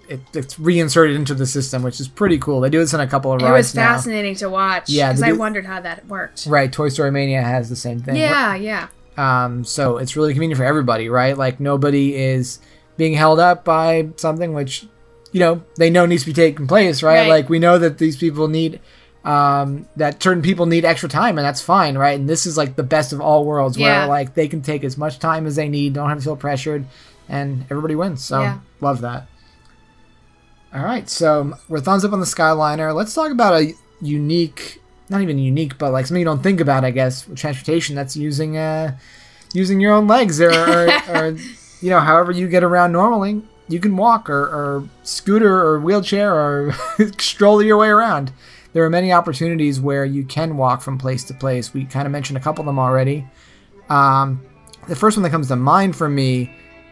it, 0.09 0.21
it's 0.33 0.59
reinserted 0.59 1.15
into 1.15 1.33
the 1.33 1.45
system, 1.45 1.83
which 1.83 1.99
is 1.99 2.07
pretty 2.07 2.37
cool. 2.37 2.61
They 2.61 2.69
do 2.69 2.79
this 2.79 2.93
in 2.93 2.99
a 2.99 3.07
couple 3.07 3.31
of 3.33 3.41
rides. 3.41 3.49
It 3.49 3.53
was 3.53 3.75
now. 3.75 3.93
fascinating 3.93 4.35
to 4.35 4.49
watch 4.49 4.89
Yeah, 4.89 5.11
because 5.11 5.23
I 5.23 5.31
wondered 5.31 5.65
how 5.65 5.81
that 5.81 6.05
worked. 6.07 6.45
Right, 6.45 6.71
Toy 6.71 6.89
Story 6.89 7.11
Mania 7.11 7.41
has 7.41 7.69
the 7.69 7.75
same 7.75 7.99
thing. 8.01 8.15
Yeah, 8.15 8.55
yeah. 8.55 8.87
Um, 9.17 9.63
so 9.63 9.97
it's 9.97 10.15
really 10.15 10.33
convenient 10.33 10.57
for 10.57 10.65
everybody, 10.65 11.09
right? 11.09 11.37
Like 11.37 11.59
nobody 11.59 12.15
is 12.15 12.59
being 12.97 13.13
held 13.13 13.39
up 13.39 13.63
by 13.63 14.09
something 14.17 14.53
which, 14.53 14.85
you 15.31 15.39
know, 15.39 15.63
they 15.77 15.89
know 15.89 16.05
needs 16.05 16.23
to 16.23 16.29
be 16.29 16.33
taking 16.33 16.67
place, 16.67 17.01
right? 17.01 17.21
Right. 17.21 17.29
Like 17.29 17.49
we 17.49 17.59
know 17.59 17.77
that 17.77 17.97
these 17.97 18.17
people 18.17 18.47
need, 18.47 18.79
um, 19.25 19.87
that 19.95 20.21
certain 20.21 20.41
people 20.43 20.65
need 20.67 20.85
extra 20.85 21.09
time, 21.09 21.37
and 21.37 21.45
that's 21.45 21.61
fine, 21.61 21.97
right? 21.97 22.17
And 22.19 22.29
this 22.29 22.45
is 22.45 22.57
like 22.57 22.75
the 22.75 22.83
best 22.83 23.11
of 23.11 23.19
all 23.19 23.43
worlds, 23.43 23.77
Yeah. 23.77 23.99
where 24.01 24.07
like 24.07 24.35
they 24.35 24.47
can 24.47 24.61
take 24.61 24.83
as 24.83 24.97
much 24.97 25.19
time 25.19 25.45
as 25.47 25.55
they 25.55 25.67
need, 25.67 25.93
don't 25.93 26.07
have 26.09 26.19
to 26.19 26.23
feel 26.23 26.35
pressured, 26.35 26.85
and 27.27 27.65
everybody 27.71 27.95
wins. 27.95 28.23
So 28.23 28.41
Yeah. 28.41 28.57
love 28.81 29.01
that. 29.01 29.27
All 30.73 30.83
right, 30.83 31.09
so 31.09 31.53
we're 31.69 31.79
thumbs 31.79 32.03
up 32.03 32.11
on 32.13 32.19
the 32.19 32.25
Skyliner. 32.25 32.93
Let's 32.93 33.13
talk 33.13 33.31
about 33.31 33.53
a 33.53 33.73
unique, 34.01 34.81
not 35.09 35.21
even 35.21 35.39
unique, 35.39 35.77
but 35.77 35.91
like 35.91 36.05
something 36.05 36.19
you 36.19 36.25
don't 36.25 36.43
think 36.43 36.59
about, 36.59 36.83
I 36.83 36.91
guess, 36.91 37.27
with 37.27 37.37
transportation 37.39 37.95
that's 37.95 38.15
using 38.17 38.57
uh 38.57 38.97
using 39.53 39.79
your 39.79 39.93
own 39.93 40.05
legs 40.07 40.41
or, 40.41 40.51
or, 40.51 40.89
or 41.09 41.37
you 41.81 41.89
know, 41.89 41.99
however 42.01 42.31
you 42.31 42.47
get 42.47 42.63
around 42.63 42.91
normally. 42.91 43.41
You 43.67 43.79
can 43.79 43.95
walk 43.97 44.29
or, 44.29 44.43
or 44.43 44.83
scooter 45.01 45.51
or 45.65 45.79
wheelchair 45.79 46.31
or 46.35 46.75
stroll 47.17 47.63
your 47.63 47.77
way 47.77 47.87
around. 47.87 48.31
There 48.75 48.83
are 48.83 48.89
many 48.89 49.13
opportunities 49.13 49.79
where 49.79 50.03
you 50.03 50.25
can 50.25 50.57
walk 50.57 50.81
from 50.81 50.97
place 50.97 51.23
to 51.23 51.33
place. 51.33 51.73
We 51.73 51.85
kind 51.85 52.05
of 52.05 52.11
mentioned 52.11 52.35
a 52.35 52.41
couple 52.41 52.61
of 52.61 52.65
them 52.65 52.77
already. 52.77 53.25
Um, 53.87 54.41
the 54.89 54.97
first 54.97 55.15
one 55.15 55.23
that 55.23 55.29
comes 55.29 55.47
to 55.47 55.55
mind 55.55 55.95
for 55.95 56.09
me 56.09 56.51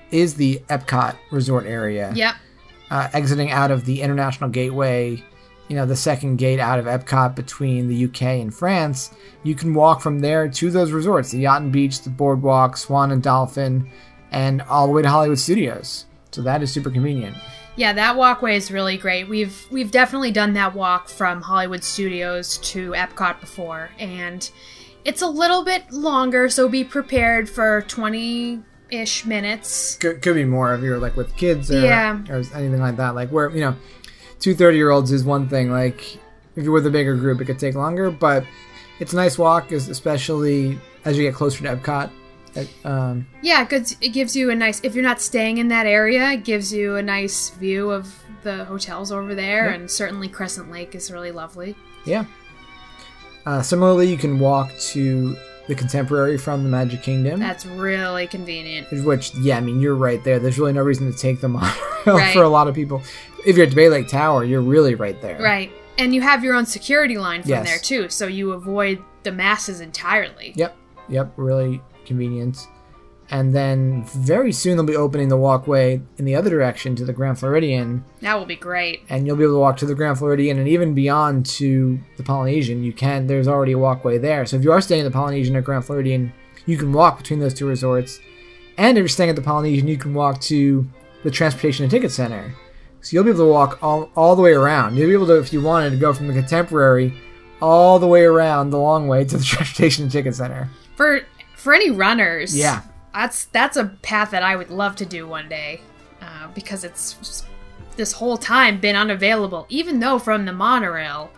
is 0.09 0.35
the 0.35 0.59
Epcot 0.69 1.17
resort 1.29 1.65
area 1.65 2.13
Yep. 2.15 2.35
uh, 2.89 3.09
exiting 3.11 3.51
out 3.51 3.69
of 3.69 3.83
the 3.83 4.01
International 4.01 4.49
Gateway, 4.49 5.21
you 5.67 5.75
know, 5.75 5.85
the 5.85 5.97
second 5.97 6.37
gate 6.37 6.61
out 6.61 6.79
of 6.79 6.85
Epcot 6.85 7.35
between 7.35 7.89
the 7.89 8.05
UK 8.05 8.21
and 8.39 8.55
France, 8.55 9.11
you 9.43 9.53
can 9.53 9.73
walk 9.73 9.99
from 9.99 10.19
there 10.19 10.47
to 10.47 10.71
those 10.71 10.93
resorts 10.93 11.31
the 11.31 11.39
Yacht 11.39 11.63
and 11.63 11.73
Beach, 11.73 12.01
the 12.03 12.09
Boardwalk, 12.09 12.77
Swan 12.77 13.11
and 13.11 13.21
Dolphin, 13.21 13.89
and 14.31 14.61
all 14.61 14.87
the 14.87 14.93
way 14.93 15.01
to 15.01 15.09
Hollywood 15.09 15.37
Studios. 15.37 16.05
So 16.31 16.43
that 16.43 16.63
is 16.63 16.71
super 16.71 16.89
convenient. 16.91 17.35
Yeah, 17.75 17.93
that 17.93 18.15
walkway 18.15 18.55
is 18.55 18.71
really 18.71 18.97
great. 18.97 19.27
We've 19.27 19.65
we've 19.71 19.89
definitely 19.89 20.31
done 20.31 20.53
that 20.53 20.75
walk 20.75 21.09
from 21.09 21.41
Hollywood 21.41 21.83
Studios 21.83 22.57
to 22.59 22.91
Epcot 22.91 23.39
before, 23.39 23.89
and 23.97 24.47
it's 25.05 25.21
a 25.23 25.27
little 25.27 25.63
bit 25.65 25.91
longer, 25.91 26.49
so 26.49 26.69
be 26.69 26.83
prepared 26.83 27.49
for 27.49 27.81
twenty 27.87 28.61
ish 28.91 29.25
minutes. 29.25 29.95
Could, 29.95 30.21
could 30.21 30.35
be 30.35 30.45
more 30.45 30.75
if 30.75 30.81
you're 30.81 30.99
like 30.99 31.15
with 31.17 31.35
kids 31.35 31.71
or, 31.71 31.79
Yeah. 31.79 32.19
or 32.29 32.43
anything 32.53 32.79
like 32.79 32.97
that. 32.97 33.15
Like 33.15 33.29
where, 33.29 33.49
you 33.49 33.61
know, 33.61 33.75
two 34.39 34.53
30 34.53 34.77
year 34.77 34.91
olds 34.91 35.11
is 35.11 35.23
one 35.23 35.49
thing. 35.49 35.71
Like 35.71 36.15
if 36.55 36.63
you're 36.63 36.71
with 36.71 36.85
a 36.85 36.91
bigger 36.91 37.15
group, 37.15 37.41
it 37.41 37.45
could 37.45 37.57
take 37.57 37.73
longer, 37.73 38.11
but 38.11 38.45
it's 38.99 39.11
a 39.13 39.15
nice 39.15 39.35
walk, 39.39 39.71
especially 39.71 40.77
as 41.05 41.17
you 41.17 41.23
get 41.23 41.33
closer 41.33 41.63
to 41.63 41.75
Epcot. 41.75 42.11
It, 42.55 42.69
um, 42.85 43.25
Yeah, 43.41 43.65
it 43.69 44.09
gives 44.13 44.35
you 44.35 44.49
a 44.51 44.55
nice. 44.55 44.79
If 44.83 44.93
you're 44.95 45.03
not 45.03 45.21
staying 45.21 45.57
in 45.57 45.69
that 45.69 45.85
area, 45.85 46.31
it 46.31 46.43
gives 46.43 46.71
you 46.73 46.95
a 46.97 47.01
nice 47.01 47.49
view 47.51 47.89
of 47.91 48.13
the 48.43 48.65
hotels 48.65 49.11
over 49.11 49.33
there, 49.33 49.67
Yeah. 49.69 49.73
and 49.75 49.89
certainly 49.91 50.27
Crescent 50.27 50.69
Lake 50.71 50.93
is 50.95 51.09
really 51.11 51.31
lovely. 51.31 51.75
Yeah. 52.05 52.25
Uh, 53.45 53.61
similarly, 53.61 54.09
you 54.09 54.17
can 54.17 54.39
walk 54.39 54.71
to 54.91 55.35
the 55.67 55.75
Contemporary 55.75 56.37
from 56.37 56.63
the 56.63 56.69
Magic 56.69 57.01
Kingdom, 57.03 57.39
That's 57.39 57.65
really 57.65 58.27
convenient. 58.27 58.91
which, 59.05 59.33
yeah, 59.35 59.57
I 59.57 59.61
mean, 59.61 59.79
you're 59.79 59.95
right 59.95 60.21
there. 60.23 60.37
There's 60.39 60.59
really 60.59 60.73
no 60.73 60.81
reason 60.81 61.11
to 61.11 61.17
take 61.17 61.39
the 61.41 61.47
monorail 61.47 61.73
Right. 62.05 62.33
for 62.33 62.43
a 62.43 62.49
lot 62.49 62.67
of 62.67 62.75
people. 62.75 63.01
If 63.45 63.55
you're 63.57 63.65
at 63.67 63.73
Bay 63.75 63.87
Lake 63.89 64.07
Tower, 64.09 64.43
you're 64.43 64.61
really 64.61 64.95
right 64.95 65.19
there. 65.21 65.39
Right, 65.41 65.71
and 65.97 66.13
you 66.13 66.21
have 66.21 66.43
your 66.43 66.55
own 66.55 66.65
security 66.65 67.17
line 67.17 67.41
from 67.43 67.49
Yes. 67.51 67.65
there 67.67 67.79
too, 67.79 68.09
so 68.09 68.27
you 68.27 68.51
avoid 68.51 69.01
the 69.23 69.31
masses 69.31 69.79
entirely. 69.79 70.51
Yep. 70.55 70.75
Yep. 71.09 71.33
Really 71.37 71.81
convenient. 72.05 72.67
And 73.29 73.55
then 73.55 74.03
very 74.05 74.51
soon 74.51 74.75
they'll 74.75 74.85
be 74.85 74.95
opening 74.97 75.29
the 75.29 75.37
walkway 75.37 76.01
in 76.17 76.25
the 76.25 76.35
other 76.35 76.49
direction 76.49 76.95
to 76.97 77.05
the 77.05 77.13
Grand 77.13 77.39
Floridian, 77.39 78.03
That 78.21 78.37
will 78.37 78.45
be 78.45 78.57
great. 78.57 79.01
and 79.09 79.25
you'll 79.25 79.37
be 79.37 79.43
able 79.43 79.53
to 79.55 79.59
walk 79.59 79.77
to 79.77 79.85
the 79.85 79.95
Grand 79.95 80.17
Floridian 80.19 80.59
and 80.59 80.67
even 80.67 80.93
beyond 80.93 81.45
to 81.47 81.99
the 82.17 82.23
Polynesian. 82.23 82.83
You 82.83 82.91
can. 82.93 83.27
There's 83.27 83.47
already 83.47 83.71
a 83.71 83.77
walkway 83.77 84.17
there. 84.17 84.45
So 84.45 84.57
if 84.57 84.63
you 84.63 84.71
are 84.71 84.81
staying 84.81 85.01
at 85.01 85.05
the 85.05 85.17
Polynesian 85.17 85.55
or 85.55 85.61
Grand 85.61 85.85
Floridian, 85.85 86.33
you 86.65 86.77
can 86.77 86.91
walk 86.93 87.17
between 87.17 87.39
those 87.39 87.53
two 87.53 87.65
resorts. 87.65 88.19
And 88.77 88.97
if 88.97 89.01
you're 89.01 89.07
staying 89.07 89.29
at 89.31 89.35
the 89.35 89.41
Polynesian, 89.41 89.87
you 89.87 89.97
can 89.97 90.13
walk 90.13 90.41
to 90.41 90.85
the 91.23 91.31
Transportation 91.31 91.83
and 91.83 91.91
Ticket 91.91 92.11
Center. 92.11 92.53
So 93.01 93.15
you'll 93.15 93.23
be 93.23 93.29
able 93.31 93.45
to 93.45 93.51
walk 93.51 93.79
all, 93.81 94.09
all 94.15 94.35
the 94.35 94.41
way 94.41 94.51
around. 94.53 94.95
You'll 94.97 95.07
be 95.09 95.13
able 95.13 95.27
to, 95.27 95.39
if 95.39 95.51
you 95.53 95.61
wanted, 95.61 95.91
to 95.91 95.97
go 95.97 96.13
from 96.13 96.27
the 96.27 96.33
Contemporary 96.33 97.13
all 97.61 97.99
the 97.99 98.07
way 98.07 98.23
around 98.23 98.69
the 98.69 98.77
long 98.79 99.07
way 99.07 99.23
to 99.23 99.37
the 99.37 99.43
Transportation 99.45 100.03
and 100.03 100.11
Ticket 100.11 100.35
Center. 100.35 100.69
For 100.97 101.21
for 101.63 101.73
any 101.73 101.89
runners, 101.89 102.55
Yeah. 102.55 102.81
that's 103.13 103.45
that's 103.45 103.77
a 103.77 103.85
path 104.01 104.31
that 104.31 104.43
I 104.43 104.55
would 104.55 104.69
love 104.69 104.95
to 104.97 105.05
do 105.05 105.27
one 105.27 105.47
day, 105.49 105.81
uh, 106.21 106.47
because 106.53 106.83
it's 106.83 107.43
this 107.95 108.13
whole 108.13 108.37
time 108.37 108.79
been 108.79 108.95
unavailable. 108.95 109.65
Even 109.69 109.99
though 109.99 110.19
from 110.19 110.45
the 110.45 110.53
monorail, 110.53 111.31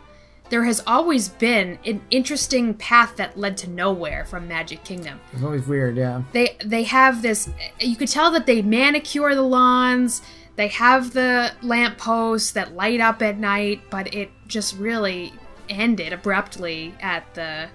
there 0.49 0.63
has 0.63 0.81
always 0.87 1.27
been 1.27 1.77
an 1.85 2.01
interesting 2.11 2.73
path 2.73 3.15
that 3.17 3.37
led 3.37 3.57
to 3.57 3.69
nowhere 3.69 4.25
from 4.25 4.47
Magic 4.47 4.83
Kingdom. 4.83 5.19
It's 5.33 5.43
always 5.43 5.65
weird, 5.67 5.97
yeah. 5.97 6.21
They 6.33 6.57
they 6.63 6.83
have 6.83 7.21
this 7.21 7.49
you 7.79 7.95
could 7.95 8.09
tell 8.09 8.31
that 8.31 8.45
they 8.45 8.61
manicure 8.61 9.35
the 9.35 9.41
lawns. 9.43 10.21
They 10.55 10.69
have 10.69 11.11
the 11.13 11.51
lampposts 11.61 12.51
that 12.51 12.73
light 12.75 13.01
up 13.01 13.21
at 13.21 13.37
night, 13.37 13.81
but 13.89 14.13
it 14.13 14.29
just 14.47 14.77
really 14.77 15.33
ended 15.67 16.13
abruptly 16.13 16.93
at 17.01 17.33
the 17.33 17.67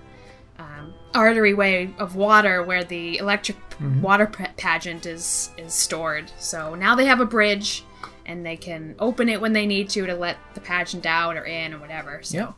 um, 0.58 0.94
artery-way 1.14 1.92
of 1.98 2.16
water 2.16 2.62
where 2.62 2.84
the 2.84 3.18
electric 3.18 3.56
mm-hmm. 3.70 4.02
water 4.02 4.26
pa- 4.26 4.50
pageant 4.56 5.06
is 5.06 5.50
is 5.56 5.74
stored. 5.74 6.30
So 6.38 6.74
now 6.74 6.94
they 6.94 7.06
have 7.06 7.20
a 7.20 7.26
bridge, 7.26 7.84
and 8.26 8.44
they 8.44 8.56
can 8.56 8.94
open 8.98 9.28
it 9.28 9.40
when 9.40 9.52
they 9.52 9.66
need 9.66 9.88
to 9.90 10.06
to 10.06 10.14
let 10.14 10.36
the 10.54 10.60
pageant 10.60 11.06
out 11.06 11.36
or 11.36 11.44
in 11.44 11.74
or 11.74 11.78
whatever. 11.78 12.20
So 12.22 12.38
Yep. 12.38 12.54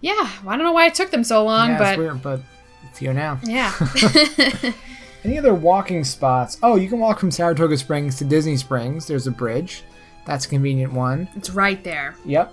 yeah, 0.00 0.30
I 0.46 0.56
don't 0.56 0.64
know 0.64 0.72
why 0.72 0.86
it 0.86 0.94
took 0.94 1.10
them 1.10 1.24
so 1.24 1.44
long, 1.44 1.70
yeah, 1.70 1.78
but 1.78 1.88
it's 1.88 1.98
weird, 1.98 2.22
but 2.22 2.40
it's 2.88 2.98
here 2.98 3.12
now. 3.14 3.40
yeah. 3.44 3.72
Any 5.24 5.38
other 5.38 5.54
walking 5.54 6.04
spots? 6.04 6.58
Oh, 6.62 6.76
you 6.76 6.86
can 6.88 6.98
walk 6.98 7.18
from 7.18 7.30
Saratoga 7.30 7.78
Springs 7.78 8.16
to 8.16 8.24
Disney 8.24 8.58
Springs. 8.58 9.06
There's 9.06 9.26
a 9.26 9.30
bridge. 9.30 9.82
That's 10.26 10.44
a 10.44 10.48
convenient 10.48 10.92
one. 10.92 11.28
it's 11.34 11.50
right 11.50 11.82
there. 11.82 12.14
Yep. 12.26 12.52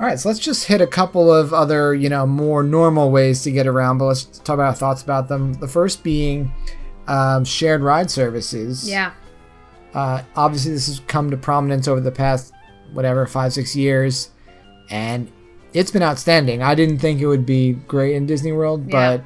All 0.00 0.06
right, 0.06 0.18
so 0.18 0.28
let's 0.28 0.38
just 0.38 0.66
hit 0.66 0.80
a 0.80 0.86
couple 0.86 1.32
of 1.32 1.52
other, 1.52 1.92
you 1.92 2.08
know, 2.08 2.24
more 2.24 2.62
normal 2.62 3.10
ways 3.10 3.42
to 3.42 3.50
get 3.50 3.66
around, 3.66 3.98
but 3.98 4.04
let's 4.04 4.24
talk 4.24 4.54
about 4.54 4.68
our 4.68 4.74
thoughts 4.74 5.02
about 5.02 5.26
them. 5.28 5.54
The 5.54 5.66
first 5.66 6.04
being 6.04 6.52
um, 7.08 7.44
shared 7.44 7.82
ride 7.82 8.08
services. 8.08 8.88
Yeah. 8.88 9.12
Uh, 9.94 10.22
obviously, 10.36 10.70
this 10.72 10.86
has 10.86 11.00
come 11.08 11.30
to 11.30 11.36
prominence 11.36 11.88
over 11.88 12.00
the 12.00 12.12
past, 12.12 12.52
whatever, 12.92 13.26
five, 13.26 13.52
six 13.52 13.74
years, 13.74 14.30
and 14.88 15.32
it's 15.72 15.90
been 15.90 16.02
outstanding. 16.04 16.62
I 16.62 16.76
didn't 16.76 16.98
think 16.98 17.20
it 17.20 17.26
would 17.26 17.44
be 17.46 17.72
great 17.72 18.14
in 18.14 18.24
Disney 18.24 18.52
World, 18.52 18.86
Yeah. 18.88 19.16
but 19.16 19.24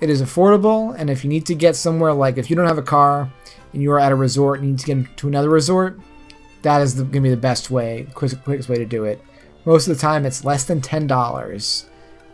it 0.00 0.08
is 0.08 0.22
affordable, 0.22 0.94
and 0.98 1.10
if 1.10 1.24
you 1.24 1.28
need 1.30 1.44
to 1.46 1.54
get 1.54 1.76
somewhere, 1.76 2.14
like 2.14 2.38
if 2.38 2.48
you 2.48 2.56
don't 2.56 2.66
have 2.68 2.78
a 2.78 2.82
car 2.82 3.30
and 3.74 3.82
you 3.82 3.92
are 3.92 4.00
at 4.00 4.12
a 4.12 4.16
resort 4.16 4.60
and 4.60 4.66
you 4.66 4.72
need 4.72 4.80
to 4.80 4.86
get 5.04 5.16
to 5.18 5.28
another 5.28 5.50
resort, 5.50 6.00
that 6.62 6.80
is 6.80 6.94
going 6.94 7.10
to 7.12 7.20
be 7.20 7.30
the 7.30 7.36
best 7.36 7.70
way, 7.70 8.06
quick, 8.14 8.32
quickest 8.44 8.70
way 8.70 8.76
to 8.76 8.86
do 8.86 9.04
it. 9.04 9.22
Most 9.66 9.88
of 9.88 9.96
the 9.96 10.00
time, 10.00 10.24
it's 10.24 10.44
less 10.44 10.64
than 10.64 10.80
ten 10.80 11.06
dollars, 11.06 11.84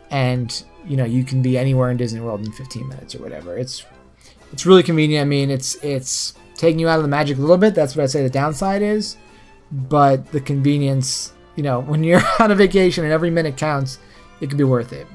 and 0.09 0.63
you 0.87 0.95
know 0.95 1.03
you 1.03 1.25
can 1.25 1.41
be 1.41 1.57
anywhere 1.57 1.89
in 1.89 1.97
Disney 1.97 2.21
World 2.21 2.45
in 2.45 2.51
15 2.51 2.87
minutes 2.87 3.15
or 3.15 3.21
whatever. 3.21 3.57
It's 3.57 3.83
it's 4.53 4.65
really 4.65 4.83
convenient. 4.83 5.23
I 5.23 5.25
mean, 5.25 5.49
it's 5.49 5.75
it's 5.83 6.35
taking 6.55 6.79
you 6.79 6.87
out 6.87 6.97
of 6.97 7.01
the 7.01 7.09
magic 7.09 7.37
a 7.37 7.41
little 7.41 7.57
bit. 7.57 7.75
That's 7.75 7.95
what 7.95 8.03
I 8.03 8.05
say 8.05 8.23
the 8.23 8.29
downside 8.29 8.81
is, 8.81 9.17
but 9.71 10.31
the 10.31 10.39
convenience, 10.39 11.33
you 11.55 11.63
know, 11.63 11.79
when 11.91 12.03
you're 12.03 12.21
on 12.39 12.51
a 12.51 12.55
vacation 12.55 13.03
and 13.03 13.11
every 13.11 13.31
minute 13.31 13.57
counts, 13.57 13.97
it 14.39 14.47
could 14.47 14.57
be 14.57 14.63
worth 14.63 14.93
it. 14.93 15.07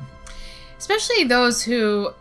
Especially 0.77 1.25
those 1.25 1.63
who, 1.63 2.13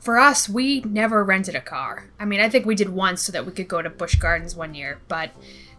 for 0.00 0.18
us, 0.18 0.48
we 0.48 0.80
never 0.82 1.24
rented 1.24 1.54
a 1.54 1.60
car. 1.60 2.10
I 2.18 2.24
mean, 2.24 2.40
I 2.40 2.48
think 2.48 2.66
we 2.66 2.74
did 2.74 2.88
once 2.88 3.22
so 3.22 3.32
that 3.32 3.46
we 3.46 3.52
could 3.52 3.68
go 3.68 3.80
to 3.80 3.90
Busch 3.90 4.16
Gardens 4.16 4.54
one 4.54 4.74
year, 4.74 5.00
but 5.08 5.30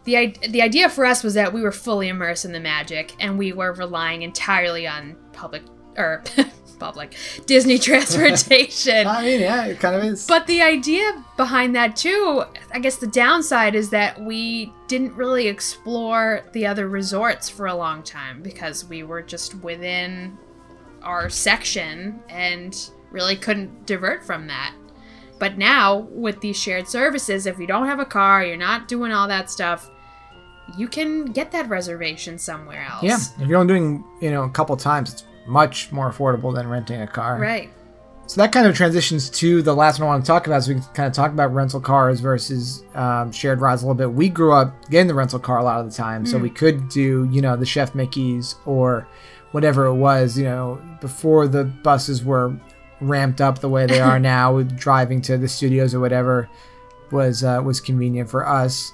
the 0.06 0.34
the 0.50 0.62
idea 0.62 0.90
for 0.90 1.06
us 1.06 1.24
was 1.24 1.34
that 1.34 1.52
we 1.52 1.62
were 1.62 1.72
fully 1.72 2.08
immersed 2.08 2.46
in 2.46 2.52
the 2.52 2.60
magic 2.60 3.14
and 3.20 3.38
we 3.38 3.52
were 3.52 3.74
relying 3.74 4.22
entirely 4.22 4.88
on 4.88 5.16
public 5.34 5.64
or 5.98 6.24
public 6.80 7.16
Disney 7.46 7.78
transportation. 7.80 9.08
I 9.08 9.24
mean, 9.24 9.42
yeah, 9.42 9.66
it 9.66 9.80
kind 9.80 9.96
of 9.96 10.04
is. 10.04 10.28
But 10.28 10.48
the 10.48 10.62
idea 10.62 11.24
behind 11.38 11.76
that 11.76 11.96
too, 11.96 12.44
I 12.74 12.80
guess 12.80 12.98
the 12.98 13.08
downside 13.08 13.76
is 13.76 13.90
that 13.90 14.22
we 14.22 14.72
didn't 14.88 15.14
really 15.14 15.48
explore 15.48 16.44
the 16.54 16.68
other 16.68 16.88
resorts 16.88 17.50
for 17.50 17.68
a 17.68 17.76
long 17.76 18.04
time 18.04 18.42
because 18.42 18.86
we 18.86 19.04
were 19.04 19.22
just 19.22 19.56
within 19.56 20.38
our 21.02 21.30
section 21.30 22.20
and 22.30 22.90
really 23.12 23.36
couldn't 23.36 23.86
divert 23.86 24.24
from 24.26 24.48
that. 24.48 24.76
But 25.40 25.58
now 25.58 26.00
with 26.12 26.40
these 26.42 26.58
shared 26.58 26.88
services, 26.88 27.46
if 27.46 27.60
you 27.60 27.68
don't 27.68 27.88
have 27.88 28.00
a 28.00 28.06
car, 28.06 28.46
you're 28.46 28.58
not 28.58 28.88
doing 28.88 29.12
all 29.12 29.28
that 29.28 29.50
stuff, 29.50 29.90
you 30.78 30.88
can 30.88 31.26
get 31.26 31.52
that 31.52 31.70
reservation 31.70 32.38
somewhere 32.38 32.86
else. 32.90 33.04
yeah, 33.04 33.18
if 33.40 33.48
you're 33.48 33.60
only 33.60 33.74
doing 33.74 34.04
you 34.22 34.32
know 34.32 34.44
a 34.44 34.50
couple 34.50 34.76
times, 34.78 35.14
it's 35.14 35.24
much 35.46 35.92
more 35.92 36.12
affordable 36.12 36.54
than 36.54 36.68
renting 36.68 37.02
a 37.02 37.08
car. 37.08 37.40
Right. 37.40 37.70
So 38.28 38.42
that 38.42 38.52
kind 38.52 38.66
of 38.66 38.76
transitions 38.76 39.30
to 39.32 39.62
the 39.62 39.76
last 39.76 40.00
one 40.00 40.08
I 40.08 40.12
want 40.14 40.26
to 40.26 40.28
talk 40.28 40.48
about. 40.48 40.64
So 40.64 40.74
we 40.74 40.80
can 40.80 40.94
kind 40.94 41.08
of 41.08 41.14
talk 41.14 41.32
about 41.32 41.54
rental 41.54 41.80
cars 41.80 42.22
versus 42.22 42.84
um, 42.96 43.32
shared 43.32 43.62
rides 43.62 43.84
a 43.84 43.86
little 43.86 43.96
bit. 43.96 44.12
We 44.12 44.30
grew 44.30 44.52
up 44.52 44.74
getting 44.90 45.08
the 45.08 45.14
rental 45.14 45.38
car 45.38 45.60
a 45.60 45.64
lot 45.64 45.80
of 45.80 45.86
the 45.86 45.96
time, 45.96 46.26
so 46.26 46.40
we 46.40 46.50
could 46.50 46.90
do 46.90 47.30
you 47.32 47.42
know 47.42 47.56
the 47.56 47.66
Chef 47.66 47.94
Mickey's 47.94 48.56
or 48.66 49.08
whatever 49.52 49.86
it 49.86 49.96
was. 49.96 50.38
You 50.38 50.46
know 50.46 50.82
before 51.02 51.48
the 51.48 51.66
buses 51.66 52.24
were 52.24 52.56
ramped 53.02 53.42
up 53.42 53.60
the 53.60 53.70
way 53.70 53.86
they 53.86 54.00
are 54.00 54.20
now, 54.36 54.56
with 54.56 54.76
driving 54.76 55.22
to 55.22 55.38
the 55.38 55.48
studios 55.48 55.94
or 55.94 56.00
whatever 56.00 56.50
was 57.12 57.44
uh, 57.44 57.62
was 57.64 57.80
convenient 57.80 58.30
for 58.30 58.48
us. 58.48 58.92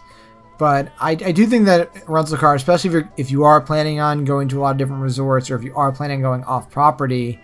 But 0.61 0.91
I, 0.99 1.13
I 1.13 1.31
do 1.31 1.47
think 1.47 1.65
that 1.65 1.89
rental 2.07 2.37
car, 2.37 2.53
especially 2.53 2.89
if 2.89 2.93
you're 2.93 3.11
if 3.17 3.31
you 3.31 3.43
are 3.45 3.59
planning 3.59 3.99
on 3.99 4.25
going 4.25 4.47
to 4.49 4.59
a 4.59 4.61
lot 4.61 4.69
of 4.73 4.77
different 4.77 5.01
resorts 5.01 5.49
or 5.49 5.55
if 5.55 5.63
you 5.63 5.75
are 5.75 5.91
planning 5.91 6.17
on 6.17 6.21
going 6.21 6.43
off 6.43 6.69
property, 6.69 7.39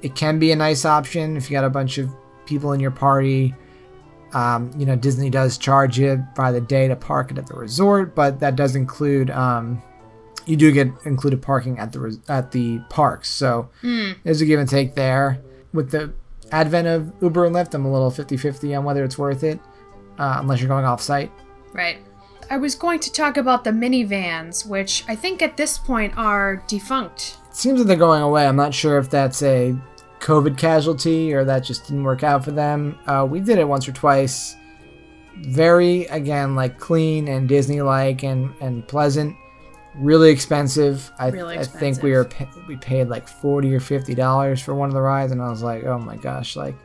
it 0.00 0.14
can 0.14 0.38
be 0.38 0.52
a 0.52 0.54
nice 0.54 0.84
option 0.84 1.36
if 1.36 1.50
you 1.50 1.56
got 1.56 1.64
a 1.64 1.70
bunch 1.70 1.98
of 1.98 2.08
people 2.46 2.70
in 2.72 2.78
your 2.78 2.92
party. 2.92 3.52
Um, 4.32 4.70
you 4.76 4.86
know, 4.86 4.94
Disney 4.94 5.28
does 5.28 5.58
charge 5.58 5.98
you 5.98 6.24
by 6.36 6.52
the 6.52 6.60
day 6.60 6.86
to 6.86 6.94
park 6.94 7.32
it 7.32 7.38
at 7.38 7.48
the 7.48 7.54
resort, 7.54 8.14
but 8.14 8.38
that 8.38 8.54
does 8.54 8.76
include 8.76 9.28
um, 9.30 9.82
you 10.46 10.56
do 10.56 10.70
get 10.70 10.86
included 11.04 11.42
parking 11.42 11.80
at 11.80 11.90
the 11.90 11.98
res- 11.98 12.20
at 12.28 12.52
the 12.52 12.78
parks. 12.90 13.28
So 13.28 13.70
there's 14.22 14.40
a 14.40 14.46
give 14.46 14.60
and 14.60 14.68
take 14.68 14.94
there. 14.94 15.42
With 15.72 15.90
the 15.90 16.12
advent 16.52 16.86
of 16.86 17.12
Uber 17.22 17.44
and 17.44 17.56
Lyft, 17.56 17.74
I'm 17.74 17.86
a 17.86 17.92
little 17.92 18.12
50-50 18.12 18.78
on 18.78 18.84
whether 18.84 19.02
it's 19.02 19.18
worth 19.18 19.42
it, 19.42 19.58
uh, 20.16 20.36
unless 20.38 20.60
you're 20.60 20.68
going 20.68 20.84
off 20.84 21.02
site. 21.02 21.32
Right. 21.72 21.98
I 22.50 22.58
was 22.58 22.74
going 22.74 23.00
to 23.00 23.12
talk 23.12 23.36
about 23.36 23.64
the 23.64 23.70
minivans, 23.70 24.66
which 24.66 25.04
I 25.08 25.16
think 25.16 25.42
at 25.42 25.56
this 25.56 25.78
point 25.78 26.16
are 26.16 26.62
defunct. 26.66 27.38
It 27.48 27.56
seems 27.56 27.78
that 27.78 27.84
they're 27.86 27.96
going 27.96 28.22
away. 28.22 28.46
I'm 28.46 28.56
not 28.56 28.74
sure 28.74 28.98
if 28.98 29.10
that's 29.10 29.42
a 29.42 29.74
COVID 30.20 30.56
casualty 30.56 31.34
or 31.34 31.44
that 31.44 31.64
just 31.64 31.86
didn't 31.86 32.04
work 32.04 32.22
out 32.22 32.44
for 32.44 32.50
them. 32.52 32.98
Uh, 33.06 33.26
we 33.28 33.40
did 33.40 33.58
it 33.58 33.66
once 33.66 33.88
or 33.88 33.92
twice. 33.92 34.56
Very, 35.38 36.04
again, 36.06 36.54
like 36.54 36.78
clean 36.78 37.28
and 37.28 37.48
Disney 37.48 37.80
like 37.82 38.22
and, 38.22 38.54
and 38.60 38.86
pleasant. 38.86 39.36
Really 39.94 40.30
expensive. 40.30 41.10
I, 41.18 41.28
Really 41.28 41.58
I 41.58 41.64
think 41.64 42.02
we 42.02 42.12
were 42.12 42.28
we 42.66 42.76
paid 42.76 43.08
like 43.08 43.28
forty 43.28 43.74
or 43.74 43.80
fifty 43.80 44.14
dollars 44.14 44.60
for 44.62 44.74
one 44.74 44.88
of 44.88 44.94
the 44.94 45.02
rides, 45.02 45.32
and 45.32 45.42
I 45.42 45.50
was 45.50 45.62
like, 45.62 45.84
oh 45.84 45.98
my 45.98 46.16
gosh, 46.16 46.56
like 46.56 46.76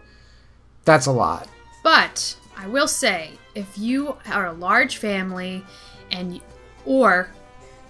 that's 0.83 1.05
a 1.05 1.11
lot. 1.11 1.47
But 1.83 2.35
I 2.57 2.67
will 2.67 2.87
say, 2.87 3.31
if 3.57 3.77
you 3.77 4.15
are 4.31 4.45
a 4.45 4.53
large 4.53 4.97
family 4.97 5.65
and 6.11 6.39
or 6.85 7.29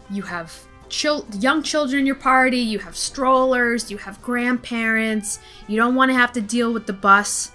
you 0.10 0.22
have 0.24 0.58
chil- 0.90 1.28
young 1.40 1.62
children 1.62 2.00
in 2.00 2.06
your 2.06 2.16
party, 2.16 2.60
you 2.60 2.80
have 2.80 2.96
strollers, 2.96 3.92
you 3.92 3.98
have 3.98 4.22
grandparents, 4.22 5.40
you 5.68 5.76
don't 5.76 5.96
want 5.96 6.10
to 6.10 6.16
have 6.16 6.32
to 6.34 6.42
deal 6.42 6.74
with 6.74 6.88
the 6.88 6.94
bus, 6.94 7.52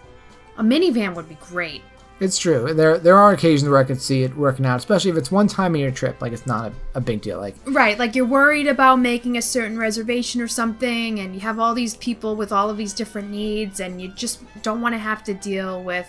a 0.58 0.62
minivan 0.62 1.14
would 1.14 1.28
be 1.28 1.36
great. 1.36 1.82
It's 2.20 2.38
true. 2.38 2.72
There 2.72 2.98
there 2.98 3.16
are 3.16 3.32
occasions 3.32 3.68
where 3.68 3.80
I 3.80 3.84
could 3.84 4.00
see 4.00 4.22
it 4.22 4.36
working 4.36 4.64
out, 4.64 4.76
especially 4.76 5.10
if 5.10 5.16
it's 5.16 5.32
one 5.32 5.48
time 5.48 5.74
in 5.74 5.80
your 5.80 5.90
trip. 5.90 6.20
Like 6.20 6.32
it's 6.32 6.46
not 6.46 6.70
a, 6.94 6.98
a 6.98 7.00
big 7.00 7.20
deal. 7.20 7.40
Like 7.40 7.56
Right, 7.64 7.98
like 7.98 8.14
you're 8.14 8.26
worried 8.26 8.68
about 8.68 9.00
making 9.00 9.36
a 9.38 9.42
certain 9.42 9.76
reservation 9.76 10.40
or 10.40 10.46
something, 10.46 11.18
and 11.18 11.34
you 11.34 11.40
have 11.40 11.58
all 11.58 11.74
these 11.74 11.96
people 11.96 12.36
with 12.36 12.52
all 12.52 12.70
of 12.70 12.76
these 12.76 12.92
different 12.92 13.30
needs, 13.30 13.80
and 13.80 14.00
you 14.00 14.06
just 14.08 14.40
don't 14.62 14.80
want 14.80 14.94
to 14.94 15.00
have 15.00 15.24
to 15.24 15.34
deal 15.34 15.82
with 15.82 16.06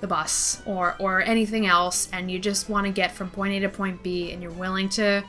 the 0.00 0.06
bus 0.06 0.62
or 0.66 0.96
or 0.98 1.22
anything 1.22 1.66
else, 1.66 2.08
and 2.12 2.30
you 2.30 2.38
just 2.38 2.68
want 2.68 2.86
to 2.86 2.92
get 2.92 3.12
from 3.12 3.30
point 3.30 3.54
A 3.54 3.60
to 3.60 3.68
point 3.68 4.02
B, 4.02 4.32
and 4.32 4.42
you're 4.42 4.52
willing 4.52 4.88
to 4.90 5.22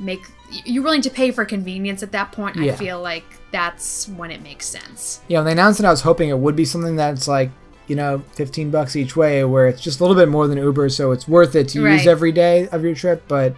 make 0.00 0.20
you're 0.64 0.82
willing 0.82 1.02
to 1.02 1.10
pay 1.10 1.30
for 1.30 1.44
convenience 1.44 2.02
at 2.02 2.12
that 2.12 2.32
point. 2.32 2.56
Yeah. 2.56 2.72
I 2.72 2.76
feel 2.76 3.00
like 3.00 3.24
that's 3.50 4.08
when 4.08 4.30
it 4.30 4.42
makes 4.42 4.66
sense. 4.66 5.20
Yeah, 5.28 5.38
when 5.38 5.46
they 5.46 5.52
announced 5.52 5.80
it, 5.80 5.86
I 5.86 5.90
was 5.90 6.02
hoping 6.02 6.28
it 6.28 6.38
would 6.38 6.56
be 6.56 6.64
something 6.64 6.96
that's 6.96 7.28
like, 7.28 7.50
you 7.86 7.96
know, 7.96 8.22
15 8.34 8.70
bucks 8.70 8.96
each 8.96 9.16
way, 9.16 9.44
where 9.44 9.68
it's 9.68 9.80
just 9.80 10.00
a 10.00 10.02
little 10.02 10.16
bit 10.16 10.28
more 10.28 10.46
than 10.48 10.58
Uber, 10.58 10.88
so 10.88 11.12
it's 11.12 11.28
worth 11.28 11.54
it 11.54 11.68
to 11.68 11.82
use 11.82 12.06
every 12.06 12.32
day 12.32 12.68
of 12.68 12.84
your 12.84 12.94
trip. 12.94 13.24
But 13.28 13.54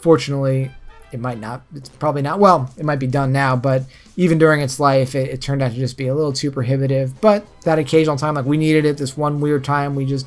fortunately, 0.00 0.70
it 1.12 1.20
might 1.20 1.38
not. 1.38 1.62
It's 1.74 1.88
probably 1.88 2.22
not. 2.22 2.38
Well, 2.38 2.70
it 2.76 2.84
might 2.84 2.98
be 2.98 3.06
done 3.06 3.32
now, 3.32 3.56
but 3.56 3.82
even 4.16 4.38
during 4.38 4.60
its 4.60 4.78
life, 4.78 5.14
it, 5.14 5.30
it 5.30 5.40
turned 5.40 5.62
out 5.62 5.72
to 5.72 5.76
just 5.76 5.96
be 5.96 6.08
a 6.08 6.14
little 6.14 6.32
too 6.32 6.50
prohibitive. 6.50 7.20
But 7.20 7.46
that 7.62 7.78
occasional 7.78 8.16
time, 8.16 8.34
like 8.34 8.44
we 8.44 8.56
needed 8.56 8.84
it, 8.84 8.98
this 8.98 9.16
one 9.16 9.40
weird 9.40 9.64
time, 9.64 9.94
we 9.94 10.04
just 10.04 10.26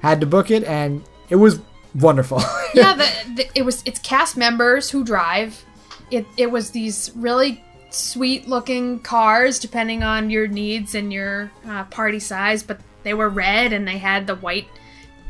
had 0.00 0.20
to 0.20 0.26
book 0.26 0.50
it, 0.50 0.64
and 0.64 1.04
it 1.28 1.36
was 1.36 1.60
wonderful. 1.94 2.40
yeah, 2.74 2.94
the, 2.94 3.34
the, 3.34 3.50
it 3.54 3.62
was 3.62 3.82
it's 3.84 3.98
cast 4.00 4.36
members 4.36 4.90
who 4.90 5.04
drive. 5.04 5.64
It 6.10 6.26
it 6.36 6.50
was 6.50 6.70
these 6.70 7.12
really 7.14 7.62
sweet 7.90 8.48
looking 8.48 9.00
cars, 9.00 9.58
depending 9.58 10.02
on 10.02 10.30
your 10.30 10.48
needs 10.48 10.94
and 10.94 11.12
your 11.12 11.50
uh, 11.66 11.84
party 11.84 12.18
size. 12.18 12.62
But 12.62 12.80
they 13.02 13.14
were 13.14 13.28
red 13.28 13.72
and 13.72 13.86
they 13.86 13.98
had 13.98 14.26
the 14.26 14.34
white 14.34 14.68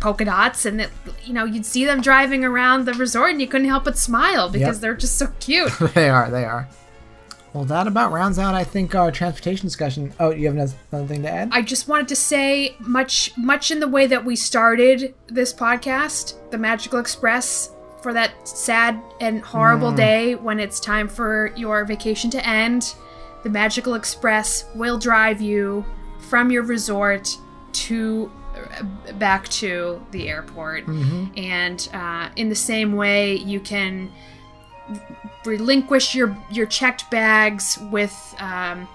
polka 0.01 0.25
dots, 0.25 0.65
and 0.65 0.81
it, 0.81 0.91
you 1.25 1.33
know 1.33 1.45
you'd 1.45 1.67
see 1.67 1.85
them 1.85 2.01
driving 2.01 2.45
around 2.45 2.85
the 2.85 2.95
resort, 2.95 3.33
and 3.33 3.41
you 3.41 3.49
couldn't 3.49 3.69
help 3.69 3.85
but 3.85 3.99
smile 3.99 4.49
because 4.49 4.77
Yep. 4.77 4.81
they're 4.81 4.97
just 4.97 5.19
so 5.19 5.29
cute. 5.41 5.73
they 5.95 6.09
are. 6.09 6.31
They 6.31 6.45
are. 6.45 6.69
Well, 7.53 7.65
that 7.65 7.87
about 7.87 8.13
rounds 8.13 8.39
out, 8.39 8.55
I 8.55 8.63
think, 8.63 8.95
our 8.95 9.11
transportation 9.11 9.67
discussion. 9.67 10.13
Oh, 10.21 10.31
you 10.31 10.47
have 10.47 10.55
another 10.93 11.07
thing 11.07 11.23
to 11.23 11.31
add? 11.31 11.49
I 11.51 11.63
just 11.63 11.89
wanted 11.89 12.09
to 12.09 12.17
say 12.17 12.77
much 12.81 13.37
much 13.37 13.71
in 13.71 13.81
the 13.81 13.89
way 13.89 14.07
that 14.07 14.25
we 14.25 14.37
started 14.37 15.15
this 15.27 15.53
podcast, 15.53 16.35
the 16.51 16.59
Magical 16.59 16.99
Express 16.99 17.71
for 18.03 18.13
that 18.13 18.47
sad 18.47 19.01
and 19.21 19.41
horrible 19.41 19.91
mm. 19.91 19.97
day 19.97 20.35
when 20.35 20.61
it's 20.61 20.79
time 20.79 21.09
for 21.09 21.53
your 21.57 21.85
vacation 21.85 22.31
to 22.31 22.47
end. 22.47 22.95
The 23.43 23.51
Magical 23.51 23.95
Express 23.95 24.67
will 24.75 24.99
drive 24.99 25.41
you 25.41 25.85
from 26.29 26.51
your 26.51 26.63
resort 26.63 27.37
to 27.73 28.31
back 29.19 29.49
to 29.49 30.05
the 30.11 30.29
airport. 30.29 30.87
And 31.37 31.89
uh, 31.93 32.29
in 32.37 32.49
the 32.49 32.55
same 32.55 32.93
way, 32.95 33.37
you 33.37 33.61
can 33.61 34.11
relinquish 35.45 36.15
your 36.15 36.37
your 36.51 36.67
checked 36.67 37.11
bags 37.11 37.79
with 37.91 38.35
um, 38.39 38.89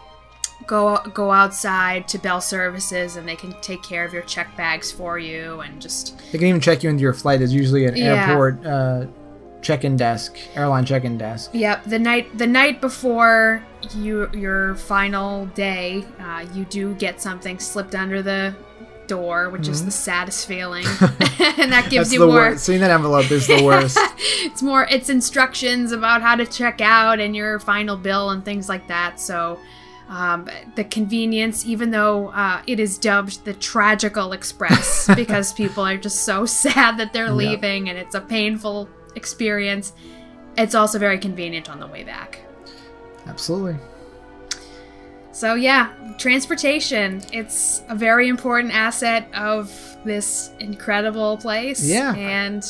go 0.67 0.97
go 1.13 1.31
outside 1.31 2.07
to 2.09 2.17
Bell 2.17 2.41
Services 2.41 3.15
and 3.15 3.27
they 3.27 3.35
can 3.35 3.53
take 3.61 3.83
care 3.83 4.05
of 4.05 4.13
your 4.13 4.23
checked 4.23 4.55
bags 4.57 4.91
for 4.91 5.19
you 5.19 5.59
and 5.61 5.81
just 5.81 6.17
They 6.31 6.37
can 6.37 6.47
even 6.47 6.61
check 6.61 6.83
you 6.83 6.89
into 6.89 7.01
your 7.01 7.13
flight. 7.13 7.39
There's 7.39 7.53
usually 7.53 7.85
an 7.85 7.95
Yeah. 7.95 8.27
airport 8.29 8.65
uh, 8.65 9.05
check-in 9.61 9.95
desk, 9.95 10.35
airline 10.55 10.83
check-in 10.85 11.17
desk. 11.17 11.51
Yep, 11.53 11.85
the 11.85 11.99
night 11.99 12.37
the 12.37 12.47
night 12.47 12.81
before 12.81 13.63
you 13.95 14.29
your 14.33 14.75
final 14.75 15.45
day, 15.47 16.05
uh, 16.19 16.45
you 16.53 16.65
do 16.65 16.93
get 16.95 17.21
something 17.21 17.59
slipped 17.59 17.95
under 17.95 18.21
the 18.21 18.53
door, 19.07 19.49
which 19.49 19.67
is 19.67 19.85
the 19.85 19.91
saddest 19.91 20.47
feeling, 20.47 20.85
and 21.01 21.71
that 21.71 21.87
gives 21.89 22.09
That's 22.09 22.13
you 22.13 22.19
the 22.19 22.27
more. 22.27 22.35
worst. 22.35 22.65
Seeing 22.65 22.81
that 22.81 22.91
envelope 22.91 23.31
is 23.31 23.47
the 23.47 23.63
worst. 23.63 23.97
It's 24.45 24.61
more. 24.61 24.87
It's 24.89 25.09
instructions 25.09 25.91
about 25.91 26.21
how 26.21 26.35
to 26.35 26.45
check 26.45 26.81
out 26.81 27.19
and 27.19 27.35
your 27.35 27.59
final 27.59 27.95
bill 27.97 28.29
and 28.31 28.43
things 28.43 28.69
like 28.69 28.87
that. 28.87 29.19
So. 29.19 29.59
Um, 30.09 30.47
the 30.75 30.83
convenience, 30.83 31.65
even 31.65 31.89
though 31.89 32.27
uh, 32.27 32.61
it 32.67 32.79
is 32.79 32.97
dubbed 32.97 33.45
the 33.45 33.53
Tragical 33.53 34.33
Express 34.33 35.09
because 35.15 35.53
people 35.53 35.83
are 35.83 35.97
just 35.97 36.25
so 36.25 36.45
sad 36.45 36.97
that 36.97 37.13
they're 37.13 37.31
leaving 37.31 37.89
and 37.89 37.97
it's 37.97 38.13
a 38.13 38.21
painful 38.21 38.89
experience, 39.15 39.93
it's 40.57 40.75
also 40.75 40.99
very 40.99 41.17
convenient 41.17 41.69
on 41.69 41.79
the 41.79 41.87
way 41.87 42.03
back. 42.03 42.39
Absolutely. 43.25 43.77
So 45.33 45.55
yeah, 45.55 45.91
transportation. 46.17 47.21
It's 47.33 47.81
a 47.89 47.95
very 47.95 48.29
important 48.29 48.73
asset 48.73 49.27
of 49.33 49.69
this 50.05 50.51
incredible 50.59 51.37
place. 51.37 51.83
Yeah. 51.83 52.13
And 52.15 52.63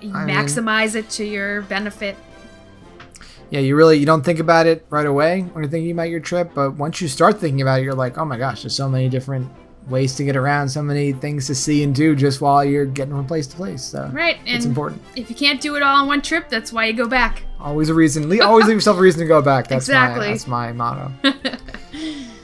you 0.00 0.14
I 0.14 0.24
mean- 0.26 0.36
maximize 0.36 0.94
it 0.94 1.08
to 1.10 1.24
your 1.24 1.62
benefit. 1.62 2.16
Yeah, 3.48 3.58
you 3.58 3.74
really 3.74 3.98
you 3.98 4.06
don't 4.06 4.22
think 4.22 4.38
about 4.38 4.68
it 4.68 4.86
right 4.90 5.06
away 5.06 5.40
when 5.40 5.64
you're 5.64 5.70
thinking 5.70 5.90
about 5.90 6.08
your 6.08 6.20
trip, 6.20 6.52
but 6.54 6.76
once 6.76 7.00
you 7.00 7.08
start 7.08 7.40
thinking 7.40 7.60
about 7.60 7.80
it, 7.80 7.82
you're 7.82 7.94
like, 7.94 8.16
oh 8.16 8.24
my 8.24 8.36
gosh, 8.38 8.62
there's 8.62 8.76
so 8.76 8.88
many 8.88 9.08
different 9.08 9.50
ways 9.88 10.14
to 10.16 10.24
get 10.24 10.36
around, 10.36 10.68
so 10.68 10.82
many 10.82 11.12
things 11.12 11.46
to 11.48 11.54
see 11.54 11.82
and 11.82 11.94
do 11.94 12.14
just 12.14 12.40
while 12.40 12.64
you're 12.64 12.84
getting 12.86 13.14
from 13.14 13.26
place 13.26 13.46
to 13.48 13.56
place. 13.56 13.82
So 13.82 14.08
Right. 14.12 14.36
it's 14.46 14.64
And 14.64 14.72
important. 14.72 15.02
if 15.16 15.28
you 15.30 15.34
can't 15.36 15.60
do 15.60 15.74
it 15.76 15.82
all 15.82 15.96
on 16.02 16.06
one 16.06 16.22
trip, 16.22 16.48
that's 16.48 16.72
why 16.72 16.84
you 16.86 16.92
go 16.92 17.08
back. 17.08 17.42
Always 17.58 17.88
a 17.88 17.94
reason. 17.94 18.24
Always 18.40 18.66
leave 18.66 18.76
yourself 18.76 18.98
a 18.98 19.00
reason 19.00 19.20
to 19.20 19.26
go 19.26 19.42
back. 19.42 19.68
That's 19.68 19.86
Exactly. 19.88 20.26
my 20.26 20.32
that's 20.32 20.46
my 20.46 20.72
motto. 20.72 21.12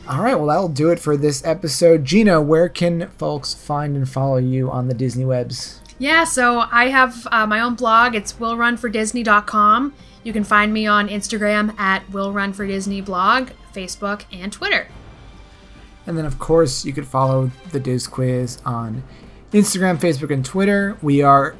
All 0.08 0.22
right, 0.22 0.34
well 0.36 0.46
that'll 0.46 0.68
do 0.68 0.90
it 0.90 1.00
for 1.00 1.16
this 1.16 1.44
episode. 1.44 2.04
Gina, 2.04 2.40
where 2.40 2.68
can 2.68 3.08
folks 3.18 3.54
find 3.54 3.96
and 3.96 4.08
follow 4.08 4.36
you 4.36 4.70
on 4.70 4.86
the 4.88 4.94
Disney 4.94 5.24
webs? 5.24 5.80
Yeah, 5.98 6.22
so 6.24 6.64
I 6.70 6.88
have 6.90 7.26
uh, 7.32 7.46
my 7.46 7.60
own 7.60 7.74
blog. 7.74 8.14
It's 8.14 8.32
willrunfordisney.com. 8.34 9.94
You 10.22 10.32
can 10.32 10.44
find 10.44 10.72
me 10.72 10.86
on 10.86 11.08
Instagram 11.08 11.76
at 11.78 12.06
willrunfordisneyblog, 12.08 13.50
Facebook, 13.74 14.22
and 14.32 14.52
Twitter. 14.52 14.88
And 16.06 16.16
then, 16.16 16.24
of 16.24 16.38
course, 16.38 16.84
you 16.84 16.92
could 16.92 17.06
follow 17.06 17.50
the 17.72 17.80
Dis 17.80 18.06
Quiz 18.06 18.58
on 18.64 19.02
Instagram, 19.52 19.98
Facebook, 19.98 20.30
and 20.32 20.44
Twitter. 20.44 20.96
We 21.02 21.22
are 21.22 21.56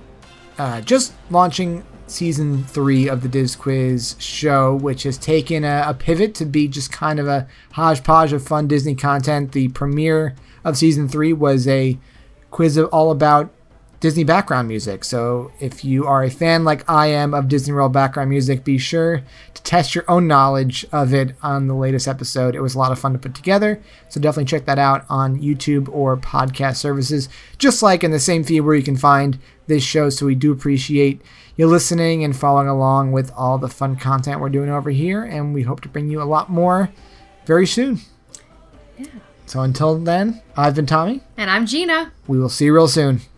uh, 0.58 0.80
just 0.82 1.14
launching 1.30 1.84
season 2.06 2.62
three 2.64 3.08
of 3.08 3.22
the 3.22 3.28
Dis 3.28 3.56
Quiz 3.56 4.16
show, 4.18 4.74
which 4.74 5.02
has 5.02 5.18
taken 5.18 5.64
a, 5.64 5.84
a 5.88 5.94
pivot 5.94 6.34
to 6.36 6.44
be 6.44 6.68
just 6.68 6.92
kind 6.92 7.18
of 7.18 7.26
a 7.26 7.48
hodgepodge 7.72 8.32
of 8.32 8.46
fun 8.46 8.68
Disney 8.68 8.94
content. 8.94 9.52
The 9.52 9.68
premiere 9.68 10.36
of 10.64 10.76
season 10.76 11.08
three 11.08 11.32
was 11.32 11.66
a 11.66 11.98
quiz 12.50 12.78
all 12.78 13.10
about 13.10 13.52
Disney 14.00 14.24
background 14.24 14.68
music. 14.68 15.04
So 15.04 15.52
if 15.58 15.84
you 15.84 16.06
are 16.06 16.22
a 16.22 16.30
fan 16.30 16.64
like 16.64 16.88
I 16.88 17.06
am 17.06 17.32
of 17.32 17.48
Disney 17.48 17.72
World 17.72 17.92
background 17.92 18.28
music, 18.30 18.62
be 18.62 18.78
sure 18.78 19.22
to 19.54 19.62
test 19.62 19.94
your 19.94 20.04
own 20.08 20.26
knowledge 20.26 20.84
of 20.92 21.14
it 21.14 21.34
on 21.42 21.66
the 21.66 21.74
latest 21.74 22.06
episode. 22.06 22.54
It 22.54 22.60
was 22.60 22.74
a 22.74 22.78
lot 22.78 22.92
of 22.92 22.98
fun 22.98 23.14
to 23.14 23.18
put 23.18 23.34
together. 23.34 23.80
So 24.08 24.20
definitely 24.20 24.50
check 24.50 24.66
that 24.66 24.78
out 24.78 25.06
on 25.08 25.40
YouTube 25.40 25.88
or 25.88 26.16
podcast 26.16 26.76
services, 26.76 27.28
just 27.58 27.82
like 27.82 28.04
in 28.04 28.10
the 28.10 28.20
same 28.20 28.44
feed 28.44 28.60
where 28.60 28.74
you 28.74 28.82
can 28.82 28.96
find 28.96 29.38
this 29.66 29.82
show. 29.82 30.10
So 30.10 30.26
we 30.26 30.34
do 30.34 30.52
appreciate 30.52 31.22
you 31.56 31.66
listening 31.66 32.22
and 32.22 32.36
following 32.36 32.68
along 32.68 33.12
with 33.12 33.32
all 33.34 33.56
the 33.56 33.68
fun 33.68 33.96
content 33.96 34.40
we're 34.40 34.50
doing 34.50 34.68
over 34.68 34.90
here. 34.90 35.24
And 35.24 35.54
we 35.54 35.62
hope 35.62 35.80
to 35.80 35.88
bring 35.88 36.10
you 36.10 36.20
a 36.20 36.24
lot 36.24 36.50
more 36.50 36.90
very 37.46 37.66
soon. 37.66 38.00
Yeah. 38.98 39.06
So 39.46 39.60
until 39.60 39.98
then, 39.98 40.42
I've 40.56 40.74
been 40.74 40.86
Tommy. 40.86 41.22
And 41.36 41.50
I'm 41.50 41.66
Gina. 41.66 42.12
We 42.26 42.38
will 42.38 42.48
see 42.48 42.66
you 42.66 42.74
real 42.74 42.88
soon. 42.88 43.20